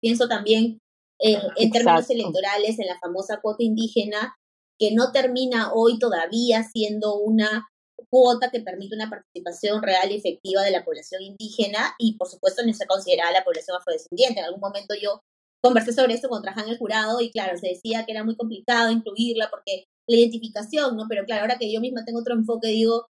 Pienso 0.00 0.28
también 0.28 0.78
eh, 1.20 1.36
en 1.56 1.70
términos 1.70 2.08
electorales 2.08 2.78
en 2.78 2.86
la 2.86 2.98
famosa 2.98 3.40
cuota 3.42 3.64
indígena, 3.64 4.36
que 4.78 4.92
no 4.92 5.10
termina 5.10 5.72
hoy 5.74 5.98
todavía 5.98 6.62
siendo 6.62 7.16
una 7.16 7.66
cuota 8.10 8.50
que 8.50 8.60
permite 8.60 8.94
una 8.94 9.10
participación 9.10 9.82
real 9.82 10.10
y 10.12 10.16
efectiva 10.16 10.62
de 10.62 10.70
la 10.70 10.84
población 10.84 11.20
indígena 11.20 11.94
y 11.98 12.16
por 12.16 12.28
supuesto 12.28 12.64
no 12.64 12.72
se 12.72 12.86
considera 12.86 13.32
la 13.32 13.44
población 13.44 13.76
afrodescendiente. 13.76 14.38
En 14.38 14.46
algún 14.46 14.60
momento 14.60 14.94
yo 14.94 15.20
conversé 15.60 15.92
sobre 15.92 16.14
esto 16.14 16.28
con 16.28 16.42
Traján 16.42 16.68
el 16.68 16.78
jurado 16.78 17.20
y 17.20 17.30
claro, 17.30 17.58
se 17.58 17.68
decía 17.68 18.06
que 18.06 18.12
era 18.12 18.24
muy 18.24 18.36
complicado 18.36 18.90
incluirla 18.92 19.50
porque 19.50 19.84
la 20.08 20.16
identificación, 20.16 20.96
¿no? 20.96 21.04
Pero 21.08 21.24
claro, 21.24 21.42
ahora 21.42 21.58
que 21.58 21.72
yo 21.72 21.80
misma 21.80 22.04
tengo 22.04 22.20
otro 22.20 22.34
enfoque, 22.34 22.68
digo, 22.68 23.06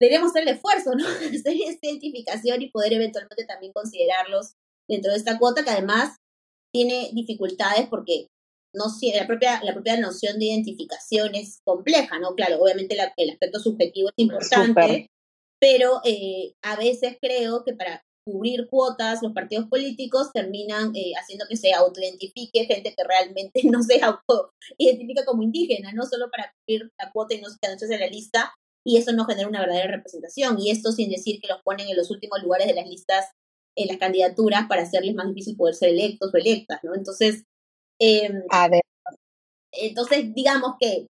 deberíamos 0.00 0.30
hacer 0.30 0.42
el 0.42 0.54
esfuerzo, 0.54 0.94
¿no? 0.94 1.04
Hacer 1.08 1.56
esta 1.66 1.86
identificación 1.86 2.62
y 2.62 2.70
poder 2.70 2.92
eventualmente 2.92 3.44
también 3.44 3.72
considerarlos 3.72 4.54
dentro 4.88 5.12
de 5.12 5.18
esta 5.18 5.38
cuota 5.38 5.64
que 5.64 5.70
además 5.70 6.16
tiene 6.72 7.10
dificultades 7.12 7.88
porque 7.88 8.28
no 8.74 8.86
la 9.14 9.26
propia 9.26 9.62
la 9.62 9.72
propia 9.72 9.98
noción 9.98 10.38
de 10.38 10.46
identificación 10.46 11.34
es 11.34 11.60
compleja, 11.64 12.18
¿no? 12.18 12.34
Claro, 12.34 12.60
obviamente 12.60 12.96
el 13.16 13.30
aspecto 13.30 13.60
subjetivo 13.60 14.08
es 14.08 14.14
importante, 14.16 15.10
pero 15.60 16.00
eh, 16.04 16.54
a 16.62 16.76
veces 16.76 17.16
creo 17.20 17.64
que 17.64 17.74
para 17.74 18.04
cubrir 18.24 18.66
cuotas 18.68 19.22
los 19.22 19.32
partidos 19.32 19.66
políticos 19.68 20.30
terminan 20.32 20.94
eh, 20.96 21.12
haciendo 21.20 21.44
que 21.48 21.56
se 21.56 21.74
autoidentifique 21.74 22.64
gente 22.64 22.94
que 22.96 23.04
realmente 23.04 23.60
no 23.70 23.82
se 23.82 24.00
autoidentifica 24.02 25.24
como 25.24 25.42
indígena, 25.42 25.92
no 25.92 26.04
solo 26.06 26.30
para 26.30 26.52
cubrir 26.56 26.90
la 26.98 27.12
cuota 27.12 27.34
y 27.34 27.40
no 27.40 27.48
se 27.50 27.58
en 27.62 28.00
la 28.00 28.06
lista, 28.06 28.52
y 28.86 28.98
eso 28.98 29.12
no 29.12 29.24
genera 29.24 29.48
una 29.48 29.60
verdadera 29.60 29.96
representación, 29.96 30.58
y 30.58 30.70
esto 30.70 30.92
sin 30.92 31.10
decir 31.10 31.40
que 31.40 31.48
los 31.48 31.62
ponen 31.62 31.88
en 31.88 31.96
los 31.96 32.10
últimos 32.10 32.42
lugares 32.42 32.66
de 32.66 32.74
las 32.74 32.88
listas 32.88 33.26
en 33.76 33.88
las 33.88 33.96
candidaturas 33.98 34.66
para 34.68 34.82
hacerles 34.82 35.14
más 35.14 35.26
difícil 35.28 35.56
poder 35.56 35.74
ser 35.74 35.88
electos 35.90 36.32
o 36.32 36.36
electas, 36.36 36.78
¿no? 36.84 36.94
Entonces, 36.94 37.44
eh, 38.00 38.30
a 38.50 38.68
ver. 38.68 38.82
entonces 39.72 40.32
digamos 40.34 40.74
que 40.78 41.06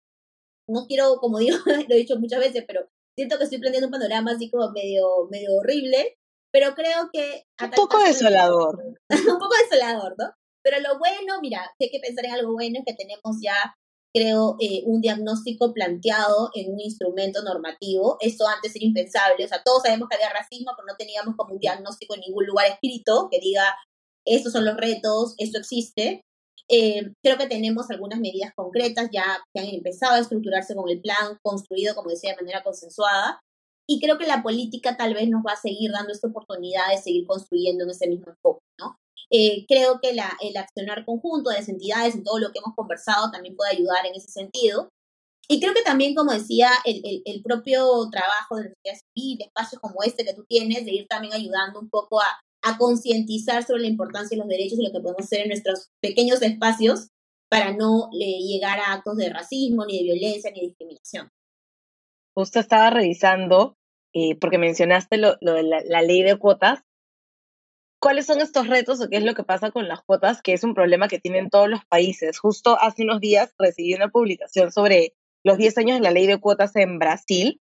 no 0.70 0.86
quiero, 0.88 1.18
como 1.18 1.40
digo, 1.40 1.58
lo 1.90 1.96
he 1.96 1.98
dicho 1.98 2.20
muchas 2.20 2.40
veces, 2.40 2.64
pero 2.68 2.88
siento 3.18 3.38
que 3.38 3.46
estoy 3.46 3.60
planteando 3.60 3.88
un 3.88 3.92
panorama 3.92 4.32
así 4.32 4.50
como 4.50 4.72
medio, 4.72 5.28
medio 5.30 5.54
horrible, 5.56 6.16
pero 6.52 6.74
creo 6.76 7.10
que... 7.12 7.44
Un 7.62 7.72
poco 7.72 8.00
desolador. 8.00 8.78
un 9.10 9.40
poco 9.40 9.56
desolador, 9.64 10.16
¿no? 10.18 10.32
Pero 10.64 10.80
lo 10.80 11.00
bueno, 11.00 11.42
mira, 11.42 11.72
hay 11.80 11.90
que 11.90 12.00
pensar 12.00 12.26
en 12.26 12.34
algo 12.34 12.54
bueno, 12.54 12.80
es 12.80 12.86
que 12.86 12.94
tenemos 12.94 13.38
ya 13.42 13.74
creo, 14.14 14.58
eh, 14.60 14.84
un 14.86 15.02
diagnóstico 15.02 15.74
planteado 15.74 16.50
en 16.54 16.74
un 16.74 16.80
instrumento 16.80 17.44
normativo. 17.44 18.18
Esto 18.20 18.46
antes 18.48 18.76
era 18.76 18.86
impensable. 18.86 19.46
O 19.46 19.48
sea, 19.48 19.64
todos 19.64 19.84
sabemos 19.84 20.10
que 20.10 20.16
había 20.16 20.34
racismo, 20.34 20.72
pero 20.76 20.86
no 20.88 20.96
teníamos 20.98 21.36
como 21.36 21.54
un 21.54 21.60
diagnóstico 21.60 22.16
en 22.16 22.22
ningún 22.22 22.46
lugar 22.46 22.68
escrito 22.68 23.30
que 23.32 23.40
diga, 23.40 23.76
estos 24.26 24.52
son 24.52 24.66
los 24.66 24.78
retos, 24.78 25.36
esto 25.38 25.58
existe. 25.60 26.22
Eh, 26.70 27.14
creo 27.24 27.38
que 27.38 27.48
tenemos 27.48 27.90
algunas 27.90 28.20
medidas 28.20 28.52
concretas 28.56 29.10
ya 29.12 29.42
que 29.54 29.62
han 29.62 29.68
empezado 29.68 30.14
a 30.14 30.20
estructurarse 30.20 30.76
con 30.76 30.90
el 30.90 31.02
plan 31.02 31.38
construido, 31.42 31.96
como 31.96 32.10
decía, 32.10 32.32
de 32.32 32.42
manera 32.42 32.64
consensuada. 32.64 33.40
Y 33.92 34.00
creo 34.00 34.18
que 34.18 34.26
la 34.26 34.42
política 34.42 34.96
tal 34.96 35.14
vez 35.14 35.28
nos 35.28 35.44
va 35.46 35.52
a 35.52 35.62
seguir 35.62 35.92
dando 35.92 36.14
esta 36.14 36.30
oportunidad 36.30 36.90
de 36.90 36.98
seguir 36.98 37.28
construyendo 37.28 37.84
en 37.84 37.90
ese 37.90 38.08
mismo 38.08 38.28
enfoque, 38.30 38.62
¿no? 38.80 38.96
Eh, 39.30 39.66
creo 39.68 40.00
que 40.02 40.14
la, 40.14 40.32
el 40.40 40.56
accionar 40.56 41.04
conjunto 41.04 41.50
de 41.50 41.58
las 41.58 41.68
entidades 41.68 42.16
en 42.16 42.24
todo 42.24 42.40
lo 42.40 42.54
que 42.54 42.60
hemos 42.60 42.74
conversado 42.74 43.30
también 43.32 43.58
puede 43.58 43.72
ayudar 43.72 44.06
en 44.06 44.16
ese 44.16 44.32
sentido. 44.32 44.88
Y 45.50 45.60
creo 45.60 45.74
que 45.74 45.82
también, 45.82 46.16
como 46.16 46.32
decía, 46.32 46.70
el, 46.86 47.22
el, 47.26 47.44
propio 47.44 48.10
trabajo 48.10 48.56
de 48.56 48.64
la 48.64 48.70
sociedad 48.70 49.00
civil, 49.14 49.42
espacios 49.42 49.82
como 49.82 50.04
este 50.04 50.24
que 50.24 50.36
tú 50.36 50.46
tienes, 50.48 50.86
de 50.86 50.94
ir 50.94 51.08
también 51.10 51.34
ayudando 51.34 51.82
un 51.82 51.90
poco 51.90 52.22
a, 52.22 52.40
a 52.64 52.78
concientizar 52.78 53.66
sobre 53.66 53.82
la 53.82 53.88
importancia 53.90 54.38
de 54.38 54.40
los 54.40 54.48
derechos 54.48 54.80
y 54.80 54.84
lo 54.84 54.94
que 54.94 55.02
podemos 55.02 55.26
hacer 55.26 55.42
en 55.42 55.50
nuestros 55.50 55.90
pequeños 56.02 56.42
espacios 56.42 57.10
para 57.50 57.74
no 57.74 58.10
llegar 58.14 58.80
a 58.80 58.94
actos 58.94 59.18
de 59.18 59.30
racismo, 59.30 59.86
ni 59.86 59.98
de 59.98 60.04
violencia, 60.04 60.50
ni 60.52 60.62
de 60.62 60.68
discriminación. 60.68 61.30
Justo 62.34 62.62
estaba 62.62 62.90
revisando, 62.90 63.76
eh, 64.14 64.36
porque 64.36 64.58
mencionaste 64.58 65.18
lo, 65.18 65.38
lo 65.42 65.54
de 65.54 65.64
la, 65.64 66.02
ley 66.02 66.24
de 66.24 66.38
cuotas, 66.38 66.84
¿Cuáles 68.04 68.26
son 68.26 68.42
estos 68.42 68.68
retos 68.68 69.00
o 69.00 69.10
qué 69.10 69.18
es 69.18 69.24
lo 69.24 69.36
que 69.36 69.44
pasa 69.44 69.70
con 69.70 69.88
las 69.88 70.02
cuotas, 70.02 70.42
que 70.42 70.54
es 70.54 70.64
un 70.64 70.74
problema 70.74 71.08
que 71.08 71.20
tienen 71.20 71.52
todos 71.52 71.70
los 71.70 71.86
países? 71.86 72.40
Justo 72.40 72.76
hace 72.82 73.04
unos 73.04 73.20
días 73.20 73.54
recibí 73.60 73.94
una 73.94 74.10
publicación 74.10 74.72
sobre 74.72 75.14
los 75.44 75.60
10 75.60 75.78
años 75.78 75.98
de 76.00 76.04
la 76.04 76.10
ley 76.10 76.26
de 76.26 76.40
cuotas 76.40 76.76
en 76.76 76.98
Brasil, 76.98 77.62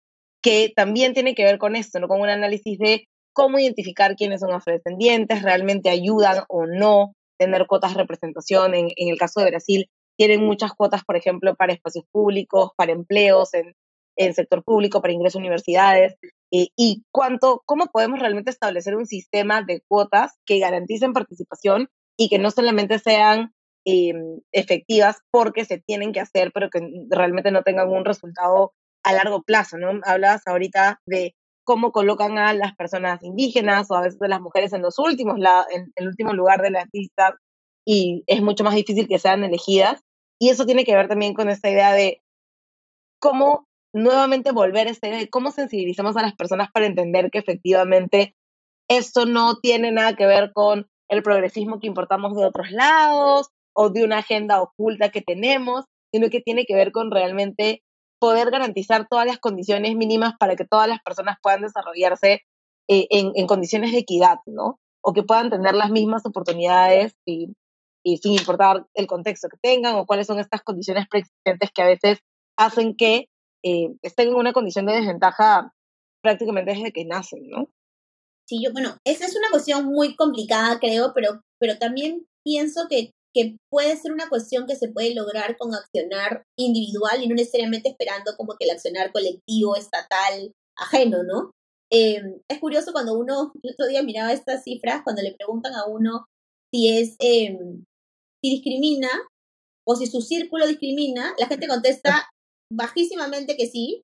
que 0.41 0.71
también 0.73 1.13
tiene 1.13 1.35
que 1.35 1.43
ver 1.43 1.57
con 1.57 1.75
esto, 1.75 1.99
¿no? 1.99 2.07
con 2.07 2.21
un 2.21 2.29
análisis 2.29 2.79
de 2.79 3.09
cómo 3.33 3.59
identificar 3.59 4.15
quiénes 4.15 4.39
son 4.39 4.53
afrodescendientes, 4.53 5.41
realmente 5.41 5.89
ayudan 5.89 6.45
o 6.47 6.65
no 6.65 7.13
tener 7.37 7.67
cuotas 7.67 7.91
de 7.91 7.99
representación. 7.99 8.73
En, 8.73 8.87
en 8.95 9.09
el 9.09 9.17
caso 9.17 9.41
de 9.41 9.49
Brasil, 9.49 9.89
tienen 10.17 10.45
muchas 10.45 10.71
cuotas, 10.71 11.03
por 11.03 11.17
ejemplo, 11.17 11.55
para 11.55 11.73
espacios 11.73 12.05
públicos, 12.09 12.71
para 12.77 12.93
empleos 12.93 13.53
en, 13.53 13.73
en 14.15 14.33
sector 14.33 14.63
público, 14.63 15.01
para 15.01 15.13
ingreso 15.13 15.37
a 15.37 15.41
universidades. 15.41 16.15
Eh, 16.51 16.67
y 16.75 17.03
cuánto, 17.11 17.61
cómo 17.65 17.87
podemos 17.87 18.19
realmente 18.19 18.51
establecer 18.51 18.95
un 18.95 19.05
sistema 19.05 19.61
de 19.61 19.81
cuotas 19.87 20.33
que 20.45 20.59
garanticen 20.59 21.13
participación 21.13 21.89
y 22.17 22.29
que 22.29 22.39
no 22.39 22.51
solamente 22.51 22.99
sean 22.99 23.53
em, 23.85 24.41
efectivas 24.51 25.17
porque 25.31 25.65
se 25.65 25.79
tienen 25.79 26.11
que 26.11 26.19
hacer, 26.19 26.51
pero 26.53 26.69
que 26.69 26.81
realmente 27.09 27.51
no 27.51 27.63
tengan 27.63 27.89
un 27.89 28.05
resultado 28.05 28.73
a 29.03 29.13
largo 29.13 29.43
plazo, 29.43 29.77
¿no? 29.77 29.99
Hablabas 30.03 30.43
ahorita 30.45 31.01
de 31.05 31.35
cómo 31.63 31.91
colocan 31.91 32.37
a 32.37 32.53
las 32.53 32.75
personas 32.75 33.23
indígenas 33.23 33.89
o 33.89 33.95
a 33.95 34.01
veces 34.01 34.21
a 34.21 34.27
las 34.27 34.41
mujeres 34.41 34.73
en 34.73 34.81
los 34.81 34.99
últimos, 34.99 35.37
en 35.71 35.91
el 35.95 36.07
último 36.07 36.33
lugar 36.33 36.61
de 36.61 36.71
la 36.71 36.85
lista 36.91 37.37
y 37.85 38.23
es 38.27 38.41
mucho 38.41 38.63
más 38.63 38.75
difícil 38.75 39.07
que 39.07 39.19
sean 39.19 39.43
elegidas. 39.43 40.01
Y 40.39 40.49
eso 40.49 40.65
tiene 40.65 40.85
que 40.85 40.95
ver 40.95 41.07
también 41.07 41.33
con 41.33 41.49
esta 41.49 41.69
idea 41.69 41.93
de 41.93 42.21
cómo 43.19 43.67
nuevamente 43.93 44.51
volver 44.51 44.87
a 44.87 44.91
esta 44.91 45.07
idea 45.07 45.19
de 45.19 45.29
cómo 45.29 45.51
sensibilizamos 45.51 46.15
a 46.17 46.21
las 46.21 46.35
personas 46.35 46.71
para 46.71 46.85
entender 46.85 47.29
que 47.31 47.39
efectivamente 47.39 48.35
esto 48.89 49.25
no 49.25 49.57
tiene 49.59 49.91
nada 49.91 50.15
que 50.15 50.25
ver 50.25 50.51
con 50.53 50.89
el 51.09 51.23
progresismo 51.23 51.79
que 51.79 51.87
importamos 51.87 52.35
de 52.35 52.45
otros 52.45 52.71
lados 52.71 53.49
o 53.73 53.89
de 53.89 54.03
una 54.03 54.19
agenda 54.19 54.61
oculta 54.61 55.09
que 55.09 55.21
tenemos, 55.21 55.85
sino 56.13 56.29
que 56.29 56.41
tiene 56.41 56.65
que 56.65 56.75
ver 56.75 56.91
con 56.91 57.11
realmente 57.11 57.83
poder 58.19 58.51
garantizar 58.51 59.07
todas 59.09 59.25
las 59.25 59.39
condiciones 59.39 59.95
mínimas 59.95 60.33
para 60.39 60.55
que 60.55 60.65
todas 60.65 60.87
las 60.87 61.01
personas 61.01 61.37
puedan 61.41 61.61
desarrollarse 61.61 62.41
eh, 62.87 63.07
en, 63.09 63.47
condiciones 63.47 63.91
de 63.91 63.99
equidad, 63.99 64.37
¿no? 64.45 64.79
O 65.01 65.13
que 65.13 65.23
puedan 65.23 65.49
tener 65.49 65.73
las 65.73 65.89
mismas 65.89 66.25
oportunidades 66.25 67.15
y, 67.25 67.55
y 68.03 68.17
sin 68.17 68.33
importar 68.33 68.85
el 68.93 69.07
contexto 69.07 69.49
que 69.49 69.57
tengan 69.57 69.95
o 69.95 70.05
cuáles 70.05 70.27
son 70.27 70.39
estas 70.39 70.61
condiciones 70.61 71.07
preexistentes 71.07 71.71
que 71.71 71.81
a 71.81 71.87
veces 71.87 72.19
hacen 72.57 72.95
que 72.95 73.27
eh, 73.63 73.93
estén 74.01 74.29
en 74.29 74.35
una 74.35 74.53
condición 74.53 74.85
de 74.85 74.93
desventaja 74.93 75.73
prácticamente 76.21 76.71
desde 76.71 76.91
que 76.91 77.05
nacen, 77.05 77.47
¿no? 77.49 77.69
Sí, 78.47 78.61
yo, 78.63 78.71
bueno, 78.73 78.97
esa 79.05 79.25
es 79.25 79.35
una 79.35 79.49
cuestión 79.49 79.85
muy 79.85 80.15
complicada, 80.15 80.79
creo, 80.79 81.13
pero, 81.13 81.41
pero 81.59 81.77
también 81.77 82.27
pienso 82.43 82.87
que, 82.89 83.11
que 83.33 83.57
puede 83.69 83.95
ser 83.97 84.11
una 84.11 84.29
cuestión 84.29 84.67
que 84.67 84.75
se 84.75 84.89
puede 84.89 85.15
lograr 85.15 85.57
con 85.57 85.73
accionar 85.73 86.43
individual 86.57 87.23
y 87.23 87.27
no 87.27 87.35
necesariamente 87.35 87.89
esperando 87.89 88.35
como 88.37 88.55
que 88.59 88.65
el 88.65 88.71
accionar 88.71 89.11
colectivo, 89.11 89.75
estatal, 89.75 90.53
ajeno, 90.77 91.23
¿no? 91.23 91.51
Eh, 91.91 92.21
es 92.49 92.59
curioso 92.59 92.93
cuando 92.93 93.13
uno, 93.13 93.51
el 93.61 93.73
otro 93.73 93.87
día 93.87 94.03
miraba 94.03 94.31
estas 94.31 94.63
cifras, 94.63 95.01
cuando 95.03 95.21
le 95.21 95.35
preguntan 95.35 95.73
a 95.73 95.85
uno 95.85 96.25
si 96.73 96.89
es, 96.89 97.15
eh, 97.19 97.57
si 98.41 98.49
discrimina 98.49 99.09
o 99.85 99.95
si 99.95 100.07
su 100.07 100.21
círculo 100.21 100.67
discrimina, 100.67 101.33
la 101.37 101.47
gente 101.47 101.67
contesta 101.67 102.29
bajísimamente 102.71 103.57
que 103.57 103.67
sí, 103.67 104.03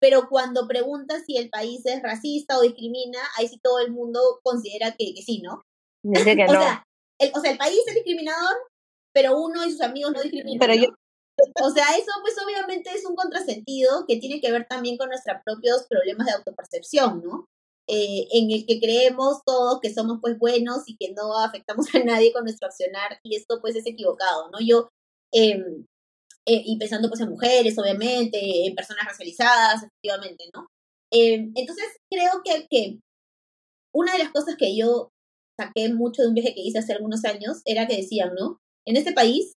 pero 0.00 0.28
cuando 0.28 0.66
preguntas 0.66 1.22
si 1.26 1.36
el 1.36 1.48
país 1.48 1.86
es 1.86 2.02
racista 2.02 2.58
o 2.58 2.62
discrimina, 2.62 3.20
ahí 3.36 3.48
sí 3.48 3.60
todo 3.62 3.78
el 3.78 3.92
mundo 3.92 4.20
considera 4.42 4.96
que, 4.98 5.14
que 5.14 5.22
sí, 5.22 5.40
¿no? 5.42 5.62
Dice 6.02 6.36
que 6.36 6.44
o, 6.48 6.52
no. 6.52 6.60
sea, 6.60 6.84
el, 7.20 7.30
o 7.34 7.40
sea, 7.40 7.52
el 7.52 7.58
país 7.58 7.80
es 7.86 7.94
discriminador, 7.94 8.56
pero 9.14 9.38
uno 9.38 9.64
y 9.64 9.70
sus 9.70 9.80
amigos 9.80 10.12
no 10.12 10.20
discriminan. 10.20 10.58
Pero 10.58 10.74
¿no? 10.74 10.82
yo, 10.82 10.88
O 11.62 11.70
sea, 11.70 11.84
eso 11.96 12.10
pues 12.22 12.34
obviamente 12.44 12.90
es 12.90 13.04
un 13.04 13.14
contrasentido 13.14 14.04
que 14.06 14.16
tiene 14.16 14.40
que 14.40 14.50
ver 14.50 14.66
también 14.68 14.96
con 14.96 15.08
nuestros 15.08 15.38
propios 15.44 15.86
problemas 15.88 16.26
de 16.26 16.32
autopercepción, 16.32 17.22
¿no? 17.22 17.46
Eh, 17.88 18.28
en 18.32 18.50
el 18.50 18.64
que 18.64 18.80
creemos 18.80 19.42
todos 19.44 19.80
que 19.80 19.92
somos 19.92 20.18
pues 20.20 20.38
buenos 20.38 20.84
y 20.86 20.96
que 20.96 21.12
no 21.12 21.38
afectamos 21.38 21.92
a 21.94 21.98
nadie 22.04 22.32
con 22.32 22.44
nuestro 22.44 22.68
accionar 22.68 23.18
y 23.22 23.36
esto 23.36 23.60
pues 23.60 23.76
es 23.76 23.86
equivocado, 23.86 24.50
¿no? 24.50 24.58
Yo, 24.60 24.88
eh, 25.32 25.62
eh, 26.46 26.62
y 26.64 26.78
pensando 26.78 27.08
pues 27.08 27.20
en 27.20 27.30
mujeres, 27.30 27.78
obviamente, 27.78 28.66
en 28.66 28.74
personas 28.74 29.04
racializadas, 29.06 29.84
efectivamente, 29.84 30.44
¿no? 30.54 30.66
Eh, 31.12 31.50
entonces 31.54 31.84
creo 32.10 32.42
que, 32.44 32.66
que 32.68 32.98
una 33.94 34.12
de 34.12 34.18
las 34.18 34.30
cosas 34.30 34.56
que 34.56 34.76
yo 34.76 35.10
saqué 35.58 35.92
mucho 35.92 36.22
de 36.22 36.28
un 36.28 36.34
viaje 36.34 36.54
que 36.54 36.62
hice 36.62 36.78
hace 36.78 36.94
algunos 36.94 37.24
años 37.24 37.60
era 37.64 37.86
que 37.86 37.96
decían, 37.96 38.34
¿no? 38.34 38.58
En 38.86 38.96
este 38.96 39.12
país 39.12 39.54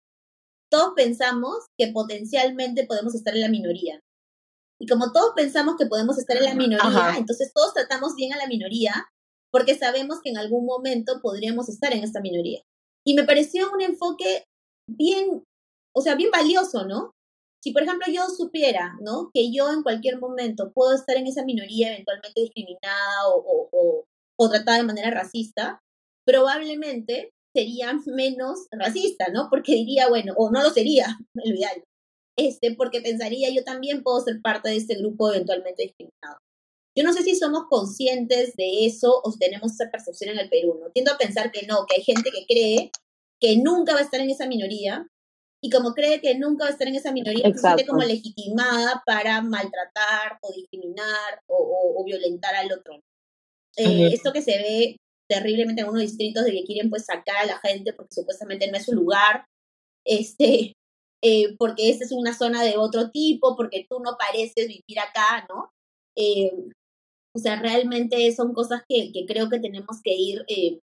todos 0.70 0.94
pensamos 0.96 1.66
que 1.78 1.88
potencialmente 1.88 2.86
podemos 2.86 3.14
estar 3.14 3.34
en 3.34 3.42
la 3.42 3.50
minoría. 3.50 4.00
Y 4.80 4.86
como 4.86 5.12
todos 5.12 5.32
pensamos 5.36 5.76
que 5.78 5.86
podemos 5.86 6.18
estar 6.18 6.36
en 6.38 6.44
la 6.44 6.54
minoría, 6.54 6.88
Ajá. 6.88 7.18
entonces 7.18 7.52
todos 7.54 7.74
tratamos 7.74 8.16
bien 8.16 8.32
a 8.32 8.38
la 8.38 8.46
minoría 8.46 9.06
porque 9.52 9.76
sabemos 9.76 10.20
que 10.22 10.30
en 10.30 10.38
algún 10.38 10.64
momento 10.64 11.20
podríamos 11.20 11.68
estar 11.68 11.92
en 11.92 12.02
esta 12.02 12.20
minoría. 12.20 12.62
Y 13.06 13.14
me 13.14 13.24
pareció 13.24 13.70
un 13.70 13.82
enfoque 13.82 14.44
bien, 14.88 15.44
o 15.94 16.00
sea, 16.00 16.14
bien 16.14 16.30
valioso, 16.30 16.86
¿no? 16.86 17.12
Si, 17.62 17.72
por 17.72 17.82
ejemplo, 17.82 18.06
yo 18.12 18.26
supiera, 18.28 18.96
¿no? 19.00 19.30
Que 19.32 19.52
yo 19.52 19.70
en 19.72 19.82
cualquier 19.82 20.18
momento 20.18 20.72
puedo 20.72 20.94
estar 20.94 21.16
en 21.16 21.26
esa 21.26 21.44
minoría 21.44 21.92
eventualmente 21.92 22.40
discriminada 22.40 23.28
o, 23.28 23.36
o, 23.38 23.68
o, 23.72 24.04
o 24.36 24.50
tratada 24.50 24.78
de 24.78 24.84
manera 24.84 25.10
racista, 25.10 25.80
probablemente 26.26 27.30
sería 27.54 27.92
menos 28.06 28.66
racista, 28.72 29.28
¿no? 29.32 29.48
Porque 29.50 29.72
diría, 29.74 30.08
bueno, 30.08 30.34
o 30.36 30.50
no 30.50 30.62
lo 30.62 30.70
sería, 30.70 31.18
el 31.44 31.56
ideal, 31.56 31.84
este, 32.36 32.74
porque 32.74 33.00
pensaría 33.00 33.50
yo 33.50 33.62
también 33.64 34.02
puedo 34.02 34.20
ser 34.20 34.40
parte 34.40 34.70
de 34.70 34.76
este 34.76 34.96
grupo 34.96 35.30
eventualmente 35.30 35.82
discriminado. 35.82 36.38
Yo 36.96 37.04
no 37.04 37.12
sé 37.12 37.22
si 37.22 37.36
somos 37.36 37.64
conscientes 37.70 38.54
de 38.56 38.86
eso 38.86 39.20
o 39.22 39.30
si 39.30 39.38
tenemos 39.38 39.72
esa 39.72 39.90
percepción 39.90 40.30
en 40.30 40.40
el 40.40 40.50
Perú, 40.50 40.78
¿no? 40.80 40.90
Tiendo 40.90 41.12
a 41.12 41.18
pensar 41.18 41.50
que 41.50 41.66
no, 41.66 41.86
que 41.86 41.96
hay 41.96 42.04
gente 42.04 42.30
que 42.30 42.44
cree 42.46 42.90
que 43.40 43.56
nunca 43.56 43.94
va 43.94 44.00
a 44.00 44.02
estar 44.02 44.20
en 44.20 44.30
esa 44.30 44.46
minoría 44.46 45.06
y 45.64 45.70
como 45.70 45.94
cree 45.94 46.20
que 46.20 46.36
nunca 46.36 46.64
va 46.64 46.70
a 46.70 46.72
estar 46.72 46.88
en 46.88 46.96
esa 46.96 47.12
minoría, 47.12 47.44
se 47.52 47.58
siente 47.58 47.86
como 47.86 48.02
legitimada 48.02 49.02
para 49.06 49.40
maltratar 49.42 50.38
o 50.42 50.52
discriminar 50.52 51.40
o, 51.46 51.56
o- 51.56 52.00
o 52.00 52.04
violentar 52.04 52.54
al 52.56 52.72
otro. 52.72 53.00
Eh, 53.76 54.06
Ujú. 54.06 54.14
Esto 54.14 54.32
que 54.32 54.42
se 54.42 54.58
ve 54.58 54.96
terriblemente 55.30 55.80
en 55.80 55.86
algunos 55.86 56.02
distritos 56.02 56.44
de 56.44 56.52
que 56.52 56.64
quieren 56.64 56.90
pues 56.90 57.04
sacar 57.06 57.36
a 57.36 57.46
la 57.46 57.58
gente 57.58 57.92
porque 57.92 58.12
supuestamente 58.14 58.70
no 58.70 58.76
es 58.76 58.84
su 58.84 58.92
lugar, 58.92 59.46
este, 60.04 60.74
eh, 61.24 61.56
porque 61.58 61.88
esta 61.90 62.04
es 62.04 62.12
una 62.12 62.34
zona 62.36 62.62
de 62.64 62.76
otro 62.76 63.10
tipo, 63.10 63.56
porque 63.56 63.86
tú 63.88 64.00
no 64.00 64.16
pareces 64.18 64.66
vivir 64.66 64.98
acá, 64.98 65.46
¿no? 65.48 65.70
Eh, 66.16 66.50
o 67.34 67.38
sea, 67.38 67.56
realmente 67.60 68.30
son 68.34 68.52
cosas 68.52 68.82
que, 68.88 69.10
que 69.12 69.24
creo 69.24 69.48
que 69.48 69.58
tenemos 69.60 70.00
que 70.02 70.12
ir 70.14 70.44
eh, 70.48 70.80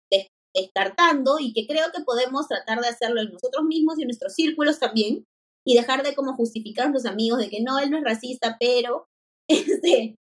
descartando 0.54 1.38
y 1.40 1.52
que 1.52 1.66
creo 1.66 1.86
que 1.94 2.02
podemos 2.02 2.46
tratar 2.48 2.80
de 2.80 2.88
hacerlo 2.88 3.20
en 3.20 3.32
nosotros 3.32 3.64
mismos 3.64 3.98
y 3.98 4.02
en 4.02 4.08
nuestros 4.08 4.34
círculos 4.34 4.78
también 4.78 5.24
y 5.66 5.74
dejar 5.74 6.02
de 6.02 6.14
como 6.14 6.34
justificar 6.34 6.88
a 6.88 6.90
los 6.90 7.06
amigos 7.06 7.38
de 7.38 7.48
que 7.48 7.62
no, 7.62 7.78
él 7.78 7.90
no 7.90 7.98
es 7.98 8.04
racista, 8.04 8.56
pero, 8.60 9.06
este, 9.48 10.16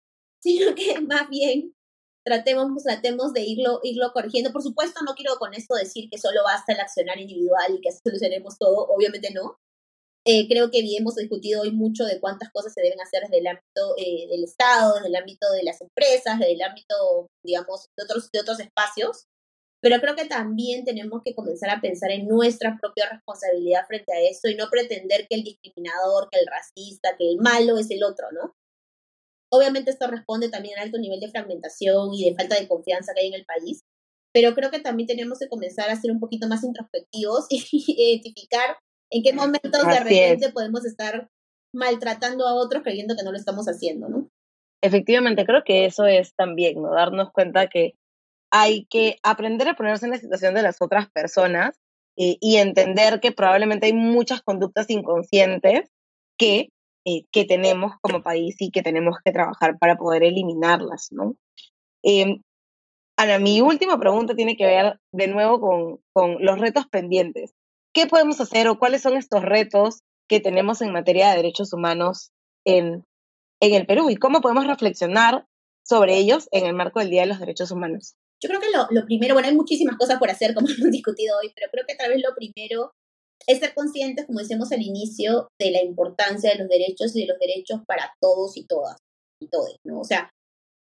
sino 0.41 0.75
que 0.75 0.99
más 1.01 1.29
bien 1.29 1.73
tratemos, 2.25 2.83
tratemos 2.83 3.33
de 3.33 3.41
irlo, 3.41 3.79
irlo 3.83 4.11
corrigiendo. 4.13 4.51
Por 4.51 4.61
supuesto, 4.61 5.01
no 5.03 5.15
quiero 5.15 5.35
con 5.37 5.53
esto 5.53 5.75
decir 5.75 6.09
que 6.09 6.17
solo 6.17 6.43
basta 6.43 6.73
el 6.73 6.79
accionar 6.79 7.19
individual 7.19 7.75
y 7.75 7.81
que 7.81 7.89
solucionemos 7.91 8.57
todo, 8.57 8.87
obviamente 8.87 9.31
no. 9.33 9.57
Eh, 10.25 10.47
creo 10.49 10.69
que 10.69 10.83
hemos 10.97 11.15
discutido 11.15 11.61
hoy 11.61 11.71
mucho 11.71 12.03
de 12.03 12.19
cuántas 12.19 12.51
cosas 12.51 12.73
se 12.73 12.81
deben 12.81 12.99
hacer 13.01 13.23
desde 13.23 13.39
el 13.39 13.47
ámbito 13.47 13.95
eh, 13.97 14.27
del 14.29 14.43
Estado, 14.43 14.95
desde 14.95 15.07
el 15.07 15.15
ámbito 15.15 15.49
de 15.51 15.63
las 15.63 15.79
empresas, 15.81 16.37
desde 16.37 16.53
el 16.53 16.61
ámbito, 16.61 17.27
digamos, 17.43 17.87
de 17.97 18.03
otros, 18.03 18.29
de 18.31 18.41
otros 18.41 18.59
espacios. 18.59 19.25
Pero 19.81 20.01
creo 20.01 20.15
que 20.15 20.25
también 20.25 20.83
tenemos 20.83 21.21
que 21.23 21.33
comenzar 21.33 21.69
a 21.69 21.79
pensar 21.79 22.11
en 22.11 22.27
nuestra 22.27 22.77
propia 22.79 23.09
responsabilidad 23.09 23.85
frente 23.87 24.13
a 24.13 24.19
eso 24.19 24.49
y 24.49 24.55
no 24.55 24.69
pretender 24.69 25.25
que 25.29 25.35
el 25.35 25.43
discriminador, 25.43 26.27
que 26.29 26.39
el 26.39 26.47
racista, 26.47 27.15
que 27.17 27.29
el 27.29 27.37
malo 27.37 27.77
es 27.77 27.89
el 27.89 28.03
otro, 28.03 28.27
¿no? 28.31 28.53
Obviamente 29.51 29.91
esto 29.91 30.07
responde 30.07 30.49
también 30.49 30.77
al 30.77 30.85
alto 30.85 30.99
nivel 30.99 31.19
de 31.19 31.29
fragmentación 31.29 32.13
y 32.13 32.29
de 32.29 32.35
falta 32.35 32.59
de 32.59 32.67
confianza 32.67 33.13
que 33.13 33.21
hay 33.21 33.27
en 33.27 33.33
el 33.35 33.45
país, 33.45 33.81
pero 34.33 34.53
creo 34.53 34.69
que 34.69 34.79
también 34.79 35.07
tenemos 35.07 35.39
que 35.39 35.47
comenzar 35.47 35.89
a 35.89 35.95
ser 35.95 36.11
un 36.11 36.19
poquito 36.19 36.47
más 36.47 36.63
introspectivos 36.63 37.47
y 37.49 37.63
identificar 37.87 38.77
en 39.11 39.23
qué 39.23 39.33
momentos 39.33 39.71
de 39.71 39.79
Así 39.79 40.03
repente 40.03 40.45
es. 40.47 40.53
podemos 40.53 40.85
estar 40.85 41.29
maltratando 41.73 42.47
a 42.47 42.53
otros 42.55 42.83
creyendo 42.83 43.15
que 43.15 43.23
no 43.23 43.31
lo 43.31 43.37
estamos 43.37 43.65
haciendo, 43.67 44.09
¿no? 44.09 44.29
Efectivamente, 44.81 45.45
creo 45.45 45.63
que 45.65 45.85
eso 45.85 46.05
es 46.05 46.33
también, 46.35 46.81
¿no? 46.81 46.91
Darnos 46.91 47.31
cuenta 47.31 47.67
que 47.67 47.95
hay 48.51 48.85
que 48.85 49.17
aprender 49.23 49.67
a 49.69 49.75
ponerse 49.75 50.05
en 50.05 50.11
la 50.11 50.17
situación 50.17 50.53
de 50.53 50.63
las 50.63 50.81
otras 50.81 51.09
personas 51.09 51.79
eh, 52.17 52.37
y 52.41 52.57
entender 52.57 53.19
que 53.19 53.31
probablemente 53.31 53.85
hay 53.85 53.93
muchas 53.93 54.41
conductas 54.41 54.89
inconscientes 54.89 55.89
que, 56.37 56.69
eh, 57.05 57.23
que 57.31 57.45
tenemos 57.45 57.93
como 58.01 58.23
país 58.23 58.55
y 58.59 58.71
que 58.71 58.81
tenemos 58.81 59.17
que 59.23 59.31
trabajar 59.31 59.77
para 59.79 59.97
poder 59.97 60.23
eliminarlas, 60.23 61.09
¿no? 61.11 61.35
Eh, 62.03 62.41
Ana, 63.17 63.37
mi 63.39 63.59
última 63.61 63.99
pregunta 63.99 64.33
tiene 64.33 64.55
que 64.55 64.65
ver 64.65 64.99
de 65.11 65.27
nuevo 65.27 65.59
con, 65.59 65.99
con 66.13 66.37
los 66.43 66.59
retos 66.59 66.87
pendientes. 66.87 67.53
¿Qué 67.93 68.07
podemos 68.07 68.39
hacer 68.39 68.67
o 68.69 68.79
cuáles 68.79 69.01
son 69.01 69.17
estos 69.17 69.43
retos 69.43 70.03
que 70.29 70.39
tenemos 70.39 70.81
en 70.81 70.93
materia 70.93 71.29
de 71.29 71.37
derechos 71.37 71.73
humanos 71.73 72.31
en, 72.65 73.03
en 73.59 73.73
el 73.73 73.85
Perú 73.85 74.09
y 74.09 74.15
cómo 74.15 74.39
podemos 74.41 74.67
reflexionar 74.67 75.45
sobre 75.83 76.17
ellos 76.17 76.47
en 76.51 76.65
el 76.65 76.73
marco 76.73 76.99
del 76.99 77.09
Día 77.09 77.21
de 77.21 77.27
los 77.27 77.39
Derechos 77.39 77.71
Humanos? 77.71 78.15
Yo 78.41 78.47
creo 78.47 78.61
que 78.61 78.71
lo, 78.71 78.87
lo 78.91 79.05
primero, 79.05 79.33
bueno, 79.33 79.47
hay 79.47 79.55
muchísimas 79.55 79.97
cosas 79.97 80.17
por 80.17 80.29
hacer, 80.29 80.53
como 80.53 80.67
hemos 80.69 80.91
discutido 80.91 81.37
hoy, 81.41 81.51
pero 81.55 81.69
creo 81.71 81.85
que 81.87 81.95
tal 81.95 82.09
vez 82.09 82.21
lo 82.21 82.33
primero 82.35 82.93
es 83.47 83.59
ser 83.59 83.73
conscientes, 83.73 84.25
como 84.25 84.39
decíamos 84.39 84.71
al 84.71 84.81
inicio, 84.81 85.47
de 85.59 85.71
la 85.71 85.81
importancia 85.81 86.51
de 86.51 86.59
los 86.59 86.67
derechos 86.67 87.15
y 87.15 87.21
de 87.21 87.27
los 87.27 87.39
derechos 87.39 87.81
para 87.87 88.13
todos 88.21 88.57
y 88.57 88.65
todas 88.65 88.97
y 89.41 89.47
todos, 89.47 89.77
¿no? 89.85 89.99
O 89.99 90.03
sea, 90.03 90.29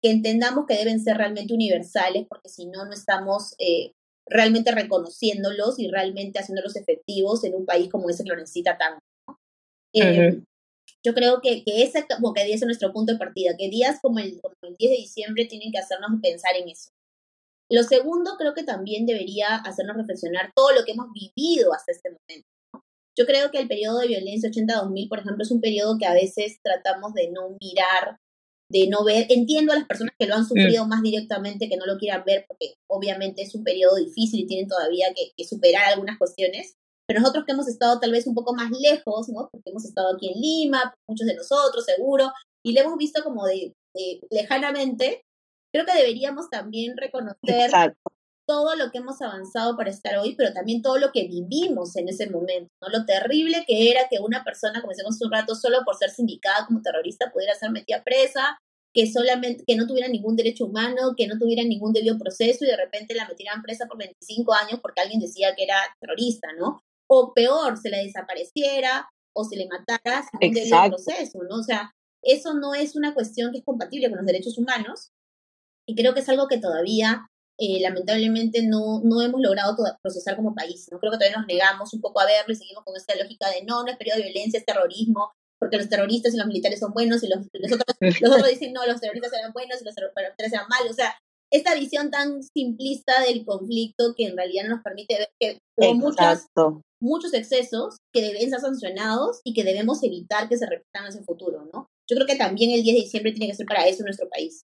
que 0.03 0.11
entendamos 0.11 0.65
que 0.67 0.75
deben 0.75 0.99
ser 0.99 1.17
realmente 1.17 1.53
universales, 1.53 2.25
porque 2.27 2.49
si 2.49 2.65
no, 2.65 2.85
no 2.85 2.93
estamos 2.93 3.53
eh, 3.59 3.91
realmente 4.27 4.71
reconociéndolos 4.71 5.79
y 5.79 5.89
realmente 5.89 6.39
haciéndolos 6.39 6.75
efectivos 6.75 7.43
en 7.43 7.53
un 7.53 7.65
país 7.65 7.89
como 7.89 8.09
ese 8.09 8.23
que 8.23 8.29
lo 8.29 8.35
necesita 8.35 8.77
tanto. 8.77 8.99
¿no? 9.27 9.37
Eh. 9.93 10.41
Yo 11.03 11.13
creo 11.13 11.41
que, 11.41 11.63
que 11.63 11.83
ese 11.83 12.05
como 12.07 12.33
que 12.33 12.51
es 12.51 12.61
nuestro 12.63 12.91
punto 12.93 13.13
de 13.13 13.19
partida, 13.19 13.55
que 13.57 13.69
días 13.69 13.99
como 14.01 14.19
el, 14.19 14.39
como 14.41 14.55
el 14.63 14.75
10 14.77 14.91
de 14.91 14.97
diciembre 14.97 15.45
tienen 15.45 15.71
que 15.71 15.79
hacernos 15.79 16.11
pensar 16.21 16.55
en 16.55 16.69
eso. 16.69 16.89
Lo 17.71 17.83
segundo, 17.83 18.35
creo 18.37 18.53
que 18.53 18.63
también 18.63 19.05
debería 19.05 19.55
hacernos 19.55 19.95
reflexionar 19.95 20.51
todo 20.53 20.71
lo 20.73 20.83
que 20.83 20.91
hemos 20.91 21.07
vivido 21.13 21.73
hasta 21.73 21.93
este 21.93 22.09
momento. 22.09 22.47
¿no? 22.73 22.83
Yo 23.17 23.25
creo 23.25 23.49
que 23.49 23.59
el 23.59 23.69
periodo 23.69 23.99
de 23.99 24.07
violencia 24.07 24.49
80-2000, 24.49 25.07
por 25.07 25.19
ejemplo, 25.19 25.43
es 25.43 25.51
un 25.51 25.61
periodo 25.61 25.97
que 25.97 26.05
a 26.05 26.13
veces 26.13 26.59
tratamos 26.61 27.13
de 27.13 27.31
no 27.31 27.55
mirar, 27.61 28.17
de 28.69 28.87
no 28.87 29.05
ver. 29.05 29.27
Entiendo 29.29 29.71
a 29.71 29.77
las 29.77 29.87
personas 29.87 30.13
que 30.19 30.27
lo 30.27 30.35
han 30.35 30.45
sufrido 30.45 30.85
más 30.85 31.01
directamente, 31.01 31.69
que 31.69 31.77
no 31.77 31.85
lo 31.85 31.97
quieran 31.97 32.23
ver, 32.25 32.43
porque 32.45 32.75
obviamente 32.89 33.41
es 33.41 33.55
un 33.55 33.63
periodo 33.63 33.95
difícil 33.95 34.41
y 34.41 34.47
tienen 34.47 34.67
todavía 34.67 35.13
que, 35.15 35.31
que 35.37 35.45
superar 35.45 35.85
algunas 35.85 36.17
cuestiones. 36.17 36.75
Pero 37.07 37.21
nosotros 37.21 37.45
que 37.45 37.53
hemos 37.53 37.69
estado 37.69 38.01
tal 38.01 38.11
vez 38.11 38.27
un 38.27 38.35
poco 38.35 38.53
más 38.53 38.69
lejos, 38.71 39.29
¿no? 39.29 39.47
Porque 39.49 39.69
hemos 39.69 39.85
estado 39.85 40.13
aquí 40.13 40.29
en 40.29 40.41
Lima, 40.41 40.93
muchos 41.07 41.25
de 41.25 41.35
nosotros 41.35 41.85
seguro, 41.85 42.31
y 42.65 42.73
le 42.73 42.81
hemos 42.81 42.97
visto 42.97 43.23
como 43.23 43.45
de, 43.45 43.73
de 43.95 44.19
lejanamente, 44.29 45.23
creo 45.71 45.85
que 45.85 45.97
deberíamos 45.97 46.49
también 46.49 46.97
reconocer 46.97 47.65
Exacto. 47.65 48.11
todo 48.47 48.75
lo 48.75 48.91
que 48.91 48.99
hemos 48.99 49.21
avanzado 49.21 49.77
para 49.77 49.89
estar 49.89 50.17
hoy, 50.17 50.35
pero 50.35 50.53
también 50.53 50.81
todo 50.81 50.97
lo 50.97 51.11
que 51.11 51.27
vivimos 51.27 51.95
en 51.95 52.09
ese 52.09 52.29
momento, 52.29 52.71
¿no? 52.81 52.89
Lo 52.89 53.05
terrible 53.05 53.63
que 53.65 53.91
era 53.91 54.07
que 54.09 54.19
una 54.19 54.43
persona, 54.43 54.81
como 54.81 54.91
decíamos 54.91 55.15
hace 55.15 55.25
un 55.25 55.31
rato, 55.31 55.55
solo 55.55 55.79
por 55.85 55.95
ser 55.95 56.09
sindicada 56.09 56.65
como 56.65 56.81
terrorista 56.81 57.31
pudiera 57.31 57.55
ser 57.55 57.71
metida 57.71 58.03
presa, 58.03 58.59
que 58.93 59.09
solamente, 59.09 59.63
que 59.65 59.75
no 59.75 59.87
tuviera 59.87 60.09
ningún 60.09 60.35
derecho 60.35 60.65
humano, 60.65 61.13
que 61.15 61.27
no 61.27 61.37
tuviera 61.37 61.63
ningún 61.63 61.93
debido 61.93 62.17
proceso 62.17 62.65
y 62.65 62.67
de 62.67 62.75
repente 62.75 63.15
la 63.15 63.27
metieran 63.27 63.61
presa 63.61 63.85
por 63.87 63.97
25 63.97 64.53
años 64.53 64.79
porque 64.81 65.01
alguien 65.01 65.21
decía 65.21 65.55
que 65.55 65.63
era 65.63 65.77
terrorista, 65.99 66.49
¿no? 66.59 66.81
O 67.07 67.33
peor, 67.33 67.77
se 67.77 67.89
la 67.89 67.99
desapareciera 67.99 69.09
o 69.33 69.45
se 69.45 69.55
le 69.55 69.67
matara 69.67 70.23
sin 70.23 70.49
un 70.49 70.53
debido 70.53 70.89
proceso, 70.89 71.39
¿no? 71.49 71.55
O 71.55 71.63
sea, 71.63 71.91
eso 72.21 72.53
no 72.53 72.75
es 72.75 72.97
una 72.97 73.13
cuestión 73.13 73.51
que 73.51 73.59
es 73.59 73.63
compatible 73.63 74.09
con 74.09 74.17
los 74.17 74.25
derechos 74.25 74.57
humanos 74.57 75.11
y 75.91 75.95
creo 75.95 76.13
que 76.13 76.21
es 76.21 76.29
algo 76.29 76.47
que 76.47 76.57
todavía 76.57 77.27
eh, 77.59 77.81
lamentablemente 77.81 78.63
no, 78.63 79.01
no 79.03 79.21
hemos 79.21 79.41
logrado 79.41 79.75
procesar 80.01 80.37
como 80.37 80.55
país. 80.55 80.87
¿no? 80.89 80.99
Creo 80.99 81.11
que 81.11 81.17
todavía 81.17 81.37
nos 81.37 81.47
negamos 81.47 81.93
un 81.93 81.99
poco 81.99 82.21
a 82.21 82.25
verlo 82.25 82.53
y 82.53 82.55
seguimos 82.55 82.85
con 82.85 82.95
esta 82.95 83.13
lógica 83.21 83.49
de 83.49 83.65
no, 83.65 83.83
no 83.83 83.91
es 83.91 83.97
periodo 83.97 84.19
de 84.19 84.31
violencia, 84.31 84.57
es 84.57 84.65
terrorismo. 84.65 85.33
porque 85.59 85.75
los 85.75 85.89
terroristas 85.89 86.33
y 86.33 86.37
los 86.37 86.47
militares 86.47 86.79
son 86.79 86.93
buenos 86.93 87.21
y 87.23 87.27
los, 87.27 87.39
los, 87.51 87.71
otros, 87.73 87.97
los 88.21 88.31
otros 88.31 88.49
dicen 88.49 88.71
no, 88.71 88.85
los 88.87 89.01
terroristas 89.01 89.33
eran 89.33 89.51
buenos 89.51 89.81
y 89.81 89.83
los 89.83 89.95
militares 89.95 90.53
eran 90.53 90.67
malos. 90.69 90.91
O 90.91 90.93
sea, 90.93 91.13
esta 91.51 91.75
visión 91.75 92.09
tan 92.09 92.41
simplista 92.41 93.19
del 93.19 93.43
conflicto 93.43 94.15
que 94.15 94.27
en 94.27 94.37
realidad 94.37 94.63
no 94.63 94.75
nos 94.75 94.83
permite 94.83 95.17
ver 95.17 95.29
que 95.37 95.59
hubo 95.77 95.93
muchos, 95.95 96.47
muchos 97.01 97.33
excesos 97.33 97.97
que 98.13 98.21
deben 98.21 98.49
ser 98.49 98.61
sancionados 98.61 99.41
y 99.43 99.53
que 99.53 99.65
debemos 99.65 100.01
evitar 100.03 100.47
que 100.47 100.57
se 100.57 100.67
repitan 100.67 101.11
en 101.11 101.17
el 101.17 101.25
futuro, 101.25 101.67
¿no? 101.73 101.89
Yo 102.09 102.15
creo 102.15 102.27
que 102.27 102.37
también 102.37 102.71
el 102.71 102.81
10 102.81 102.95
de 102.95 103.01
diciembre 103.01 103.33
tiene 103.33 103.47
que 103.47 103.57
ser 103.57 103.65
para 103.65 103.85
eso 103.87 103.99
en 103.99 104.05
nuestro 104.05 104.29
país. 104.29 104.63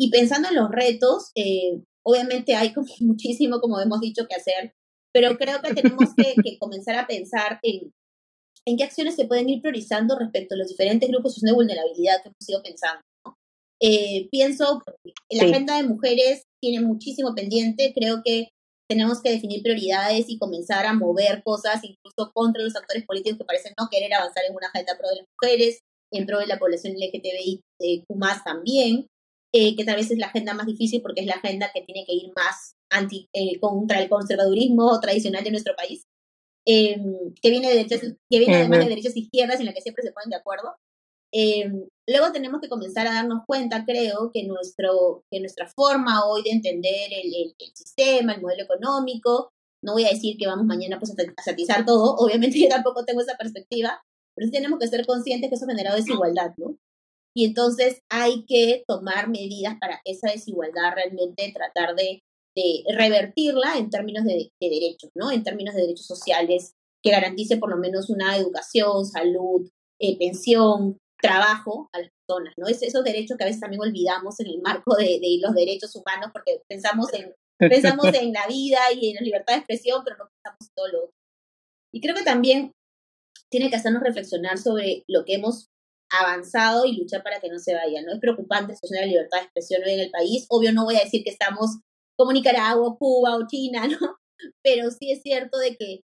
Y 0.00 0.10
pensando 0.10 0.48
en 0.48 0.54
los 0.54 0.70
retos, 0.70 1.30
eh, 1.34 1.78
obviamente 2.02 2.54
hay 2.54 2.72
como 2.72 2.86
muchísimo, 3.00 3.60
como 3.60 3.78
hemos 3.80 4.00
dicho, 4.00 4.26
que 4.26 4.34
hacer, 4.34 4.72
pero 5.12 5.36
creo 5.36 5.60
que 5.60 5.74
tenemos 5.74 6.14
que, 6.16 6.58
comenzar 6.58 6.96
a 6.96 7.06
pensar 7.06 7.60
en, 7.62 7.92
en 8.66 8.76
qué 8.78 8.84
acciones 8.84 9.16
se 9.16 9.26
pueden 9.26 9.50
ir 9.50 9.60
priorizando 9.60 10.18
respecto 10.18 10.54
a 10.54 10.58
los 10.58 10.68
diferentes 10.68 11.08
grupos 11.08 11.36
de 11.40 11.52
vulnerabilidad 11.52 12.22
que 12.22 12.30
hemos 12.30 12.48
ido 12.48 12.62
pensando. 12.62 13.02
Eh, 13.82 14.28
pienso, 14.30 14.82
la 15.30 15.44
agenda 15.44 15.76
de 15.76 15.84
mujeres 15.84 16.44
tiene 16.62 16.84
muchísimo 16.84 17.34
pendiente, 17.34 17.92
creo 17.94 18.22
que 18.24 18.48
tenemos 18.88 19.22
que 19.22 19.30
definir 19.30 19.62
prioridades 19.62 20.26
y 20.28 20.38
comenzar 20.38 20.86
a 20.86 20.94
mover 20.94 21.42
cosas, 21.44 21.80
incluso 21.84 22.32
contra 22.32 22.62
los 22.62 22.74
actores 22.74 23.04
políticos 23.04 23.38
que 23.38 23.44
parecen 23.44 23.72
no 23.78 23.88
querer 23.90 24.12
avanzar 24.14 24.44
en 24.48 24.56
una 24.56 24.68
agenda 24.68 24.96
pro 24.98 25.08
de 25.10 25.16
las 25.16 25.26
mujeres, 25.36 25.80
en 26.12 26.26
pro 26.26 26.38
de 26.40 26.46
la 26.46 26.58
población 26.58 26.94
LGTBI 26.94 27.60
eh, 27.80 28.04
más 28.14 28.42
también, 28.44 29.06
eh, 29.52 29.74
que 29.76 29.84
tal 29.84 29.96
vez 29.96 30.10
es 30.10 30.18
la 30.18 30.26
agenda 30.26 30.54
más 30.54 30.66
difícil 30.66 31.02
porque 31.02 31.22
es 31.22 31.26
la 31.26 31.34
agenda 31.34 31.70
que 31.74 31.82
tiene 31.82 32.04
que 32.06 32.14
ir 32.14 32.32
más 32.36 32.76
anti, 32.90 33.28
eh, 33.32 33.58
contra 33.60 34.00
el 34.00 34.08
conservadurismo 34.08 34.98
tradicional 35.00 35.42
de 35.44 35.50
nuestro 35.50 35.74
país, 35.76 36.06
em, 36.66 37.34
que 37.40 37.50
viene, 37.50 37.74
de 37.74 37.86
que 37.86 38.38
viene 38.38 38.56
además 38.56 38.80
de 38.80 38.88
derechas 38.90 39.16
izquierdas 39.16 39.60
en 39.60 39.66
la 39.66 39.72
que 39.72 39.80
siempre 39.80 40.04
se 40.04 40.12
ponen 40.12 40.30
de 40.30 40.36
acuerdo. 40.36 40.76
Em, 41.32 41.86
luego 42.08 42.32
tenemos 42.32 42.60
que 42.60 42.68
comenzar 42.68 43.06
a 43.06 43.14
darnos 43.14 43.42
cuenta, 43.46 43.84
creo, 43.84 44.30
que, 44.32 44.44
nuestro, 44.44 45.24
que 45.30 45.40
nuestra 45.40 45.68
forma 45.68 46.26
hoy 46.26 46.42
de 46.42 46.50
entender 46.50 47.10
el, 47.12 47.54
el, 47.58 47.70
sistema, 47.74 48.34
el 48.34 48.42
modelo 48.42 48.64
económico, 48.64 49.50
no 49.82 49.92
voy 49.94 50.04
a 50.04 50.10
decir 50.10 50.36
que 50.36 50.46
vamos 50.46 50.66
mañana 50.66 50.98
pues, 50.98 51.12
a 51.12 51.42
satizar 51.42 51.84
todo, 51.86 52.16
obviamente 52.18 52.58
yo 52.58 52.68
tampoco 52.68 53.04
tengo 53.04 53.20
esa 53.20 53.36
perspectiva, 53.36 54.02
pero 54.34 54.46
sí 54.46 54.52
tenemos 54.52 54.78
que 54.78 54.88
ser 54.88 55.06
conscientes 55.06 55.48
que 55.48 55.56
eso 55.56 55.64
ha 55.64 55.68
generado 55.68 55.96
desigualdad, 55.96 56.52
¿no? 56.56 56.76
Y 57.34 57.44
entonces 57.44 58.02
hay 58.08 58.44
que 58.46 58.84
tomar 58.86 59.28
medidas 59.28 59.76
para 59.80 60.00
esa 60.04 60.30
desigualdad 60.30 60.94
realmente 60.94 61.52
tratar 61.54 61.94
de, 61.94 62.22
de 62.56 62.84
revertirla 62.96 63.78
en 63.78 63.90
términos 63.90 64.24
de, 64.24 64.50
de, 64.60 64.68
derechos, 64.68 65.10
¿no? 65.14 65.30
En 65.30 65.44
términos 65.44 65.74
de 65.74 65.82
derechos 65.82 66.06
sociales 66.06 66.74
que 67.02 67.12
garantice 67.12 67.56
por 67.56 67.70
lo 67.70 67.76
menos 67.76 68.10
una 68.10 68.36
educación, 68.36 69.06
salud, 69.06 69.70
eh, 70.00 70.18
pensión, 70.18 70.98
trabajo 71.20 71.88
a 71.92 72.00
las 72.00 72.10
personas, 72.10 72.54
¿no? 72.56 72.66
Es 72.66 72.82
esos 72.82 73.04
derechos 73.04 73.36
que 73.36 73.44
a 73.44 73.46
veces 73.46 73.60
también 73.60 73.82
olvidamos 73.82 74.40
en 74.40 74.48
el 74.48 74.60
marco 74.60 74.96
de, 74.96 75.20
de 75.20 75.38
los 75.40 75.54
derechos 75.54 75.94
humanos 75.94 76.30
porque 76.32 76.62
pensamos 76.68 77.12
en, 77.12 77.34
pensamos 77.58 78.06
en 78.14 78.32
la 78.32 78.46
vida 78.46 78.80
y 78.94 79.10
en 79.10 79.16
la 79.16 79.20
libertad 79.20 79.54
de 79.54 79.58
expresión, 79.58 80.02
pero 80.04 80.16
no 80.16 80.28
pensamos 80.28 80.60
en 80.62 80.74
todo 80.74 80.88
lo 80.88 80.98
otro. 81.04 81.14
Y 81.92 82.00
creo 82.00 82.14
que 82.14 82.22
también 82.22 82.72
tiene 83.50 83.68
que 83.68 83.76
hacernos 83.76 84.02
reflexionar 84.02 84.58
sobre 84.58 85.04
lo 85.08 85.24
que 85.24 85.34
hemos 85.34 85.68
avanzado 86.10 86.84
y 86.84 86.96
luchar 86.96 87.22
para 87.22 87.40
que 87.40 87.48
no 87.48 87.58
se 87.58 87.74
vaya, 87.74 88.02
¿no? 88.02 88.12
Es 88.12 88.20
preocupante 88.20 88.74
situación 88.74 89.00
de 89.00 89.06
la 89.06 89.12
libertad 89.12 89.38
de 89.38 89.44
expresión 89.44 89.82
hoy 89.84 89.92
en 89.92 90.00
el 90.00 90.10
país. 90.10 90.46
Obvio, 90.48 90.72
no 90.72 90.84
voy 90.84 90.96
a 90.96 91.04
decir 91.04 91.22
que 91.24 91.30
estamos 91.30 91.78
como 92.16 92.32
Nicaragua, 92.32 92.96
Cuba 92.98 93.36
o 93.36 93.46
China, 93.46 93.82
¿no? 94.00 94.16
Pero 94.62 94.90
sí 94.90 95.12
es 95.12 95.22
cierto 95.22 95.58
de 95.58 95.76
que 95.76 96.00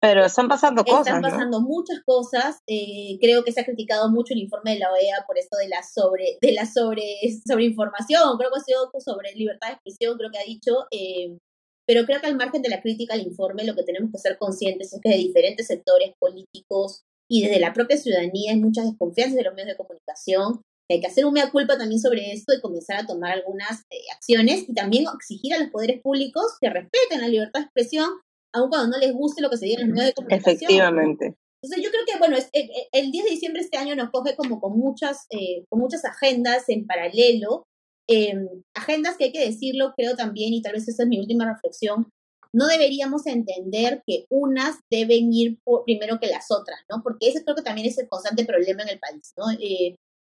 pero 0.00 0.24
están 0.24 0.46
pasando 0.46 0.84
cosas. 0.84 1.08
Están 1.08 1.22
pasando 1.22 1.60
muchas 1.60 2.00
cosas. 2.06 2.60
Eh, 2.68 3.18
creo 3.20 3.42
que 3.42 3.50
se 3.50 3.60
ha 3.60 3.64
criticado 3.64 4.08
mucho 4.10 4.32
el 4.32 4.40
informe 4.40 4.74
de 4.74 4.78
la 4.78 4.92
OEA 4.92 5.24
por 5.26 5.38
esto 5.38 5.56
de 5.58 5.68
la 5.68 5.82
sobre, 5.82 6.38
de 6.40 6.52
la 6.52 6.66
sobre, 6.66 7.02
sobreinformación. 7.46 8.38
Creo 8.38 8.50
que 8.50 8.60
ha 8.60 8.62
sido 8.62 8.90
sobre 9.00 9.34
libertad 9.34 9.68
de 9.68 9.72
expresión, 9.74 10.16
creo 10.16 10.30
que 10.30 10.38
ha 10.38 10.44
dicho. 10.44 10.86
Eh, 10.92 11.36
pero 11.84 12.04
creo 12.04 12.20
que 12.20 12.26
al 12.26 12.36
margen 12.36 12.62
de 12.62 12.68
la 12.68 12.80
crítica 12.80 13.14
al 13.14 13.22
informe, 13.22 13.64
lo 13.64 13.74
que 13.74 13.82
tenemos 13.82 14.12
que 14.12 14.18
ser 14.18 14.38
conscientes 14.38 14.92
es 14.92 15.00
que 15.02 15.08
de 15.08 15.16
diferentes 15.16 15.66
sectores 15.66 16.12
políticos 16.20 17.02
y 17.28 17.42
desde 17.42 17.60
la 17.60 17.72
propia 17.72 17.96
ciudadanía 17.96 18.52
hay 18.52 18.60
muchas 18.60 18.86
desconfianzas 18.86 19.36
de 19.36 19.44
los 19.44 19.54
medios 19.54 19.76
de 19.76 19.76
comunicación. 19.76 20.62
Hay 20.90 21.00
que 21.00 21.06
hacer 21.06 21.26
un 21.26 21.34
mea 21.34 21.50
culpa 21.50 21.76
también 21.76 22.00
sobre 22.00 22.32
esto 22.32 22.54
y 22.54 22.60
comenzar 22.62 22.96
a 22.96 23.06
tomar 23.06 23.32
algunas 23.32 23.82
eh, 23.90 23.96
acciones 24.14 24.64
y 24.66 24.72
también 24.72 25.04
exigir 25.14 25.52
a 25.52 25.58
los 25.58 25.68
poderes 25.68 26.00
públicos 26.00 26.56
que 26.60 26.70
respeten 26.70 27.20
la 27.20 27.28
libertad 27.28 27.60
de 27.60 27.64
expresión 27.64 28.08
aun 28.54 28.70
cuando 28.70 28.96
no 28.96 28.98
les 28.98 29.12
guste 29.12 29.42
lo 29.42 29.50
que 29.50 29.58
se 29.58 29.66
diga 29.66 29.82
en 29.82 29.88
los 29.88 29.94
medios 29.94 30.10
de 30.10 30.14
comunicación. 30.14 30.54
Efectivamente. 30.54 31.36
Entonces 31.62 31.84
yo 31.84 31.90
creo 31.90 32.04
que, 32.06 32.18
bueno, 32.18 32.36
es, 32.36 32.46
eh, 32.52 32.70
eh, 32.70 32.88
el, 32.92 33.10
10 33.10 33.24
de 33.24 33.30
diciembre 33.30 33.62
este 33.62 33.78
año 33.78 33.96
nos 33.96 34.10
coge 34.10 34.36
como 34.36 34.60
con 34.60 34.78
muchas, 34.78 35.26
eh, 35.30 35.64
con 35.68 35.80
muchas 35.80 36.04
agendas 36.04 36.68
en 36.68 36.86
paralelo, 36.86 37.66
em, 38.08 38.48
agendas 38.74 39.16
que 39.16 39.24
hay 39.24 39.32
que 39.32 39.44
decirlo, 39.44 39.92
creo 39.96 40.14
también, 40.14 40.54
y 40.54 40.62
tal 40.62 40.74
vez 40.74 40.86
esa 40.88 41.02
es 41.02 41.08
mi 41.08 41.18
última 41.18 41.52
reflexión, 41.52 42.10
no 42.54 42.66
deberíamos 42.66 43.26
entender 43.26 44.02
que 44.06 44.26
unas 44.30 44.76
deben 44.90 45.32
ir 45.32 45.58
primero 45.84 46.18
que 46.18 46.28
las 46.28 46.50
otras, 46.50 46.80
¿no? 46.88 47.02
Porque 47.02 47.28
ese 47.28 47.44
creo 47.44 47.56
que 47.56 47.62
también 47.62 47.86
es 47.86 47.98
el 47.98 48.08
constante 48.08 48.44
problema 48.44 48.82
en 48.82 48.88
el 48.88 48.98
país, 48.98 49.32
¿no? 49.36 49.46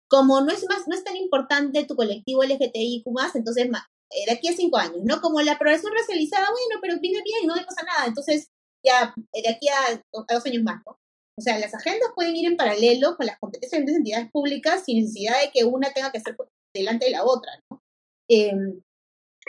como 0.09 0.41
no 0.41 0.51
es 0.51 0.65
más, 0.67 0.87
no 0.87 0.95
es 0.95 1.03
tan 1.03 1.15
importante 1.15 1.85
tu 1.85 1.95
colectivo 1.95 2.43
LGTBIQ+, 2.43 3.05
entonces 3.35 3.69
eh, 4.11 4.25
de 4.25 4.31
aquí 4.31 4.47
a 4.47 4.53
cinco 4.53 4.77
años, 4.77 5.01
¿no? 5.03 5.21
Como 5.21 5.39
la 5.41 5.57
progresión 5.59 5.93
racializada, 5.93 6.47
bueno, 6.49 6.81
pero 6.81 6.99
viene 6.99 7.21
bien, 7.23 7.45
no 7.45 7.55
le 7.55 7.63
pasa 7.63 7.83
nada, 7.83 8.07
entonces 8.07 8.49
ya 8.83 9.13
eh, 9.33 9.41
de 9.43 9.49
aquí 9.49 9.67
a, 9.67 10.03
dos 10.11 10.45
años 10.45 10.63
más, 10.63 10.81
¿no? 10.85 10.97
O 11.37 11.41
sea, 11.41 11.59
las 11.59 11.73
agendas 11.73 12.09
pueden 12.15 12.35
ir 12.35 12.47
en 12.47 12.57
paralelo 12.57 13.15
con 13.15 13.27
las 13.27 13.39
competencias 13.39 13.85
de 13.85 13.91
entidades 13.93 14.31
públicas 14.31 14.83
sin 14.83 14.97
necesidad 14.97 15.39
de 15.41 15.51
que 15.51 15.63
una 15.63 15.93
tenga 15.93 16.11
que 16.11 16.19
ser 16.19 16.35
delante 16.73 17.05
de 17.05 17.11
la 17.11 17.23
otra, 17.23 17.51
¿no? 17.69 17.81
Em, 18.27 18.81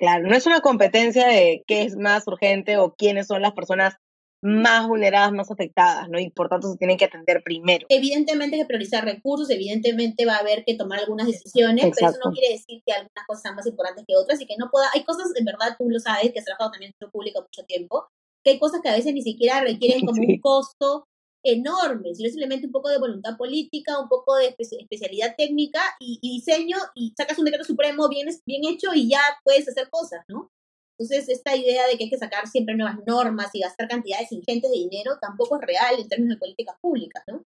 claro, 0.00 0.26
no 0.26 0.34
es 0.34 0.46
una 0.46 0.60
competencia 0.60 1.28
de 1.28 1.62
qué 1.66 1.82
es 1.82 1.94
más 1.94 2.26
urgente 2.26 2.78
o 2.78 2.94
quiénes 2.94 3.26
son 3.26 3.42
las 3.42 3.52
personas 3.52 3.96
más 4.42 4.88
vulneradas, 4.88 5.32
más 5.32 5.50
afectadas, 5.50 6.08
¿no? 6.08 6.18
Y 6.18 6.30
por 6.30 6.48
tanto 6.48 6.72
se 6.72 6.78
tienen 6.78 6.96
que 6.96 7.04
atender 7.04 7.42
primero. 7.44 7.86
Evidentemente 7.90 8.56
hay 8.56 8.62
que 8.62 8.66
priorizar 8.66 9.04
recursos, 9.04 9.50
evidentemente 9.50 10.24
va 10.24 10.36
a 10.36 10.38
haber 10.38 10.64
que 10.64 10.74
tomar 10.74 11.00
algunas 11.00 11.26
decisiones, 11.26 11.90
pero 11.94 12.10
eso 12.10 12.18
no 12.24 12.32
quiere 12.32 12.54
decir 12.54 12.82
que 12.86 12.92
algunas 12.94 13.26
cosas 13.26 13.42
sean 13.42 13.56
más 13.56 13.66
importantes 13.66 14.04
que 14.08 14.16
otras 14.16 14.40
y 14.40 14.46
que 14.46 14.56
no 14.58 14.70
pueda, 14.70 14.86
hay 14.94 15.04
cosas, 15.04 15.26
en 15.36 15.44
verdad, 15.44 15.76
tú 15.78 15.90
lo 15.90 16.00
sabes, 16.00 16.32
que 16.32 16.38
has 16.38 16.46
trabajado 16.46 16.70
también 16.70 16.92
en 16.98 17.06
el 17.06 17.12
público 17.12 17.42
mucho 17.42 17.66
tiempo, 17.66 18.08
que 18.42 18.52
hay 18.52 18.58
cosas 18.58 18.80
que 18.82 18.88
a 18.88 18.94
veces 18.96 19.12
ni 19.12 19.20
siquiera 19.20 19.60
requieren 19.60 20.06
como 20.06 20.22
un 20.22 20.38
costo 20.40 21.04
enorme, 21.42 22.14
sino 22.14 22.28
simplemente 22.28 22.66
un 22.66 22.72
poco 22.72 22.88
de 22.90 22.98
voluntad 22.98 23.36
política, 23.36 23.98
un 23.98 24.08
poco 24.08 24.36
de 24.36 24.54
especialidad 24.58 25.34
técnica 25.36 25.80
y, 25.98 26.18
y, 26.20 26.38
diseño 26.38 26.76
y 26.94 27.14
sacas 27.16 27.38
un 27.38 27.46
decreto 27.46 27.64
supremo 27.64 28.08
bien, 28.08 28.28
bien 28.46 28.62
hecho 28.64 28.88
y 28.94 29.08
ya 29.08 29.20
puedes 29.44 29.68
hacer 29.68 29.88
cosas, 29.90 30.24
¿no? 30.28 30.50
Entonces, 30.98 31.30
esta 31.30 31.56
idea 31.56 31.86
de 31.86 31.96
que 31.96 32.04
hay 32.04 32.10
que 32.10 32.18
sacar 32.18 32.46
siempre 32.46 32.76
nuevas 32.76 32.98
normas 33.06 33.50
y 33.54 33.60
gastar 33.60 33.88
cantidades 33.88 34.30
ingentes 34.32 34.70
de 34.70 34.76
dinero 34.76 35.18
tampoco 35.18 35.56
es 35.56 35.66
real 35.66 35.98
en 35.98 36.08
términos 36.08 36.36
de 36.36 36.40
políticas 36.40 36.76
públicas, 36.78 37.24
¿no? 37.26 37.42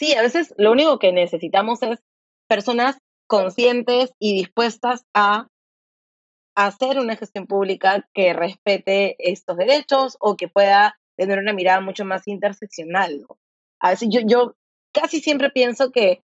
Sí, 0.00 0.14
a 0.14 0.22
veces 0.22 0.52
lo 0.58 0.72
único 0.72 0.98
que 0.98 1.12
necesitamos 1.12 1.82
es 1.82 2.00
personas 2.48 2.98
conscientes 3.28 4.12
y 4.18 4.34
dispuestas 4.34 5.04
a 5.14 5.46
hacer 6.56 6.98
una 6.98 7.16
gestión 7.16 7.46
pública 7.46 8.08
que 8.12 8.32
respete 8.32 9.16
estos 9.18 9.56
derechos 9.56 10.16
o 10.20 10.36
que 10.36 10.48
pueda 10.48 10.98
tener 11.16 11.38
una 11.38 11.52
mirada 11.52 11.80
mucho 11.80 12.04
más 12.04 12.26
interseccional. 12.26 13.26
A 13.80 13.90
veces 13.90 14.08
yo, 14.10 14.20
yo 14.24 14.56
casi 14.92 15.20
siempre 15.20 15.50
pienso 15.50 15.90
que 15.90 16.22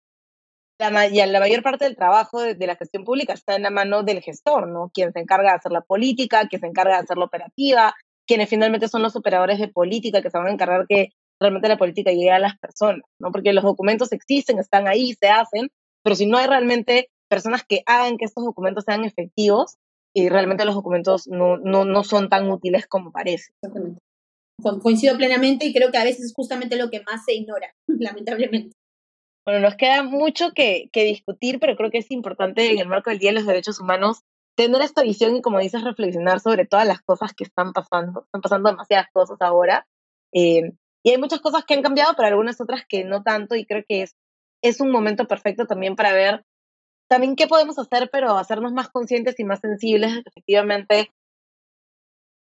la, 0.79 0.91
la 0.91 1.41
mayor 1.41 1.63
parte 1.63 1.85
del 1.85 1.97
trabajo 1.97 2.41
de, 2.41 2.67
la 2.67 2.77
gestión 2.77 3.05
pública 3.05 3.35
está 3.35 3.55
en 3.55 3.63
la 3.63 3.71
mano 3.71 4.03
del 4.03 4.23
gestor, 4.23 4.67
¿no? 4.69 4.91
Quien 4.95 5.13
se 5.13 5.21
encarga 5.21 5.51
de 5.51 5.57
hacer 5.57 5.73
la 5.73 5.83
política, 5.83 6.49
quien 6.49 6.61
se 6.61 6.67
encarga 6.67 6.97
de 6.97 7.03
hacer 7.03 7.19
la 7.19 7.27
operativa, 7.27 7.95
quienes 8.27 8.49
finalmente 8.49 8.89
son 8.89 9.03
los 9.03 9.15
operadores 9.15 9.59
de 9.59 9.69
política 9.69 10.23
que 10.23 10.31
se 10.31 10.39
van 10.39 10.47
a 10.47 10.53
encargar 10.53 10.87
que 10.89 11.11
realmente 11.39 11.69
la 11.69 11.77
política 11.77 12.13
llegue 12.13 12.31
a 12.31 12.39
las 12.39 12.59
personas, 12.59 13.03
¿no? 13.19 13.31
Porque 13.31 13.53
los 13.53 13.65
documentos 13.65 14.13
existen, 14.13 14.59
están 14.59 14.89
ahí, 14.89 15.15
se 15.21 15.29
hacen, 15.29 15.69
pero 16.03 16.17
si 16.17 16.27
no 16.27 16.39
hay 16.39 16.47
realmente 16.47 17.11
personas 17.29 17.63
que 17.65 17.83
hagan 17.87 18.17
que 18.17 18.25
estos 18.25 18.45
documentos 18.45 18.85
sean 18.85 19.05
efectivos, 19.05 19.77
y 20.15 20.29
realmente 20.29 20.65
los 20.65 20.75
documentos 20.75 21.29
no, 21.29 21.57
no, 21.59 21.85
no 21.85 22.05
son 22.05 22.29
tan 22.29 22.51
útiles 22.51 22.87
como 22.87 23.13
parece. 23.13 23.53
Coincido 24.63 25.17
plenamente 25.17 25.67
y 25.67 25.73
creo 25.73 25.91
que 25.91 25.99
a 25.99 26.05
veces 26.05 26.27
es 26.27 26.35
justamente 26.35 26.77
lo 26.77 26.91
que 26.91 27.03
más 27.03 27.25
se 27.25 27.35
ignora, 27.35 27.75
lamentablemente. 27.87 28.77
Bueno, 29.47 29.61
nos 29.61 29.77
queda 29.77 30.03
mucho 30.03 30.53
que, 30.53 30.91
que, 30.93 31.05
discutir, 31.05 31.59
pero 31.59 31.77
creo 31.77 31.91
que 31.91 31.99
es 31.99 32.11
importante 32.11 32.71
en 32.71 32.79
el 32.79 32.89
marco 32.89 33.11
del 33.11 33.19
Día 33.19 33.31
de 33.31 33.37
los 33.37 33.47
Derechos 33.47 33.81
Humanos 33.81 34.23
tener 34.55 34.83
esta 34.83 35.03
visión 35.03 35.37
y, 35.37 35.41
como 35.41 35.59
dices, 35.59 35.83
reflexionar 35.83 36.41
sobre 36.41 36.67
todas 36.67 36.87
las 36.87 37.01
cosas 37.01 37.33
que 37.33 37.45
están 37.45 37.73
pasando. 37.73 38.25
Están 38.25 38.43
pasando 38.43 38.71
demasiadas 38.71 39.07
cosas 39.13 39.39
ahora. 39.41 39.87
Eh, 40.35 40.73
y 41.03 41.11
hay 41.11 41.19
muchas 41.19 41.41
cosas 41.41 41.65
que 41.65 41.75
han 41.75 41.83
cambiado, 41.83 42.13
pero 42.15 42.29
algunas 42.29 42.61
otras 42.61 42.85
que 42.87 43.05
no 43.05 43.23
tanto, 43.23 43.55
y 43.57 43.65
creo 43.65 43.83
que 43.89 44.03
es, 44.03 44.17
es 44.63 44.81
un 44.81 44.91
momento 44.91 45.27
perfecto 45.27 45.67
también 45.67 45.97
para 45.97 46.13
ver 46.13 46.45
también 47.11 47.35
qué 47.35 47.49
podemos 47.49 47.79
hacer, 47.79 48.09
pero 48.13 48.39
hacernos 48.39 48.73
más 48.73 48.89
conscientes 48.89 49.35
y 49.39 49.45
más 49.45 49.61
sensibles 49.61 50.23
efectivamente 50.25 51.11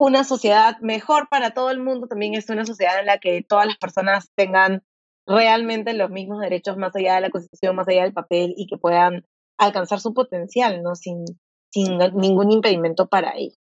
una 0.02 0.24
sociedad 0.24 0.80
mejor 0.80 1.30
para 1.30 1.52
todo 1.52 1.70
el 1.70 1.80
mundo 1.80 2.08
también 2.08 2.34
es 2.34 2.49
una 2.49 2.66
sociedad 2.66 2.99
en 2.99 3.06
la 3.06 3.20
que 3.20 3.45
todas 3.47 3.68
las 3.68 3.78
personas 3.78 4.32
tengan 4.36 4.82
realmente 5.28 5.93
los 5.93 6.10
mismos 6.10 6.41
derechos 6.41 6.76
más 6.76 6.95
allá 6.95 7.16
de 7.16 7.22
la 7.22 7.30
Constitución, 7.30 7.76
más 7.76 7.88
allá 7.88 8.02
del 8.02 8.14
papel 8.14 8.56
y 8.58 8.66
que 8.66 8.78
puedan 8.78 9.28
alcanzar 9.60 9.99
su 9.99 10.16
potencial, 10.16 10.82
¿no? 10.82 10.95
Sin, 10.95 11.24
sin 11.72 11.99
ningún 12.16 12.52
impedimento 12.52 13.10
para 13.10 13.38
ello. 13.38 13.56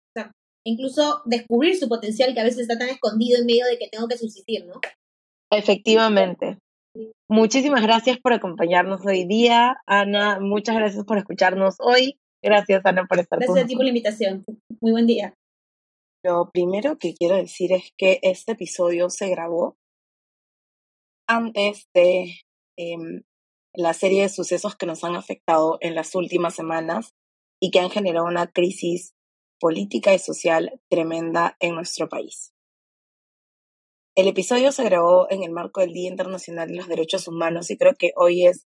Incluso 0.65 1.21
descubrir 1.25 1.75
su 1.77 1.89
potencial 1.89 2.33
que 2.33 2.39
a 2.39 2.45
veces 2.45 2.61
está 2.61 2.77
tan 2.77 2.89
escondido 2.89 3.39
en 3.39 3.45
medio 3.45 3.65
de 3.65 3.77
que 3.77 3.89
tengo 3.89 4.07
que 4.07 4.17
subsistir, 4.17 4.65
¿no? 4.65 4.79
Efectivamente. 5.51 6.57
Muchísimas 7.29 7.81
gracias 7.81 8.17
por 8.17 8.31
acompañarnos 8.31 9.05
hoy 9.05 9.25
día, 9.25 9.81
Ana. 9.85 10.39
Muchas 10.39 10.75
gracias 10.75 11.03
por 11.03 11.17
escucharnos 11.17 11.75
hoy. 11.79 12.17
Gracias, 12.41 12.85
Ana, 12.85 13.05
por 13.07 13.19
estar 13.19 13.39
Gracias 13.39 13.65
a 13.65 13.67
ti 13.67 13.75
por 13.75 13.83
la 13.83 13.89
invitación. 13.89 14.45
Muy 14.79 14.91
buen 14.91 15.05
día. 15.05 15.33
Lo 16.21 16.51
primero 16.51 16.97
que 16.97 17.13
quiero 17.13 17.37
decir 17.37 17.71
es 17.71 17.93
que 17.97 18.19
este 18.23 18.51
episodio 18.51 19.09
se 19.09 19.29
grabó 19.29 19.77
antes 21.27 21.87
de 21.93 22.41
em, 22.77 23.23
la 23.73 23.93
serie 23.93 24.23
de 24.23 24.29
sucesos 24.29 24.75
que 24.75 24.85
nos 24.85 25.03
han 25.05 25.15
afectado 25.15 25.77
en 25.79 25.95
las 25.95 26.15
últimas 26.15 26.55
semanas 26.55 27.13
y 27.61 27.71
que 27.71 27.79
han 27.79 27.89
generado 27.89 28.25
una 28.25 28.47
crisis 28.47 29.13
política 29.61 30.13
y 30.13 30.19
social 30.19 30.81
tremenda 30.89 31.55
en 31.61 31.75
nuestro 31.75 32.09
país. 32.09 32.53
El 34.15 34.27
episodio 34.27 34.73
se 34.73 34.83
grabó 34.83 35.27
en 35.29 35.43
el 35.43 35.51
marco 35.51 35.79
del 35.79 35.93
Día 35.93 36.09
Internacional 36.09 36.67
de 36.67 36.75
los 36.75 36.87
Derechos 36.89 37.29
Humanos 37.29 37.71
y 37.71 37.77
creo 37.77 37.93
que 37.97 38.11
hoy 38.17 38.45
es 38.45 38.65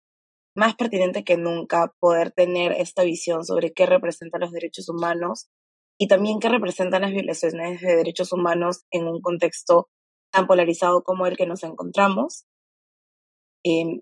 más 0.56 0.76
pertinente 0.76 1.24
que 1.24 1.38
nunca 1.38 1.94
poder 2.00 2.32
tener 2.32 2.72
esta 2.72 3.04
visión 3.04 3.46
sobre 3.46 3.74
qué 3.74 3.86
representan 3.86 4.42
los 4.42 4.52
derechos 4.52 4.90
humanos 4.90 5.50
y 6.00 6.08
también 6.08 6.40
qué 6.40 6.50
representan 6.50 7.04
las 7.04 7.12
violaciones 7.12 7.82
de 7.82 7.96
derechos 7.96 8.32
humanos 8.34 8.84
en 8.92 9.08
un 9.08 9.22
contexto 9.22 9.90
tan 10.32 10.48
polarizado 10.48 11.04
como 11.04 11.28
el 11.28 11.38
que 11.38 11.46
nos 11.46 11.64
encontramos. 11.64 12.46
Em, 13.64 14.02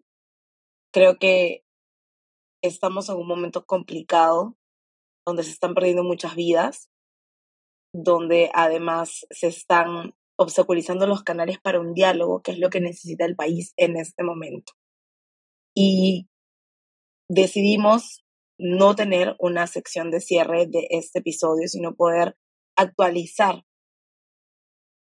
creo 0.93 1.17
que 1.17 1.63
estamos 2.63 3.09
en 3.09 3.17
un 3.17 3.27
momento 3.27 3.65
complicado 3.65 4.55
donde 5.25 5.43
se 5.43 5.51
están 5.51 5.73
perdiendo 5.73 6.03
muchas 6.03 6.35
vidas, 6.35 6.89
donde 7.93 8.49
además 8.53 9.25
se 9.29 9.47
están 9.47 10.13
obstaculizando 10.37 11.05
los 11.05 11.23
canales 11.23 11.59
para 11.59 11.79
un 11.79 11.93
diálogo, 11.93 12.41
que 12.41 12.51
es 12.51 12.59
lo 12.59 12.69
que 12.69 12.81
necesita 12.81 13.25
el 13.25 13.35
país 13.35 13.73
en 13.77 13.97
este 13.97 14.23
momento. 14.23 14.73
Y 15.75 16.27
decidimos 17.29 18.20
no 18.61 18.95
tener 18.95 19.35
una 19.39 19.65
sección 19.65 20.11
de 20.11 20.21
cierre 20.21 20.67
de 20.67 20.87
este 20.91 21.19
episodio, 21.19 21.67
sino 21.67 21.95
poder 21.95 22.37
actualizar 22.77 23.63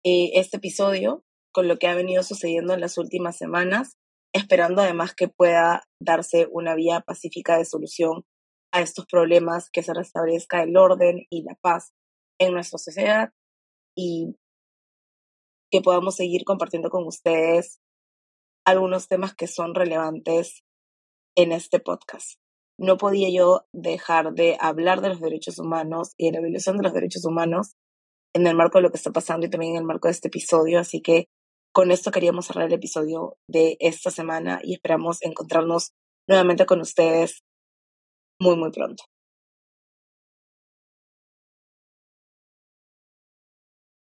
eh, 0.04 0.30
este 0.34 0.58
episodio 0.58 1.24
con 1.52 1.66
lo 1.66 1.78
que 1.78 1.88
ha 1.88 1.94
venido 1.94 2.22
sucediendo 2.22 2.74
en 2.74 2.80
las 2.80 2.96
últimas 2.96 3.36
semanas, 3.36 3.98
esperando 4.32 4.82
además 4.82 5.14
que 5.14 5.28
pueda 5.28 5.82
darse 6.00 6.46
una 6.52 6.76
vía 6.76 7.00
pacífica 7.00 7.58
de 7.58 7.64
solución 7.64 8.24
a 8.72 8.82
estos 8.82 9.04
problemas, 9.06 9.68
que 9.68 9.82
se 9.82 9.92
restablezca 9.92 10.62
el 10.62 10.76
orden 10.76 11.26
y 11.28 11.42
la 11.42 11.56
paz 11.60 11.92
en 12.38 12.52
nuestra 12.52 12.78
sociedad 12.78 13.30
y 13.96 14.36
que 15.72 15.80
podamos 15.80 16.14
seguir 16.14 16.44
compartiendo 16.44 16.88
con 16.88 17.04
ustedes 17.04 17.80
algunos 18.64 19.08
temas 19.08 19.34
que 19.34 19.48
son 19.48 19.74
relevantes 19.74 20.62
en 21.36 21.50
este 21.50 21.80
podcast. 21.80 22.39
No 22.80 22.96
podía 22.96 23.28
yo 23.28 23.66
dejar 23.74 24.32
de 24.32 24.56
hablar 24.58 25.02
de 25.02 25.10
los 25.10 25.20
derechos 25.20 25.58
humanos 25.58 26.14
y 26.16 26.26
de 26.30 26.32
la 26.32 26.40
violación 26.40 26.78
de 26.78 26.84
los 26.84 26.94
derechos 26.94 27.26
humanos 27.26 27.74
en 28.34 28.46
el 28.46 28.56
marco 28.56 28.78
de 28.78 28.82
lo 28.82 28.90
que 28.90 28.96
está 28.96 29.10
pasando 29.10 29.46
y 29.46 29.50
también 29.50 29.72
en 29.72 29.80
el 29.80 29.84
marco 29.84 30.08
de 30.08 30.12
este 30.12 30.28
episodio, 30.28 30.80
así 30.80 31.02
que 31.02 31.26
con 31.74 31.90
esto 31.90 32.10
queríamos 32.10 32.46
cerrar 32.46 32.68
el 32.68 32.72
episodio 32.72 33.36
de 33.46 33.76
esta 33.80 34.10
semana 34.10 34.60
y 34.62 34.72
esperamos 34.72 35.20
encontrarnos 35.20 35.92
nuevamente 36.26 36.64
con 36.64 36.80
ustedes 36.80 37.42
muy, 38.40 38.56
muy 38.56 38.70
pronto. 38.70 39.04